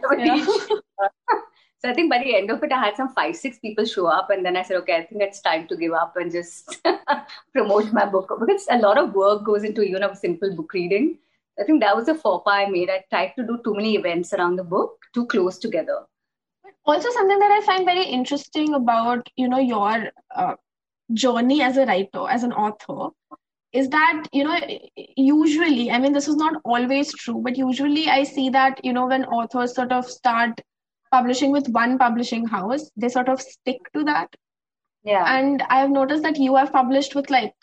I 1.85 1.93
think 1.95 2.11
by 2.11 2.19
the 2.19 2.35
end 2.35 2.51
of 2.51 2.61
it, 2.61 2.71
I 2.71 2.85
had 2.85 2.97
some 2.97 3.15
five, 3.15 3.35
six 3.35 3.57
people 3.57 3.85
show 3.85 4.05
up, 4.05 4.29
and 4.29 4.45
then 4.45 4.55
I 4.55 4.61
said, 4.61 4.77
okay, 4.81 4.97
I 4.97 5.05
think 5.05 5.23
it's 5.23 5.41
time 5.41 5.67
to 5.69 5.75
give 5.75 5.93
up 5.93 6.17
and 6.17 6.31
just 6.31 6.85
promote 7.51 7.91
my 7.93 8.05
book 8.05 8.31
because 8.39 8.67
a 8.69 8.77
lot 8.77 8.99
of 8.99 9.15
work 9.15 9.43
goes 9.43 9.63
into 9.63 9.81
even 9.81 10.03
a 10.03 10.15
simple 10.15 10.55
book 10.55 10.71
reading. 10.73 11.17
I 11.59 11.63
think 11.63 11.81
that 11.81 11.95
was 11.95 12.07
a 12.07 12.15
faux 12.15 12.43
pas 12.45 12.67
I 12.67 12.69
made. 12.69 12.89
I 12.89 13.03
tried 13.09 13.33
to 13.37 13.43
do 13.45 13.59
too 13.63 13.73
many 13.73 13.95
events 13.95 14.33
around 14.33 14.57
the 14.57 14.63
book, 14.63 14.97
too 15.13 15.25
close 15.25 15.57
together. 15.57 16.05
Also, 16.85 17.09
something 17.11 17.39
that 17.39 17.51
I 17.51 17.65
find 17.65 17.85
very 17.85 18.05
interesting 18.05 18.73
about 18.73 19.27
you 19.35 19.49
know 19.49 19.59
your 19.59 20.09
uh, 20.35 20.55
journey 21.13 21.61
as 21.61 21.77
a 21.77 21.85
writer, 21.85 22.29
as 22.29 22.43
an 22.43 22.53
author, 22.53 23.13
is 23.73 23.89
that 23.89 24.27
you 24.31 24.43
know 24.43 24.57
usually, 25.15 25.91
I 25.91 25.99
mean, 25.99 26.13
this 26.13 26.27
is 26.27 26.35
not 26.35 26.61
always 26.63 27.13
true, 27.13 27.41
but 27.43 27.57
usually 27.57 28.07
I 28.07 28.23
see 28.23 28.49
that 28.49 28.83
you 28.85 28.93
know 28.93 29.07
when 29.07 29.25
authors 29.25 29.75
sort 29.75 29.91
of 29.91 30.09
start 30.09 30.61
publishing 31.11 31.51
with 31.51 31.67
one 31.69 31.97
publishing 31.97 32.45
house, 32.45 32.91
they 32.95 33.09
sort 33.09 33.29
of 33.29 33.41
stick 33.41 33.79
to 33.93 34.03
that. 34.03 34.27
Yeah. 35.03 35.23
And 35.37 35.63
I 35.69 35.79
have 35.79 35.89
noticed 35.89 36.23
that 36.23 36.37
you 36.37 36.55
have 36.55 36.73
published 36.73 37.15
with 37.15 37.29
like 37.29 37.53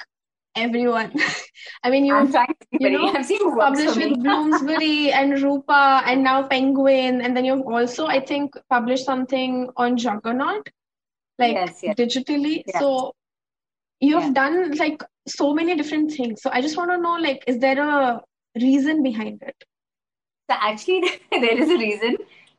everyone. 0.56 1.12
I 1.82 1.90
mean, 1.90 2.04
you, 2.04 2.14
you 2.72 2.90
know, 2.90 3.12
published 3.12 3.96
with 3.96 4.18
Bloomsbury 4.22 5.12
and 5.12 5.42
Rupa 5.42 6.02
and 6.06 6.22
now 6.22 6.46
Penguin. 6.46 7.20
And 7.20 7.36
then 7.36 7.44
you've 7.44 7.66
also, 7.66 8.06
I 8.06 8.20
think, 8.20 8.54
published 8.70 9.04
something 9.04 9.70
on 9.76 9.96
Juggernaut, 9.96 10.68
like 11.38 11.54
yes, 11.54 11.80
yes. 11.82 11.96
digitally. 11.96 12.62
Yes. 12.66 12.80
So 12.80 13.14
you've 14.00 14.34
done 14.34 14.72
like 14.72 15.02
so 15.26 15.54
many 15.54 15.76
different 15.76 16.12
things. 16.12 16.42
So 16.42 16.50
I 16.52 16.60
just 16.60 16.76
want 16.76 16.90
to 16.90 16.98
know, 16.98 17.16
like, 17.16 17.44
is 17.46 17.58
there 17.58 17.80
a 17.80 18.20
reason 18.60 19.02
behind 19.02 19.42
it? 19.42 19.56
So 20.50 20.56
actually, 20.60 21.02
there 21.30 21.58
is 21.58 21.70
a 21.70 21.78
reason. 21.78 22.16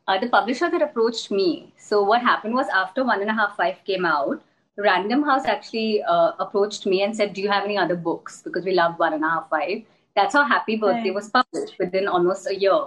Uh, 0.08 0.20
the 0.20 0.30
publisher 0.30 0.70
that 0.70 0.82
approached 0.82 1.32
me. 1.32 1.74
So 1.78 2.04
what 2.04 2.22
happened 2.22 2.54
was 2.54 2.68
after 2.68 3.04
one 3.04 3.22
and 3.22 3.30
a 3.30 3.34
half 3.34 3.58
wife 3.58 3.80
came 3.86 4.06
out, 4.06 4.44
Random 4.78 5.24
House 5.24 5.46
actually 5.46 6.04
uh, 6.04 6.34
approached 6.40 6.86
me 6.86 7.04
and 7.04 7.16
said, 7.16 7.34
"Do 7.34 7.42
you 7.42 7.50
have 7.50 7.64
any 7.64 7.78
other 7.78 7.96
books?" 7.96 8.42
Because 8.42 8.66
we 8.66 8.74
love 8.74 9.00
One 9.00 9.14
and 9.14 9.24
a 9.24 9.30
Half 9.30 9.52
Wife. 9.52 9.86
That's 10.16 10.34
how 10.34 10.44
Happy 10.46 10.76
Birthday 10.76 11.10
right. 11.10 11.16
was 11.16 11.30
published 11.30 11.78
within 11.80 12.08
almost 12.08 12.48
a 12.48 12.56
year. 12.56 12.80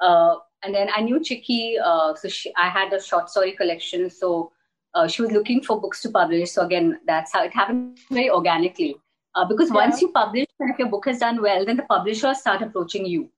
Uh, 0.00 0.36
and 0.62 0.74
then 0.74 0.88
I 0.94 1.02
knew 1.02 1.20
Chiki, 1.20 1.74
uh, 1.82 2.14
so 2.14 2.28
she, 2.28 2.52
I 2.56 2.68
had 2.68 2.92
a 2.92 3.02
short 3.02 3.30
story 3.30 3.52
collection. 3.52 4.08
So 4.10 4.52
uh, 4.94 5.08
she 5.08 5.22
was 5.22 5.30
looking 5.30 5.62
for 5.62 5.80
books 5.80 6.02
to 6.02 6.10
publish. 6.10 6.52
So 6.52 6.64
again, 6.64 7.00
that's 7.06 7.32
how 7.32 7.44
it 7.44 7.52
happened 7.52 7.98
very 8.10 8.30
organically. 8.30 8.96
Uh, 9.34 9.44
because 9.44 9.68
yeah. 9.68 9.76
once 9.76 10.00
you 10.02 10.08
publish, 10.12 10.46
and 10.58 10.70
if 10.70 10.78
your 10.78 10.88
book 10.88 11.06
has 11.06 11.18
done 11.18 11.40
well, 11.40 11.64
then 11.64 11.76
the 11.76 11.84
publishers 11.84 12.40
start 12.40 12.62
approaching 12.62 13.06
you. 13.06 13.30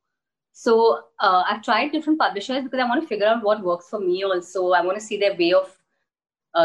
So 0.53 1.03
uh, 1.21 1.45
I've 1.49 1.63
tried 1.63 1.93
different 1.93 2.19
publishers 2.19 2.63
because 2.63 2.81
I 2.81 2.85
want 2.85 3.03
to 3.03 3.09
figure 3.09 3.27
out 3.27 3.43
what 3.43 3.63
works 3.63 3.89
for 3.89 4.01
me. 4.01 4.23
Also, 4.23 4.71
I 4.71 4.83
want 4.83 4.99
to 4.99 5.05
see 5.05 5.17
their 5.17 5.35
way 5.35 5.53
of, 5.53 5.77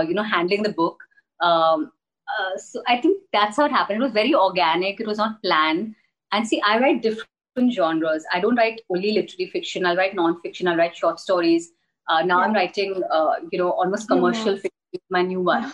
you 0.07 0.13
know, 0.13 0.23
handling 0.23 0.63
the 0.63 0.73
book. 0.73 1.03
Um, 1.41 1.91
uh, 2.27 2.57
so 2.57 2.83
I 2.87 2.99
think 2.99 3.21
that's 3.31 3.57
how 3.57 3.65
it 3.65 3.71
happened. 3.71 4.01
It 4.01 4.03
was 4.03 4.11
very 4.11 4.35
organic. 4.35 4.99
It 4.99 5.07
was 5.07 5.17
not 5.17 5.41
planned. 5.41 5.95
And 6.31 6.47
see, 6.47 6.61
I 6.65 6.79
write 6.79 7.01
different 7.01 7.73
genres. 7.73 8.25
I 8.31 8.39
don't 8.39 8.55
write 8.55 8.81
only 8.89 9.11
literary 9.11 9.49
fiction. 9.49 9.85
I'll 9.85 9.95
write 9.95 10.15
non-fiction. 10.15 10.67
I'll 10.67 10.77
write 10.77 10.95
short 10.95 11.19
stories. 11.19 11.71
Uh, 12.09 12.23
now 12.23 12.39
yeah. 12.39 12.45
I'm 12.45 12.53
writing, 12.53 13.01
uh, 13.11 13.35
you 13.51 13.57
know, 13.57 13.71
almost 13.71 14.07
commercial 14.07 14.53
mm-hmm. 14.53 14.61
fiction. 14.61 14.71
My 15.09 15.21
new 15.21 15.41
one. 15.41 15.63
Yeah. 15.63 15.71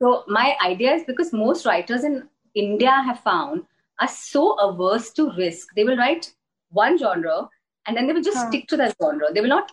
So 0.00 0.24
my 0.26 0.56
idea 0.64 0.94
is 0.94 1.04
because 1.06 1.32
most 1.32 1.66
writers 1.66 2.04
in 2.04 2.28
India 2.54 2.90
have 2.90 3.20
found 3.20 3.62
are 4.00 4.08
so 4.08 4.54
averse 4.54 5.12
to 5.12 5.30
risk. 5.36 5.68
They 5.74 5.84
will 5.84 5.96
write 5.96 6.32
one 6.70 6.98
genre 6.98 7.48
and 7.86 7.96
then 7.96 8.06
they 8.06 8.12
will 8.12 8.22
just 8.22 8.38
huh. 8.38 8.48
stick 8.48 8.68
to 8.68 8.76
that 8.78 8.96
genre. 9.00 9.32
They 9.32 9.40
will 9.40 9.48
not. 9.48 9.70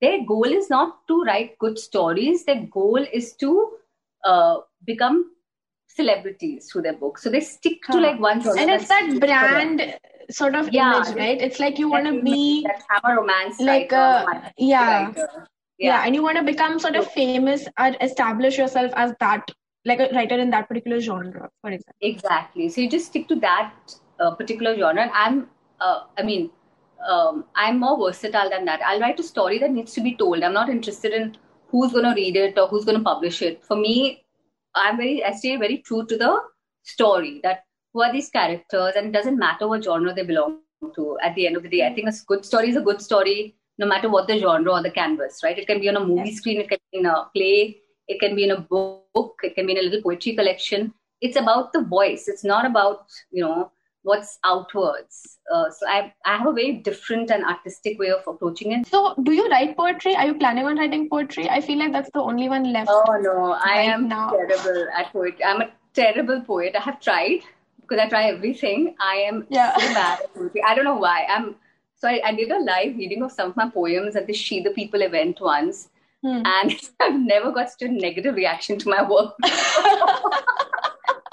Their 0.00 0.24
goal 0.24 0.44
is 0.44 0.68
not 0.68 1.06
to 1.08 1.22
write 1.22 1.58
good 1.58 1.78
stories. 1.78 2.44
Their 2.44 2.66
goal 2.66 3.04
is 3.12 3.32
to 3.36 3.72
uh, 4.26 4.58
become 4.84 5.30
celebrities 5.88 6.68
through 6.70 6.82
their 6.82 6.98
books. 7.04 7.22
So 7.22 7.30
they 7.30 7.40
stick 7.40 7.78
to 7.90 7.98
like 7.98 8.20
one 8.20 8.42
genre. 8.42 8.60
And 8.60 8.70
it's 8.70 8.88
that 8.88 9.18
brand 9.20 9.98
sort 10.30 10.54
of 10.54 10.72
yeah, 10.72 10.96
image, 10.96 11.16
right? 11.16 11.40
It's 11.40 11.60
like 11.60 11.78
you 11.78 11.88
want 11.88 12.06
to 12.06 12.22
be 12.22 12.66
have 12.90 13.02
a 13.04 13.14
romance 13.14 13.60
like 13.60 13.92
a, 13.92 13.96
uh, 13.96 14.50
yeah. 14.58 15.12
yeah. 15.16 15.26
yeah 15.78 16.02
and 16.04 16.14
you 16.14 16.22
want 16.22 16.36
to 16.36 16.42
become 16.42 16.78
sort 16.78 16.96
of 16.96 17.06
famous 17.12 17.66
or 17.78 17.92
establish 18.00 18.58
yourself 18.58 18.92
as 18.96 19.14
that 19.20 19.50
like 19.84 20.00
a 20.00 20.08
writer 20.14 20.36
in 20.36 20.50
that 20.50 20.68
particular 20.68 21.00
genre, 21.00 21.48
for 21.60 21.70
example. 21.70 21.94
Exactly. 22.00 22.68
So 22.68 22.80
you 22.80 22.90
just 22.90 23.06
stick 23.06 23.28
to 23.28 23.36
that 23.36 23.72
uh, 24.18 24.34
particular 24.34 24.76
genre. 24.76 25.02
And 25.02 25.10
I'm, 25.14 25.48
uh, 25.80 26.00
I 26.18 26.22
mean, 26.24 26.50
um, 27.08 27.44
I'm 27.54 27.78
more 27.78 27.96
versatile 27.96 28.50
than 28.50 28.64
that. 28.64 28.80
I'll 28.84 29.00
write 29.00 29.20
a 29.20 29.22
story 29.22 29.58
that 29.60 29.70
needs 29.70 29.92
to 29.94 30.00
be 30.00 30.16
told. 30.16 30.42
I'm 30.42 30.52
not 30.52 30.68
interested 30.68 31.12
in 31.12 31.36
who's 31.76 31.92
going 31.92 32.04
to 32.04 32.14
read 32.14 32.36
it 32.36 32.58
or 32.58 32.68
who's 32.68 32.84
going 32.84 32.98
to 32.98 33.04
publish 33.04 33.42
it. 33.42 33.64
For 33.64 33.76
me, 33.76 34.24
I'm 34.74 34.96
very, 34.96 35.22
I 35.24 35.32
stay 35.32 35.56
very 35.56 35.78
true 35.78 36.06
to 36.06 36.16
the 36.16 36.38
story 36.82 37.40
that 37.42 37.64
who 37.92 38.02
are 38.02 38.12
these 38.12 38.30
characters 38.30 38.94
and 38.96 39.08
it 39.08 39.12
doesn't 39.12 39.38
matter 39.38 39.68
what 39.68 39.84
genre 39.84 40.14
they 40.14 40.22
belong 40.22 40.60
to 40.94 41.18
at 41.22 41.34
the 41.34 41.46
end 41.46 41.56
of 41.56 41.62
the 41.62 41.68
day. 41.68 41.86
I 41.86 41.94
think 41.94 42.08
a 42.08 42.14
good 42.26 42.44
story 42.44 42.70
is 42.70 42.76
a 42.76 42.80
good 42.88 43.02
story 43.02 43.56
no 43.78 43.86
matter 43.86 44.08
what 44.08 44.26
the 44.26 44.38
genre 44.38 44.72
or 44.72 44.82
the 44.82 44.90
canvas, 44.90 45.40
right? 45.44 45.58
It 45.58 45.66
can 45.66 45.80
be 45.80 45.88
on 45.90 45.96
a 45.96 46.04
movie 46.04 46.30
yes. 46.30 46.38
screen, 46.38 46.60
it 46.60 46.68
can 46.68 46.78
be 46.90 46.98
in 47.00 47.06
a 47.06 47.28
play, 47.34 47.78
it 48.08 48.20
can 48.20 48.34
be 48.34 48.44
in 48.44 48.52
a 48.52 48.60
book, 48.60 49.40
it 49.42 49.54
can 49.54 49.66
be 49.66 49.72
in 49.72 49.78
a 49.78 49.82
little 49.82 50.02
poetry 50.02 50.34
collection. 50.34 50.94
It's 51.20 51.36
about 51.36 51.74
the 51.74 51.82
voice. 51.82 52.26
It's 52.28 52.44
not 52.44 52.64
about, 52.64 53.06
you 53.30 53.42
know, 53.42 53.70
what's 54.06 54.38
outwards. 54.44 55.38
Uh, 55.52 55.68
so 55.70 55.86
I, 55.88 56.12
I 56.24 56.36
have 56.36 56.46
a 56.46 56.52
very 56.52 56.74
different 56.88 57.30
and 57.30 57.44
artistic 57.44 57.98
way 57.98 58.10
of 58.10 58.22
approaching 58.26 58.72
it. 58.72 58.86
So 58.86 59.14
do 59.22 59.32
you 59.32 59.48
write 59.48 59.76
poetry? 59.76 60.14
Are 60.14 60.26
you 60.26 60.34
planning 60.34 60.64
on 60.64 60.78
writing 60.78 61.08
poetry? 61.08 61.48
I 61.50 61.60
feel 61.60 61.78
like 61.78 61.92
that's 61.92 62.10
the 62.14 62.20
only 62.20 62.48
one 62.48 62.72
left. 62.72 62.88
Oh 62.90 63.18
no, 63.20 63.56
I 63.74 63.82
am 63.94 64.08
now. 64.08 64.30
terrible 64.30 64.86
at 64.96 65.12
poetry. 65.12 65.44
I'm 65.44 65.60
a 65.62 65.70
terrible 65.92 66.40
poet. 66.40 66.76
I 66.78 66.82
have 66.82 67.00
tried 67.00 67.40
because 67.80 67.98
I 67.98 68.08
try 68.08 68.24
everything. 68.30 68.94
I 69.00 69.16
am 69.30 69.44
yeah. 69.48 69.76
so 69.76 69.94
bad 69.94 70.20
at 70.20 70.34
poetry. 70.34 70.62
I 70.62 70.74
don't 70.76 70.84
know 70.84 70.96
why. 70.96 71.26
I'm 71.28 71.56
so 71.96 72.08
I, 72.08 72.20
I, 72.24 72.34
did 72.34 72.50
a 72.50 72.58
live 72.60 72.96
reading 72.96 73.22
of 73.22 73.32
some 73.32 73.50
of 73.50 73.56
my 73.56 73.68
poems 73.70 74.16
at 74.16 74.26
the 74.26 74.34
She 74.34 74.60
the 74.62 74.70
People 74.70 75.02
event 75.02 75.40
once, 75.40 75.88
hmm. 76.22 76.42
and 76.44 76.74
I've 77.00 77.18
never 77.18 77.50
got 77.50 77.70
such 77.70 77.82
a 77.82 77.88
negative 77.88 78.36
reaction 78.36 78.78
to 78.78 78.88
my 78.88 79.02
work. 79.02 79.34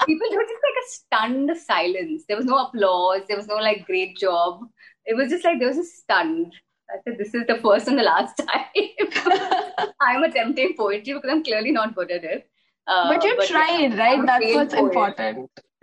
People 0.06 0.28
were 0.30 0.42
just 0.42 0.62
like 0.62 0.78
a 0.82 0.88
stunned 0.88 1.50
silence. 1.56 2.24
There 2.28 2.36
was 2.36 2.46
no 2.46 2.66
applause. 2.66 3.22
There 3.28 3.36
was 3.36 3.46
no 3.46 3.56
like 3.56 3.86
great 3.86 4.16
job. 4.16 4.60
It 5.06 5.16
was 5.16 5.30
just 5.30 5.44
like 5.44 5.58
there 5.58 5.68
was 5.68 5.78
a 5.78 5.84
stunned. 5.84 6.54
I 6.90 6.96
said, 7.02 7.18
this 7.18 7.34
is 7.34 7.46
the 7.46 7.56
first 7.56 7.88
and 7.88 7.98
the 7.98 8.02
last 8.02 8.36
time 8.46 9.86
I'm 10.00 10.22
attempting 10.22 10.74
poetry 10.76 11.14
because 11.14 11.30
I'm 11.30 11.42
clearly 11.42 11.72
not 11.72 11.94
good 11.94 12.10
at 12.10 12.24
it. 12.24 12.48
Uh, 12.86 13.08
but 13.14 13.24
you 13.24 13.46
tried, 13.46 13.98
right? 13.98 14.18
I'm 14.18 14.26
That's 14.26 14.54
what's 14.54 14.74
poet. 14.74 14.84
important 14.84 15.50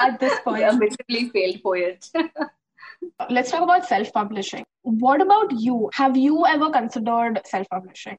at 0.00 0.20
this 0.20 0.38
point. 0.40 0.64
I'm 0.64 0.78
basically 0.78 1.30
failed 1.30 1.62
poet. 1.62 2.10
Let's 3.30 3.50
talk 3.50 3.62
about 3.62 3.86
self 3.86 4.12
publishing. 4.12 4.64
What 4.82 5.22
about 5.22 5.52
you? 5.58 5.90
Have 5.94 6.16
you 6.16 6.44
ever 6.46 6.70
considered 6.70 7.40
self 7.46 7.66
publishing? 7.70 8.18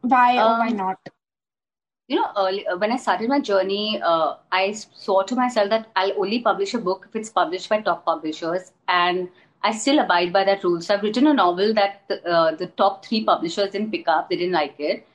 Why 0.00 0.38
um, 0.38 0.52
or 0.52 0.58
why 0.58 0.68
not? 0.70 0.98
You 2.08 2.16
know, 2.16 2.32
early, 2.38 2.66
uh, 2.66 2.78
when 2.78 2.90
I 2.90 2.96
started 2.96 3.28
my 3.28 3.38
journey, 3.38 4.00
uh, 4.02 4.36
I 4.50 4.72
swore 4.72 5.24
to 5.24 5.36
myself 5.36 5.68
that 5.68 5.88
I'll 5.94 6.18
only 6.18 6.40
publish 6.40 6.72
a 6.72 6.78
book 6.78 7.06
if 7.08 7.14
it's 7.14 7.28
published 7.28 7.68
by 7.68 7.82
top 7.82 8.06
publishers. 8.06 8.72
And 8.88 9.28
I 9.62 9.72
still 9.72 9.98
abide 9.98 10.32
by 10.32 10.44
that 10.44 10.64
rule. 10.64 10.80
So 10.80 10.94
I've 10.94 11.02
written 11.02 11.26
a 11.26 11.34
novel 11.34 11.74
that 11.74 12.04
the, 12.08 12.24
uh, 12.26 12.54
the 12.54 12.68
top 12.68 13.04
three 13.04 13.24
publishers 13.24 13.72
didn't 13.72 13.90
pick 13.90 14.08
up, 14.08 14.30
they 14.30 14.36
didn't 14.36 14.54
like 14.54 14.76
it. 14.78 15.06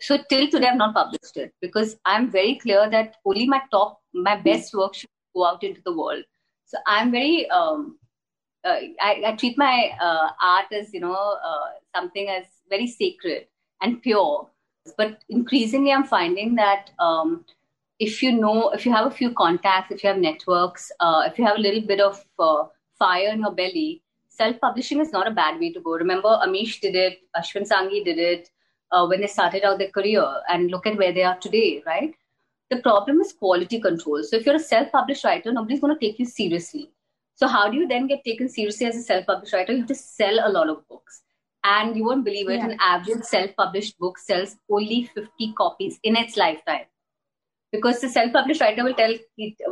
So 0.00 0.16
till 0.30 0.48
today, 0.48 0.68
I've 0.68 0.78
not 0.78 0.94
published 0.94 1.36
it 1.36 1.52
because 1.60 1.96
I'm 2.06 2.30
very 2.30 2.58
clear 2.58 2.88
that 2.88 3.16
only 3.26 3.46
my 3.46 3.60
top, 3.70 4.00
my 4.14 4.36
best 4.36 4.72
work 4.72 4.94
should 4.94 5.10
go 5.36 5.44
out 5.44 5.62
into 5.62 5.82
the 5.84 5.94
world. 5.94 6.24
So 6.64 6.78
I'm 6.86 7.10
very, 7.10 7.50
um, 7.50 7.98
uh, 8.64 8.78
I, 9.00 9.22
I, 9.26 9.36
treat 9.36 9.58
my 9.58 9.90
uh, 10.00 10.30
art 10.42 10.66
as, 10.72 10.94
you 10.94 11.00
know, 11.00 11.12
uh, 11.12 11.70
something 11.94 12.28
as 12.28 12.46
very 12.70 12.86
sacred 12.86 13.46
and 13.82 14.00
pure. 14.00 14.48
But 14.96 15.22
increasingly, 15.28 15.92
I'm 15.92 16.04
finding 16.04 16.54
that 16.56 16.90
um, 16.98 17.44
if 17.98 18.22
you 18.22 18.32
know, 18.32 18.70
if 18.70 18.86
you 18.86 18.92
have 18.92 19.06
a 19.06 19.10
few 19.10 19.32
contacts, 19.32 19.92
if 19.92 20.02
you 20.02 20.08
have 20.08 20.18
networks, 20.18 20.90
uh, 21.00 21.22
if 21.26 21.38
you 21.38 21.44
have 21.44 21.58
a 21.58 21.60
little 21.60 21.82
bit 21.82 22.00
of 22.00 22.24
uh, 22.38 22.64
fire 22.98 23.28
in 23.28 23.40
your 23.40 23.52
belly, 23.52 24.02
self-publishing 24.28 25.00
is 25.00 25.12
not 25.12 25.26
a 25.26 25.30
bad 25.30 25.60
way 25.60 25.72
to 25.72 25.80
go. 25.80 25.92
Remember, 25.92 26.40
Amish 26.46 26.80
did 26.80 26.94
it, 26.94 27.18
Ashwin 27.36 27.68
Sanghi 27.68 28.04
did 28.04 28.18
it 28.18 28.50
uh, 28.90 29.06
when 29.06 29.20
they 29.20 29.26
started 29.26 29.64
out 29.64 29.78
their 29.78 29.90
career, 29.90 30.24
and 30.48 30.70
look 30.70 30.86
at 30.86 30.96
where 30.96 31.12
they 31.12 31.22
are 31.22 31.38
today, 31.38 31.82
right? 31.86 32.14
The 32.70 32.78
problem 32.78 33.20
is 33.20 33.32
quality 33.32 33.80
control. 33.80 34.22
So 34.22 34.36
if 34.36 34.46
you're 34.46 34.54
a 34.54 34.60
self-published 34.60 35.24
writer, 35.24 35.52
nobody's 35.52 35.80
going 35.80 35.94
to 35.94 36.00
take 36.00 36.18
you 36.18 36.24
seriously. 36.24 36.90
So 37.34 37.48
how 37.48 37.70
do 37.70 37.76
you 37.76 37.88
then 37.88 38.06
get 38.06 38.24
taken 38.24 38.48
seriously 38.48 38.86
as 38.86 38.96
a 38.96 39.02
self-published 39.02 39.52
writer? 39.52 39.72
You 39.72 39.78
have 39.80 39.88
to 39.88 39.94
sell 39.94 40.38
a 40.42 40.50
lot 40.50 40.68
of 40.68 40.86
books 40.88 41.22
And 41.63 41.97
you 41.97 42.05
won't 42.05 42.23
believe 42.23 42.49
it, 42.49 42.57
yeah. 42.57 42.65
an 42.65 42.77
average 42.79 43.23
self-published 43.23 43.97
book 43.97 44.19
sells 44.19 44.55
only 44.69 45.09
50 45.15 45.53
copies 45.57 45.99
in 46.03 46.15
its 46.15 46.37
lifetime. 46.37 46.85
Because 47.71 47.99
the 47.99 48.09
self-published 48.09 48.61
writer 48.61 48.83
will 48.83 48.93
tell 48.93 49.13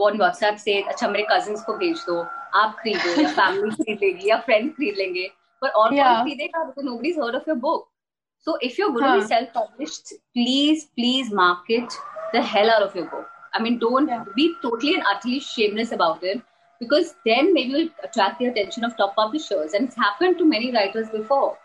on 0.02 0.18
WhatsApp 0.18 0.60
say, 0.60 0.82
अच्छा 0.84 1.08
मेरे 1.08 1.26
cousins 1.30 1.62
को 1.66 1.78
भेज 1.78 2.04
दो, 2.08 2.20
आप 2.56 2.76
खरीदो 2.80 3.22
या 3.22 3.36
family 3.36 3.76
खरीद 3.76 4.00
लेगी 4.04 4.30
या 4.30 4.44
friend 4.46 4.74
खरीद 4.78 4.96
लेंगे. 4.98 5.28
But 5.64 5.74
और 5.82 5.94
yeah. 5.94 6.24
खरीदेगा 6.24 6.66
because 6.68 6.90
nobody's 6.90 7.16
heard 7.16 7.36
of 7.36 7.48
your 7.48 7.56
book. 7.56 7.88
So 8.40 8.58
if 8.62 8.78
you're 8.78 8.92
going 8.92 9.06
huh. 9.06 9.16
to 9.16 9.22
be 9.22 9.28
self-published, 9.28 10.14
please, 10.36 10.86
please 10.98 11.32
market 11.32 11.94
the 12.34 12.42
hell 12.42 12.70
out 12.70 12.82
of 12.82 12.96
your 12.96 13.06
book. 13.06 13.28
I 13.54 13.62
mean, 13.62 13.78
don't 13.80 14.08
yeah. 14.08 14.26
be 14.36 14.54
totally 14.62 14.96
and 14.96 15.04
utterly 15.08 15.40
shameless 15.40 15.92
about 15.92 16.24
it 16.24 16.42
because 16.80 17.16
then 17.26 17.54
maybe 17.54 17.70
you'll 17.70 17.90
attract 18.04 18.40
the 18.40 18.48
attention 18.48 18.84
of 18.84 18.98
top 18.98 19.16
publishers. 19.16 19.74
And 19.74 19.88
it's 19.88 19.96
happened 19.96 20.40
to 20.40 20.46
many 20.46 20.74
writers 20.74 21.10
before. 21.10 21.58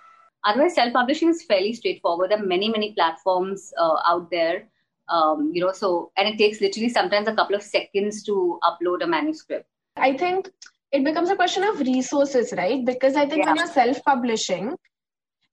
Otherwise, 0.45 0.75
self-publishing 0.75 1.29
is 1.29 1.43
fairly 1.43 1.73
straightforward. 1.73 2.31
There 2.31 2.39
are 2.39 2.45
many, 2.45 2.69
many 2.69 2.93
platforms 2.93 3.73
uh, 3.79 3.97
out 4.05 4.29
there. 4.29 4.67
Um, 5.09 5.51
you 5.53 5.61
know, 5.61 5.71
so 5.71 6.11
and 6.17 6.27
it 6.27 6.37
takes 6.37 6.61
literally 6.61 6.89
sometimes 6.89 7.27
a 7.27 7.35
couple 7.35 7.55
of 7.55 7.63
seconds 7.63 8.23
to 8.23 8.59
upload 8.63 9.03
a 9.03 9.07
manuscript. 9.07 9.67
I 9.97 10.15
think 10.17 10.49
it 10.91 11.03
becomes 11.03 11.29
a 11.29 11.35
question 11.35 11.63
of 11.63 11.79
resources, 11.79 12.53
right? 12.55 12.85
Because 12.85 13.15
I 13.15 13.27
think 13.27 13.43
yeah. 13.43 13.47
when 13.47 13.57
you're 13.57 13.67
self-publishing, 13.67 14.75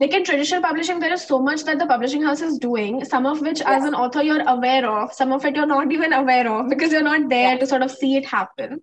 like 0.01 0.15
in 0.15 0.25
traditional 0.25 0.63
publishing 0.63 0.99
there 0.99 1.13
is 1.13 1.23
so 1.23 1.39
much 1.39 1.65
that 1.65 1.79
the 1.79 1.87
publishing 1.87 2.23
house 2.23 2.41
is 2.41 2.59
doing 2.59 3.05
some 3.05 3.27
of 3.27 3.41
which 3.43 3.61
yeah. 3.61 3.73
as 3.77 3.85
an 3.85 3.95
author 3.95 4.23
you're 4.23 4.49
aware 4.49 4.89
of 4.91 5.13
some 5.13 5.33
of 5.33 5.45
it 5.45 5.55
you're 5.55 5.67
not 5.67 5.93
even 5.99 6.13
aware 6.13 6.51
of 6.51 6.69
because 6.69 6.91
you're 6.91 7.09
not 7.11 7.29
there 7.29 7.53
yeah. 7.53 7.59
to 7.59 7.67
sort 7.67 7.83
of 7.83 7.91
see 7.91 8.17
it 8.17 8.25
happen 8.25 8.81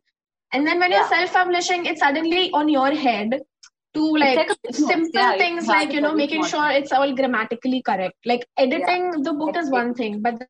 and 0.54 0.66
then 0.66 0.80
when 0.80 0.92
yeah. 0.92 1.00
you're 1.00 1.10
self-publishing 1.10 1.86
it's 1.86 2.00
suddenly 2.00 2.52
on 2.52 2.70
your 2.70 2.92
head 2.92 3.42
to 3.98 4.06
like, 4.24 4.38
like 4.38 4.76
simple 4.76 5.38
things 5.42 5.68
like 5.68 5.94
you 5.98 6.02
know 6.02 6.14
making 6.14 6.46
sure 6.54 6.70
it's 6.70 6.92
all 6.92 7.14
grammatically 7.16 7.82
correct. 7.82 8.16
Like 8.26 8.48
editing 8.58 9.12
the 9.24 9.34
book 9.34 9.58
is 9.58 9.70
one 9.70 9.94
thing 9.94 10.22
but 10.22 10.42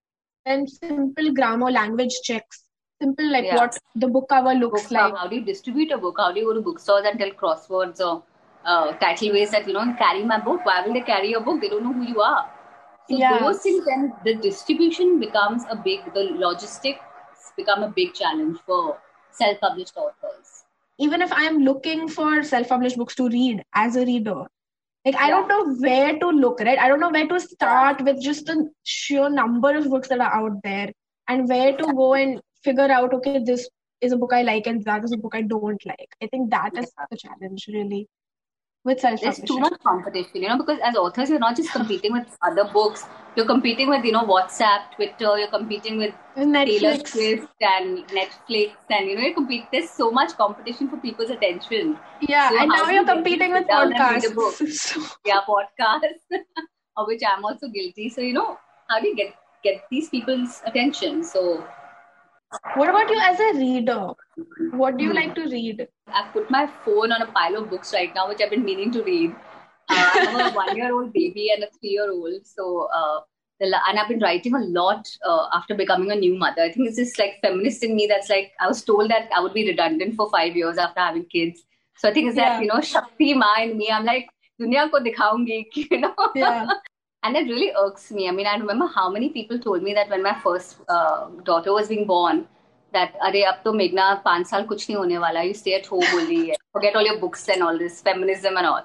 then 0.46 0.68
simple 0.68 1.34
grammar 1.34 1.72
language 1.72 2.20
checks 2.24 2.64
simple 3.02 3.32
like 3.32 3.52
what 3.54 3.78
the 3.96 4.08
book 4.08 4.28
cover 4.30 4.54
looks 4.54 4.84
book 4.84 4.92
like. 4.92 5.16
how 5.16 5.28
do 5.28 5.36
you 5.36 5.46
distribute 5.46 5.92
a 5.92 5.98
book? 5.98 6.16
How 6.18 6.32
do 6.32 6.40
you 6.40 6.48
go 6.48 6.54
to 6.54 6.62
bookstores 6.62 7.06
and 7.06 7.20
tell 7.20 7.32
crosswords 7.32 8.00
or 8.00 8.24
uh, 8.66 8.94
Title 8.94 9.34
Waves 9.34 9.52
that 9.52 9.68
you 9.68 9.74
know 9.74 9.96
carry 9.98 10.24
my 10.24 10.40
book? 10.40 10.66
Why 10.66 10.86
will 10.86 10.94
they 10.94 11.02
carry 11.02 11.30
your 11.30 11.42
book? 11.42 11.62
They 11.62 11.70
don't 11.70 11.84
know 11.84 11.94
who 11.94 12.08
you 12.08 12.22
are. 12.22 12.50
So 13.10 13.18
yeah. 13.18 13.40
those 13.40 13.62
things 13.62 13.86
then 13.86 14.14
the 14.26 14.36
distribution 14.36 15.20
becomes 15.20 15.64
a 15.70 15.76
big 15.76 16.14
the 16.14 16.24
logistics 16.46 17.52
become 17.56 17.84
a 17.84 17.90
big 17.90 18.14
challenge 18.14 18.58
for 18.66 18.98
self-published 19.32 19.96
authors 19.96 20.57
even 21.00 21.22
if 21.22 21.32
i'm 21.34 21.60
looking 21.60 22.08
for 22.08 22.44
self-published 22.44 22.98
books 22.98 23.16
to 23.16 23.30
read 23.30 23.64
as 23.74 23.96
a 23.96 24.06
reader 24.06 24.44
like 25.06 25.16
i 25.16 25.30
don't 25.30 25.48
know 25.48 25.76
where 25.88 26.18
to 26.20 26.30
look 26.30 26.60
right? 26.60 26.80
I 26.80 26.88
don't 26.88 27.00
know 27.00 27.10
where 27.10 27.28
to 27.28 27.40
start 27.40 28.02
with 28.02 28.22
just 28.22 28.46
the 28.46 28.70
sheer 28.84 29.30
number 29.30 29.76
of 29.76 29.90
books 29.90 30.08
that 30.10 30.20
are 30.20 30.34
out 30.34 30.58
there 30.64 30.92
and 31.28 31.48
where 31.48 31.76
to 31.78 31.94
go 31.94 32.14
and 32.14 32.42
figure 32.64 32.92
out 32.92 33.14
okay 33.14 33.40
this 33.44 33.70
is 34.02 34.12
a 34.12 34.18
book 34.18 34.34
i 34.34 34.42
like 34.42 34.68
and 34.68 34.84
that 34.86 35.04
is 35.04 35.12
a 35.12 35.18
book 35.18 35.36
i 35.36 35.42
don't 35.42 35.86
like. 35.86 36.10
I 36.22 36.28
think 36.28 36.52
that 36.52 36.78
is 36.78 36.92
the 37.12 37.18
challenge 37.18 37.68
really 37.68 38.08
with 38.88 39.00
self 39.00 39.22
There's 39.22 39.40
too 39.42 39.60
much 39.60 39.74
competition, 39.84 40.42
you 40.42 40.48
know, 40.48 40.58
because 40.58 40.80
as 40.84 40.96
authors, 40.96 41.30
you're 41.30 41.40
not 41.40 41.56
just 41.56 41.72
competing 41.72 42.14
with 42.14 42.26
other 42.42 42.64
books. 42.74 43.04
You're 43.36 43.46
competing 43.46 43.90
with, 43.90 44.04
you 44.04 44.14
know, 44.14 44.24
WhatsApp, 44.24 44.96
Twitter. 44.96 45.38
You're 45.38 45.50
competing 45.50 45.98
with 46.00 46.14
Netflix. 46.36 46.80
Taylor 46.80 47.06
Swift 47.06 47.48
and 47.62 48.08
Netflix, 48.08 48.72
and 48.90 49.10
you 49.10 49.16
know, 49.16 49.22
you 49.22 49.34
compete. 49.36 49.66
There's 49.72 49.90
so 49.90 50.10
much 50.10 50.36
competition 50.38 50.90
for 50.90 50.98
people's 50.98 51.30
attention. 51.30 51.98
Yeah, 52.22 52.50
so 52.50 52.60
and 52.60 52.70
now 52.70 52.90
you're 52.90 53.06
competing 53.06 53.52
with 53.54 53.68
podcasts. 53.68 55.18
yeah, 55.26 55.42
podcasts, 55.48 56.32
of 56.98 57.08
which 57.08 57.22
I'm 57.32 57.46
also 57.46 57.68
guilty. 57.68 58.10
So 58.10 58.22
you 58.22 58.34
know, 58.34 58.58
how 58.88 59.00
do 59.00 59.08
you 59.08 59.16
get 59.16 59.36
get 59.64 59.84
these 59.92 60.10
people's 60.10 60.62
attention? 60.66 61.24
So 61.24 61.64
what 62.76 62.90
about 62.90 63.10
you 63.10 63.20
as 63.20 63.40
a 63.40 63.58
reader? 63.58 64.12
What 64.72 64.98
do 64.98 65.04
you 65.04 65.14
like 65.14 65.36
to 65.36 65.44
read? 65.44 65.88
I've 66.08 66.32
put 66.34 66.50
my 66.50 66.70
phone 66.86 67.12
on 67.12 67.22
a 67.22 67.32
pile 67.32 67.58
of 67.58 67.70
books 67.70 67.94
right 67.94 68.14
now, 68.16 68.28
which 68.30 68.42
I've 68.42 68.50
been 68.50 68.64
meaning 68.64 68.92
to 68.92 69.04
read. 69.04 69.32
Uh, 69.90 70.12
I 70.14 70.26
have 70.32 70.54
a 70.54 70.56
one-year-old 70.64 71.14
baby 71.14 71.52
and 71.54 71.64
a 71.64 71.68
three-year-old, 71.80 72.46
so 72.46 72.88
uh, 72.94 73.22
and 73.60 74.00
I've 74.00 74.08
been 74.08 74.20
writing 74.20 74.54
a 74.56 74.60
lot 74.60 75.08
uh, 75.26 75.48
after 75.54 75.76
becoming 75.76 76.12
a 76.12 76.16
new 76.16 76.38
mother. 76.38 76.62
I 76.62 76.72
think 76.72 76.88
it's 76.88 76.98
just 76.98 77.18
like 77.18 77.40
feminist 77.42 77.84
in 77.84 77.96
me 77.96 78.08
that's 78.08 78.30
like 78.30 78.52
I 78.60 78.68
was 78.68 78.84
told 78.84 79.10
that 79.10 79.30
I 79.36 79.42
would 79.42 79.54
be 79.54 79.68
redundant 79.68 80.16
for 80.16 80.30
five 80.30 80.56
years 80.56 80.78
after 80.78 81.00
having 81.00 81.26
kids. 81.26 81.64
So 81.98 82.10
I 82.10 82.14
think 82.14 82.28
it's 82.28 82.38
yeah. 82.38 82.58
that 82.58 82.62
you 82.62 82.68
know 82.68 82.82
Shakti 82.82 83.34
ma 83.34 83.56
in 83.62 83.78
me. 83.78 83.90
I'm 83.92 84.06
like 84.06 84.30
dunya 84.62 84.90
ko 84.92 85.00
dikhaungi, 85.00 85.66
you 85.74 86.00
know. 86.00 86.14
Yeah 86.36 86.68
and 87.27 87.37
it 87.37 87.45
really 87.45 87.73
irks 87.79 88.11
me. 88.11 88.29
I 88.29 88.33
mean, 88.33 88.47
I 88.47 88.57
remember 88.57 88.87
how 88.87 89.09
many 89.09 89.29
people 89.29 89.59
told 89.59 89.83
me 89.83 89.95
that 89.95 90.11
when 90.11 90.23
my 90.23 90.39
first 90.41 90.79
uh, 90.89 91.29
daughter 91.45 91.73
was 91.73 91.89
being 91.89 92.07
born, 92.07 92.47
that 92.93 93.15
अरे 93.23 93.43
अब 93.51 93.61
तो 93.65 93.73
मेघना 93.73 94.15
पांच 94.25 94.47
साल 94.47 94.65
कुछ 94.67 94.89
नहीं 94.89 94.97
होने 94.97 95.19
वाला 95.19 95.43
you 95.49 95.55
stay 95.55 95.75
at 95.75 95.87
home 95.93 96.05
only 96.15 96.41
forget 96.73 96.97
all 96.97 97.07
your 97.11 97.19
books 97.21 97.49
and 97.55 97.63
all 97.63 97.79
this 97.83 98.01
feminism 98.09 98.57
and 98.57 98.67
all 98.67 98.83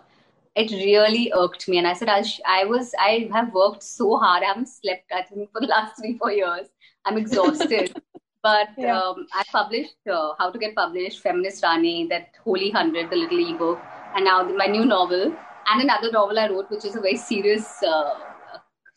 it 0.61 0.71
really 0.71 1.31
irked 1.39 1.67
me 1.69 1.77
and 1.77 1.87
I 1.87 1.93
said 1.93 2.09
I 2.09 2.63
was 2.65 2.93
I 3.07 3.29
have 3.33 3.53
worked 3.53 3.83
so 3.83 4.17
hard 4.17 4.43
I 4.43 4.47
haven't 4.47 4.69
slept 4.69 5.11
I 5.11 5.23
think 5.23 5.51
for 5.51 5.61
the 5.65 5.67
last 5.73 5.99
three 5.99 6.17
four 6.21 6.31
years 6.31 6.67
I'm 7.05 7.17
exhausted 7.17 8.01
but 8.43 8.69
yeah. 8.77 8.97
um, 8.97 9.27
I 9.33 9.43
published 9.51 10.11
uh, 10.11 10.33
How 10.39 10.49
to 10.51 10.59
Get 10.59 10.75
Published 10.75 11.21
Feminist 11.21 11.63
Rani 11.63 12.07
that 12.07 12.41
Holy 12.43 12.71
Hundred 12.71 13.09
the 13.09 13.17
little 13.17 13.43
ebook 13.49 13.79
and 14.15 14.25
now 14.25 14.43
my 14.63 14.67
new 14.77 14.85
novel 14.85 15.35
and 15.69 15.81
another 15.81 16.11
novel 16.11 16.39
I 16.39 16.47
wrote 16.47 16.71
which 16.71 16.85
is 16.85 16.95
a 16.95 17.01
very 17.01 17.17
serious 17.17 17.83
uh, 17.83 18.15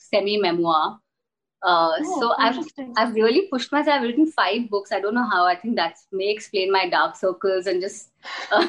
semi 0.10 0.38
memoir 0.38 1.00
uh, 1.66 1.94
oh, 2.00 2.20
so 2.20 2.34
I've 2.38 2.64
I've 2.96 3.16
really 3.16 3.48
pushed 3.48 3.72
myself. 3.72 3.96
I've 3.96 4.04
written 4.04 4.32
five 4.32 4.70
books. 4.70 4.92
I 4.92 5.00
don't 5.00 5.16
know 5.16 5.28
how. 5.28 5.46
I 5.46 5.56
think 5.56 5.76
that 5.78 5.96
may 6.12 6.30
explain 6.30 6.72
my 6.72 6.88
dark 6.88 7.16
circles 7.16 7.66
and 7.66 7.82
just 7.82 8.12
uh, 8.52 8.68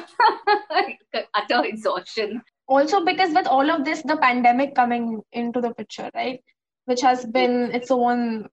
utter 1.35 1.63
exhaustion. 1.63 2.41
Also, 2.67 3.05
because 3.05 3.35
with 3.35 3.45
all 3.45 3.69
of 3.69 3.85
this, 3.85 4.01
the 4.01 4.17
pandemic 4.17 4.73
coming 4.73 5.21
into 5.31 5.61
the 5.61 5.73
picture, 5.75 6.09
right, 6.15 6.41
which 6.85 7.01
has 7.01 7.23
been 7.25 7.71
its 7.71 7.91
own 7.91 8.49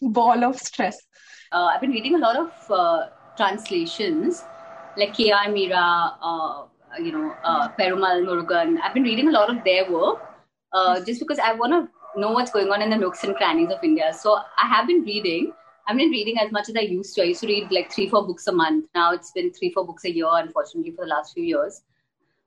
ball 0.00 0.42
of 0.42 0.58
stress. 0.58 0.96
Uh, 1.52 1.66
I've 1.74 1.82
been 1.82 1.90
reading 1.90 2.14
a 2.14 2.18
lot 2.18 2.36
of 2.36 2.70
uh, 2.70 3.08
translations, 3.36 4.42
like 4.96 5.12
K.R. 5.12 5.48
Meera, 5.48 6.14
uh, 6.22 6.64
you 6.98 7.12
know, 7.12 7.36
Perumal 7.78 8.24
Murugan. 8.24 8.78
I've 8.82 8.94
been 8.94 9.02
reading 9.02 9.28
a 9.28 9.32
lot 9.32 9.54
of 9.54 9.62
their 9.64 9.90
work 9.92 10.29
just 11.04 11.20
because 11.20 11.38
I 11.38 11.52
want 11.52 11.72
to 11.72 12.20
know 12.20 12.32
what's 12.32 12.50
going 12.50 12.70
on 12.70 12.82
in 12.82 12.90
the 12.90 12.96
nooks 12.96 13.24
and 13.24 13.34
crannies 13.36 13.70
of 13.70 13.82
India. 13.82 14.12
So 14.12 14.34
I 14.34 14.66
have 14.66 14.86
been 14.86 15.02
reading. 15.02 15.52
I've 15.88 15.96
been 15.96 16.10
reading 16.10 16.38
as 16.38 16.52
much 16.52 16.68
as 16.68 16.76
I 16.76 16.80
used 16.80 17.14
to. 17.14 17.22
I 17.22 17.26
used 17.26 17.40
to 17.40 17.46
read 17.46 17.70
like 17.70 17.90
three, 17.92 18.08
four 18.08 18.26
books 18.26 18.46
a 18.46 18.52
month. 18.52 18.86
Now 18.94 19.12
it's 19.12 19.32
been 19.32 19.52
three, 19.52 19.72
four 19.72 19.86
books 19.86 20.04
a 20.04 20.10
year, 20.10 20.28
unfortunately, 20.30 20.92
for 20.92 21.04
the 21.04 21.10
last 21.10 21.34
few 21.34 21.44
years. 21.44 21.82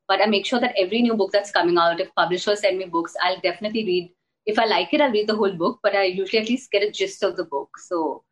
But 0.07 0.21
I 0.21 0.25
make 0.25 0.45
sure 0.45 0.59
that 0.59 0.75
every 0.77 1.01
new 1.01 1.15
book 1.15 1.31
that's 1.31 1.51
coming 1.51 1.77
out, 1.77 1.99
if 1.99 2.13
publishers 2.15 2.61
send 2.61 2.77
me 2.77 2.85
books, 2.85 3.13
I'll 3.21 3.39
definitely 3.41 3.85
read. 3.85 4.11
If 4.45 4.59
I 4.59 4.65
like 4.65 4.93
it, 4.93 5.01
I'll 5.01 5.11
read 5.11 5.27
the 5.27 5.35
whole 5.35 5.53
book, 5.53 5.79
but 5.81 5.95
I 5.95 6.03
usually 6.03 6.41
at 6.41 6.49
least 6.49 6.71
get 6.71 6.83
a 6.83 6.91
gist 6.91 7.23
of 7.23 7.37
the 7.37 7.45
book. 7.45 7.69
So, 7.77 8.23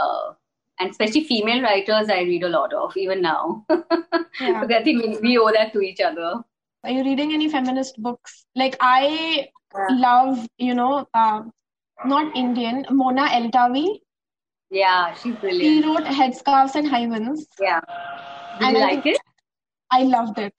uh, 0.00 0.32
and 0.78 0.90
especially 0.90 1.24
female 1.24 1.62
writers, 1.62 2.08
I 2.08 2.20
read 2.20 2.44
a 2.44 2.48
lot 2.48 2.72
of, 2.72 2.96
even 2.96 3.20
now. 3.20 3.64
yeah. 4.40 4.60
because 4.60 4.76
I 4.80 4.84
think 4.84 5.20
we 5.20 5.38
owe 5.38 5.50
that 5.52 5.72
to 5.72 5.80
each 5.80 6.00
other. 6.00 6.44
Are 6.84 6.90
you 6.90 7.04
reading 7.04 7.32
any 7.32 7.48
feminist 7.48 8.00
books? 8.00 8.44
Like, 8.54 8.76
I 8.80 9.48
love, 9.90 10.46
you 10.58 10.74
know, 10.74 11.06
uh, 11.14 11.42
not 12.04 12.36
Indian, 12.36 12.86
Mona 12.90 13.26
Eltahawy. 13.28 14.00
Yeah, 14.70 15.14
she's 15.14 15.34
brilliant. 15.36 15.84
She 15.84 15.88
wrote 15.88 16.04
Headscarves 16.04 16.74
and 16.74 16.88
Hymens. 16.88 17.40
Yeah. 17.60 17.80
Did 18.58 18.66
and 18.66 18.76
you 18.76 18.82
like 18.82 19.06
it? 19.06 19.18
I 19.90 20.02
loved 20.02 20.38
it. 20.38 20.54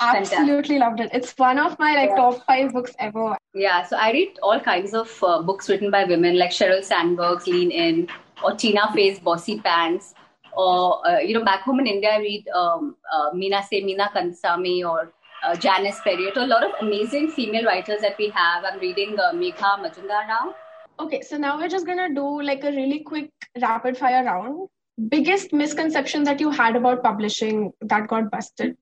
Absolutely 0.00 0.78
Fantastic. 0.78 0.80
loved 0.80 1.00
it. 1.00 1.10
It's 1.12 1.32
one 1.38 1.58
of 1.58 1.78
my 1.78 1.94
like 1.94 2.10
yeah. 2.10 2.16
top 2.16 2.44
five 2.46 2.72
books 2.72 2.92
ever. 2.98 3.36
Yeah, 3.54 3.84
so 3.84 3.96
I 3.96 4.10
read 4.12 4.36
all 4.42 4.58
kinds 4.58 4.94
of 4.94 5.22
uh, 5.22 5.42
books 5.42 5.68
written 5.68 5.90
by 5.90 6.04
women 6.04 6.38
like 6.38 6.50
Sheryl 6.50 6.82
Sandberg's 6.82 7.46
Lean 7.46 7.70
In 7.70 8.08
or 8.42 8.54
Tina 8.56 8.90
Fey's 8.92 9.20
Bossypants 9.20 10.14
or 10.56 11.06
uh, 11.06 11.18
you 11.18 11.34
know 11.34 11.44
back 11.44 11.60
home 11.60 11.80
in 11.80 11.86
India 11.86 12.10
I 12.10 12.18
read 12.18 12.48
um, 12.48 12.96
uh, 13.12 13.30
Meena 13.32 13.62
Se 13.64 13.82
Meena 13.82 14.10
Kandasamy 14.10 14.84
or 14.84 15.12
uh, 15.42 15.56
Janice 15.56 16.00
Pariat, 16.04 16.36
a 16.36 16.46
lot 16.46 16.64
of 16.64 16.72
amazing 16.80 17.30
female 17.30 17.64
writers 17.64 18.00
that 18.00 18.16
we 18.18 18.28
have. 18.30 18.64
I'm 18.64 18.78
reading 18.78 19.18
uh, 19.18 19.32
Megha 19.32 19.78
Majumdar 19.84 20.26
now. 20.28 20.54
Okay, 21.00 21.20
so 21.22 21.36
now 21.36 21.58
we're 21.58 21.68
just 21.68 21.86
gonna 21.86 22.14
do 22.14 22.42
like 22.42 22.64
a 22.64 22.70
really 22.70 23.00
quick 23.00 23.30
rapid 23.60 23.96
fire 23.96 24.24
round. 24.24 24.68
Biggest 25.08 25.52
misconception 25.52 26.22
that 26.24 26.40
you 26.40 26.50
had 26.50 26.76
about 26.76 27.02
publishing 27.02 27.72
that 27.80 28.06
got 28.08 28.30
busted? 28.30 28.76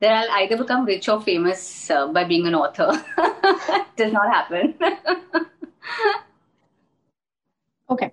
That 0.00 0.30
I'll 0.30 0.42
either 0.42 0.56
become 0.56 0.86
rich 0.86 1.08
or 1.08 1.20
famous 1.20 1.90
uh, 1.90 2.08
by 2.08 2.24
being 2.24 2.46
an 2.46 2.54
author. 2.54 2.90
Does 3.96 4.12
not 4.12 4.32
happen. 4.32 4.74
okay. 7.90 8.12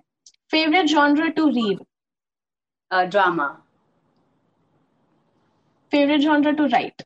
Favorite 0.50 0.88
genre 0.88 1.32
to 1.32 1.46
read? 1.46 1.78
Uh, 2.90 3.06
drama 3.06 3.62
favorite 5.90 6.22
genre 6.22 6.54
to 6.54 6.68
write? 6.68 7.02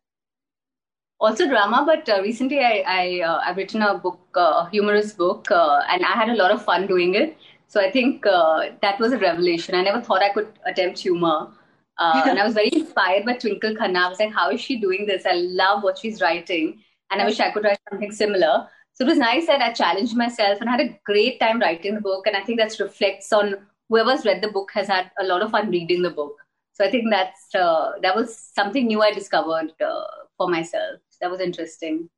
Also 1.21 1.47
drama, 1.49 1.85
but 1.87 2.09
uh, 2.09 2.21
recently 2.21 2.59
I, 2.59 2.83
I 2.87 3.21
uh, 3.21 3.41
I've 3.45 3.57
written 3.57 3.83
a 3.83 3.97
book, 3.97 4.21
uh, 4.37 4.65
a 4.67 4.69
humorous 4.71 5.13
book, 5.13 5.51
uh, 5.51 5.83
and 5.89 6.05
I 6.05 6.13
had 6.13 6.31
a 6.31 6.35
lot 6.35 6.51
of 6.51 6.65
fun 6.65 6.87
doing 6.89 7.15
it. 7.15 7.37
So 7.69 7.81
I 7.81 7.91
think 7.91 8.27
uh, 8.27 8.67
that 8.83 8.99
was 8.99 9.13
a 9.13 9.19
revelation. 9.19 9.75
I 9.75 9.83
never 9.83 10.01
thought 10.01 10.21
I 10.21 10.31
could 10.31 10.49
attempt 10.67 10.99
humor. 10.99 11.49
Uh, 11.97 12.25
and 12.27 12.39
I 12.39 12.45
was 12.45 12.55
very 12.55 12.71
inspired 12.73 13.25
by 13.25 13.35
Twinkle 13.35 13.75
Khanna. 13.77 13.97
I 13.97 14.09
was 14.09 14.19
like, 14.19 14.33
how 14.33 14.51
is 14.51 14.61
she 14.61 14.77
doing 14.79 15.07
this? 15.07 15.25
I 15.25 15.35
love 15.35 15.83
what 15.83 15.99
she's 15.99 16.21
writing. 16.21 16.83
And 17.11 17.23
I 17.23 17.25
wish 17.25 17.41
I 17.41 17.51
could 17.51 17.65
write 17.65 17.79
something 17.89 18.13
similar. 18.13 18.69
So 18.95 19.05
it 19.05 19.09
was 19.09 19.19
nice 19.19 19.47
that 19.47 19.63
I 19.63 19.73
challenged 19.73 20.17
myself 20.17 20.61
and 20.61 20.69
had 20.69 20.81
a 20.81 20.99
great 21.07 21.41
time 21.41 21.61
writing 21.61 21.95
the 21.95 22.01
book. 22.01 22.27
And 22.27 22.37
I 22.37 22.43
think 22.43 22.59
that 22.59 22.79
reflects 22.79 23.33
on 23.33 23.55
whoever's 23.89 24.27
read 24.27 24.43
the 24.43 24.49
book 24.49 24.71
has 24.75 24.89
had 24.89 25.11
a 25.19 25.25
lot 25.25 25.41
of 25.41 25.51
fun 25.51 25.71
reading 25.71 26.03
the 26.03 26.11
book. 26.11 26.42
So 26.73 26.85
I 26.85 26.91
think 26.91 27.11
that's 27.11 27.55
uh, 27.55 27.93
that 28.03 28.17
was 28.17 28.37
something 28.37 28.87
new 28.87 29.03
I 29.03 29.13
discovered 29.13 29.73
uh, 29.81 30.05
for 30.37 30.49
myself. 30.49 31.01
That 31.21 31.31
was 31.31 31.41
interesting. 31.41 32.09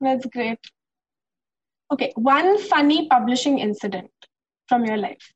That's 0.00 0.26
great. 0.26 0.58
Okay, 1.90 2.12
one 2.16 2.58
funny 2.58 3.08
publishing 3.08 3.58
incident 3.58 4.10
from 4.68 4.84
your 4.84 4.96
life. 4.96 5.32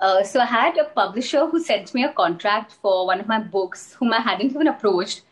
Uh, 0.00 0.22
so 0.22 0.40
I 0.40 0.46
had 0.46 0.78
a 0.78 0.84
publisher 0.84 1.46
who 1.46 1.62
sent 1.62 1.94
me 1.94 2.04
a 2.04 2.12
contract 2.12 2.72
for 2.72 3.06
one 3.06 3.20
of 3.20 3.28
my 3.28 3.38
books, 3.38 3.94
whom 3.94 4.12
I 4.12 4.20
hadn't 4.20 4.50
even 4.50 4.66
approached 4.66 5.22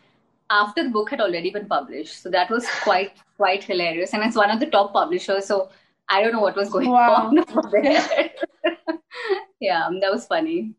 after 0.49 0.83
the 0.83 0.89
book 0.89 1.09
had 1.09 1.19
already 1.19 1.49
been 1.49 1.67
published. 1.67 2.21
So 2.21 2.29
that 2.29 2.49
was 2.49 2.65
quite 2.83 3.13
quite 3.37 3.63
hilarious, 3.63 4.13
and 4.13 4.23
it's 4.23 4.35
one 4.35 4.51
of 4.51 4.59
the 4.59 4.67
top 4.67 4.93
publishers. 4.93 5.45
So 5.45 5.69
I 6.09 6.21
don't 6.21 6.33
know 6.33 6.41
what 6.41 6.55
was 6.55 6.69
going 6.69 6.89
wow. 6.89 7.27
on 7.27 7.35
there. 7.35 7.45
yeah, 9.59 9.89
that 10.01 10.11
was 10.11 10.27
funny. 10.27 10.73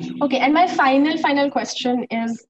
Okay, 0.00 0.38
and 0.38 0.52
my 0.52 0.66
final, 0.66 1.16
final 1.18 1.50
question 1.50 2.04
is 2.10 2.46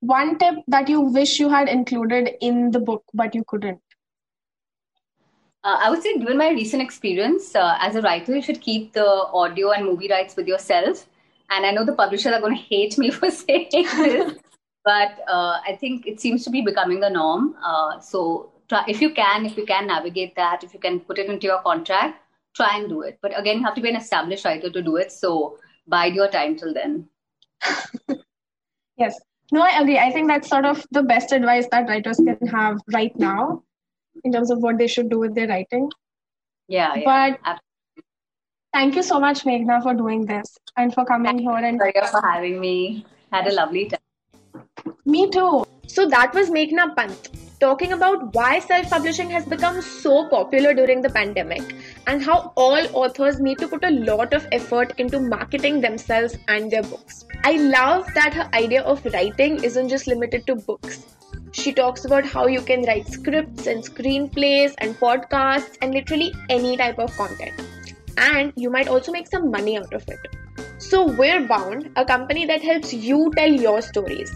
one 0.00 0.38
tip 0.38 0.56
that 0.66 0.88
you 0.88 1.00
wish 1.00 1.38
you 1.38 1.48
had 1.48 1.68
included 1.68 2.30
in 2.40 2.70
the 2.70 2.80
book, 2.80 3.04
but 3.14 3.34
you 3.34 3.44
couldn't? 3.46 3.80
Uh, 5.64 5.76
I 5.80 5.90
would 5.90 6.02
say, 6.02 6.18
given 6.18 6.38
my 6.38 6.50
recent 6.50 6.82
experience 6.82 7.54
uh, 7.54 7.76
as 7.80 7.96
a 7.96 8.02
writer, 8.02 8.34
you 8.34 8.42
should 8.42 8.60
keep 8.60 8.92
the 8.92 9.06
audio 9.06 9.72
and 9.72 9.84
movie 9.84 10.08
rights 10.08 10.36
with 10.36 10.46
yourself. 10.46 11.08
And 11.50 11.66
I 11.66 11.70
know 11.72 11.84
the 11.84 11.94
publishers 11.94 12.32
are 12.32 12.40
going 12.40 12.56
to 12.56 12.62
hate 12.62 12.98
me 12.98 13.10
for 13.10 13.30
saying 13.30 13.68
this, 13.72 14.34
but 14.84 15.18
uh, 15.28 15.58
I 15.66 15.76
think 15.80 16.06
it 16.06 16.20
seems 16.20 16.44
to 16.44 16.50
be 16.50 16.62
becoming 16.62 17.00
the 17.00 17.10
norm. 17.10 17.56
Uh, 17.62 18.00
so, 18.00 18.52
try, 18.68 18.84
if 18.88 19.00
you 19.00 19.12
can, 19.12 19.46
if 19.46 19.56
you 19.56 19.66
can 19.66 19.86
navigate 19.86 20.34
that, 20.36 20.62
if 20.62 20.74
you 20.74 20.80
can 20.80 21.00
put 21.00 21.18
it 21.18 21.28
into 21.28 21.46
your 21.46 21.60
contract, 21.62 22.22
try 22.54 22.78
and 22.78 22.88
do 22.88 23.02
it. 23.02 23.18
But 23.20 23.38
again, 23.38 23.58
you 23.58 23.64
have 23.64 23.74
to 23.74 23.80
be 23.80 23.88
an 23.88 23.96
established 23.96 24.44
writer 24.44 24.70
to 24.70 24.82
do 24.82 24.96
it. 24.96 25.10
So, 25.10 25.58
bide 25.88 26.14
your 26.14 26.28
time 26.28 26.56
till 26.56 26.74
then. 26.74 27.08
yes. 28.96 29.18
No, 29.50 29.62
I 29.62 29.80
agree. 29.80 29.98
I 29.98 30.12
think 30.12 30.28
that's 30.28 30.48
sort 30.48 30.66
of 30.66 30.86
the 30.90 31.02
best 31.02 31.32
advice 31.32 31.66
that 31.70 31.88
writers 31.88 32.18
can 32.18 32.46
have 32.48 32.80
right 32.92 33.16
now 33.18 33.62
in 34.24 34.32
terms 34.32 34.50
of 34.50 34.58
what 34.58 34.78
they 34.78 34.86
should 34.86 35.08
do 35.08 35.18
with 35.18 35.34
their 35.34 35.48
writing. 35.48 35.90
Yeah. 36.68 36.94
yeah 36.94 37.02
but 37.04 37.40
absolutely. 37.44 38.04
thank 38.74 38.94
you 38.94 39.02
so 39.02 39.18
much, 39.18 39.44
Meghna, 39.44 39.82
for 39.82 39.94
doing 39.94 40.26
this 40.26 40.54
and 40.76 40.92
for 40.92 41.06
coming 41.06 41.38
here 41.38 41.56
and 41.56 41.78
Sorry 41.78 41.92
for 42.10 42.20
having 42.20 42.60
me. 42.60 43.06
Had 43.32 43.46
a 43.46 43.54
lovely 43.54 43.86
time. 43.86 44.64
Me 45.06 45.30
too. 45.30 45.64
So 45.86 46.06
that 46.08 46.34
was 46.34 46.50
Meghna 46.50 46.94
Pant 46.94 47.47
talking 47.60 47.92
about 47.92 48.34
why 48.34 48.58
self 48.60 48.88
publishing 48.90 49.30
has 49.30 49.44
become 49.44 49.80
so 49.82 50.28
popular 50.28 50.74
during 50.74 51.02
the 51.02 51.10
pandemic 51.10 51.74
and 52.06 52.22
how 52.22 52.52
all 52.56 52.86
authors 52.92 53.40
need 53.40 53.58
to 53.58 53.68
put 53.68 53.84
a 53.84 53.90
lot 53.90 54.32
of 54.32 54.46
effort 54.52 54.92
into 54.98 55.18
marketing 55.18 55.80
themselves 55.80 56.36
and 56.48 56.70
their 56.70 56.82
books. 56.82 57.24
I 57.44 57.52
love 57.56 58.06
that 58.14 58.34
her 58.34 58.48
idea 58.54 58.82
of 58.82 59.04
writing 59.06 59.62
isn't 59.64 59.88
just 59.88 60.06
limited 60.06 60.46
to 60.46 60.56
books. 60.56 61.06
She 61.52 61.72
talks 61.72 62.04
about 62.04 62.24
how 62.24 62.46
you 62.46 62.60
can 62.60 62.84
write 62.84 63.08
scripts 63.08 63.66
and 63.66 63.82
screenplays 63.82 64.74
and 64.78 64.94
podcasts 65.00 65.78
and 65.80 65.92
literally 65.92 66.32
any 66.48 66.76
type 66.76 66.98
of 66.98 67.16
content. 67.16 67.60
And 68.16 68.52
you 68.56 68.70
might 68.70 68.88
also 68.88 69.12
make 69.12 69.28
some 69.28 69.50
money 69.50 69.78
out 69.78 69.92
of 69.92 70.06
it. 70.08 70.20
So, 70.78 71.06
We're 71.06 71.46
Bound, 71.46 71.90
a 71.96 72.04
company 72.04 72.44
that 72.46 72.62
helps 72.62 72.92
you 72.92 73.32
tell 73.36 73.50
your 73.50 73.80
stories 73.82 74.30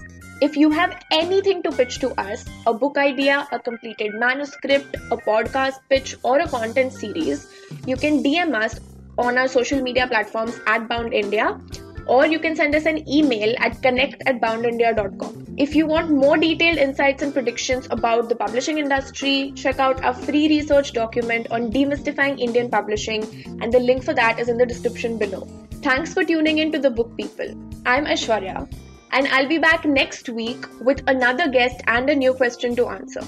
if 0.45 0.57
you 0.57 0.71
have 0.71 0.95
anything 1.13 1.63
to 1.63 1.71
pitch 1.71 1.99
to 2.01 2.09
us 2.21 2.45
a 2.67 2.75
book 2.75 2.97
idea, 2.99 3.47
a 3.53 3.59
completed 3.61 4.15
manuscript, 4.15 4.97
a 5.13 5.17
podcast 5.17 5.79
pitch, 5.89 6.17
or 6.25 6.41
a 6.41 6.49
content 6.49 6.93
series 6.93 7.47
you 7.87 7.97
can 7.97 8.23
DM 8.25 8.55
us 8.55 8.81
on 9.19 9.39
our 9.39 9.47
social 9.47 9.81
media 9.81 10.09
platforms 10.09 10.59
at 10.67 10.89
Bound 10.89 11.15
India 11.15 11.61
or 12.07 12.27
you 12.27 12.41
can 12.41 12.57
send 12.57 12.75
us 12.75 12.87
an 12.87 13.09
email 13.09 13.55
at 13.59 13.81
connect 13.83 14.23
at 14.27 14.41
boundindia.com. 14.41 15.55
If 15.57 15.77
you 15.77 15.87
want 15.87 16.11
more 16.11 16.37
detailed 16.37 16.79
insights 16.79 17.23
and 17.23 17.33
predictions 17.33 17.87
about 17.91 18.29
the 18.29 18.35
publishing 18.35 18.79
industry, 18.79 19.53
check 19.55 19.79
out 19.79 20.03
our 20.03 20.13
free 20.13 20.49
research 20.49 20.93
document 20.93 21.53
on 21.53 21.71
demystifying 21.71 22.41
Indian 22.41 22.69
publishing, 22.69 23.23
and 23.63 23.73
the 23.73 23.79
link 23.79 24.03
for 24.03 24.15
that 24.15 24.41
is 24.41 24.49
in 24.49 24.57
the 24.57 24.67
description 24.67 25.19
below. 25.19 25.47
Thanks 25.83 26.13
for 26.13 26.25
tuning 26.25 26.59
in 26.59 26.73
to 26.73 26.81
The 26.81 26.91
Book 26.91 27.17
People. 27.17 27.55
I'm 27.87 28.07
Aishwarya 28.07 28.69
and 29.13 29.29
I'll 29.29 29.49
be 29.49 29.59
back 29.59 29.85
next 29.85 30.29
week 30.29 30.65
with 30.81 31.03
another 31.07 31.49
guest 31.49 31.83
and 31.87 32.09
a 32.09 32.15
new 32.15 32.35
question 32.35 32.75
to 32.77 32.89
answer. 32.89 33.23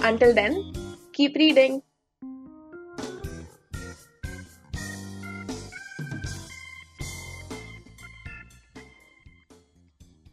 Until 0.00 0.34
then, 0.34 0.72
keep 1.12 1.34
reading. 1.34 1.82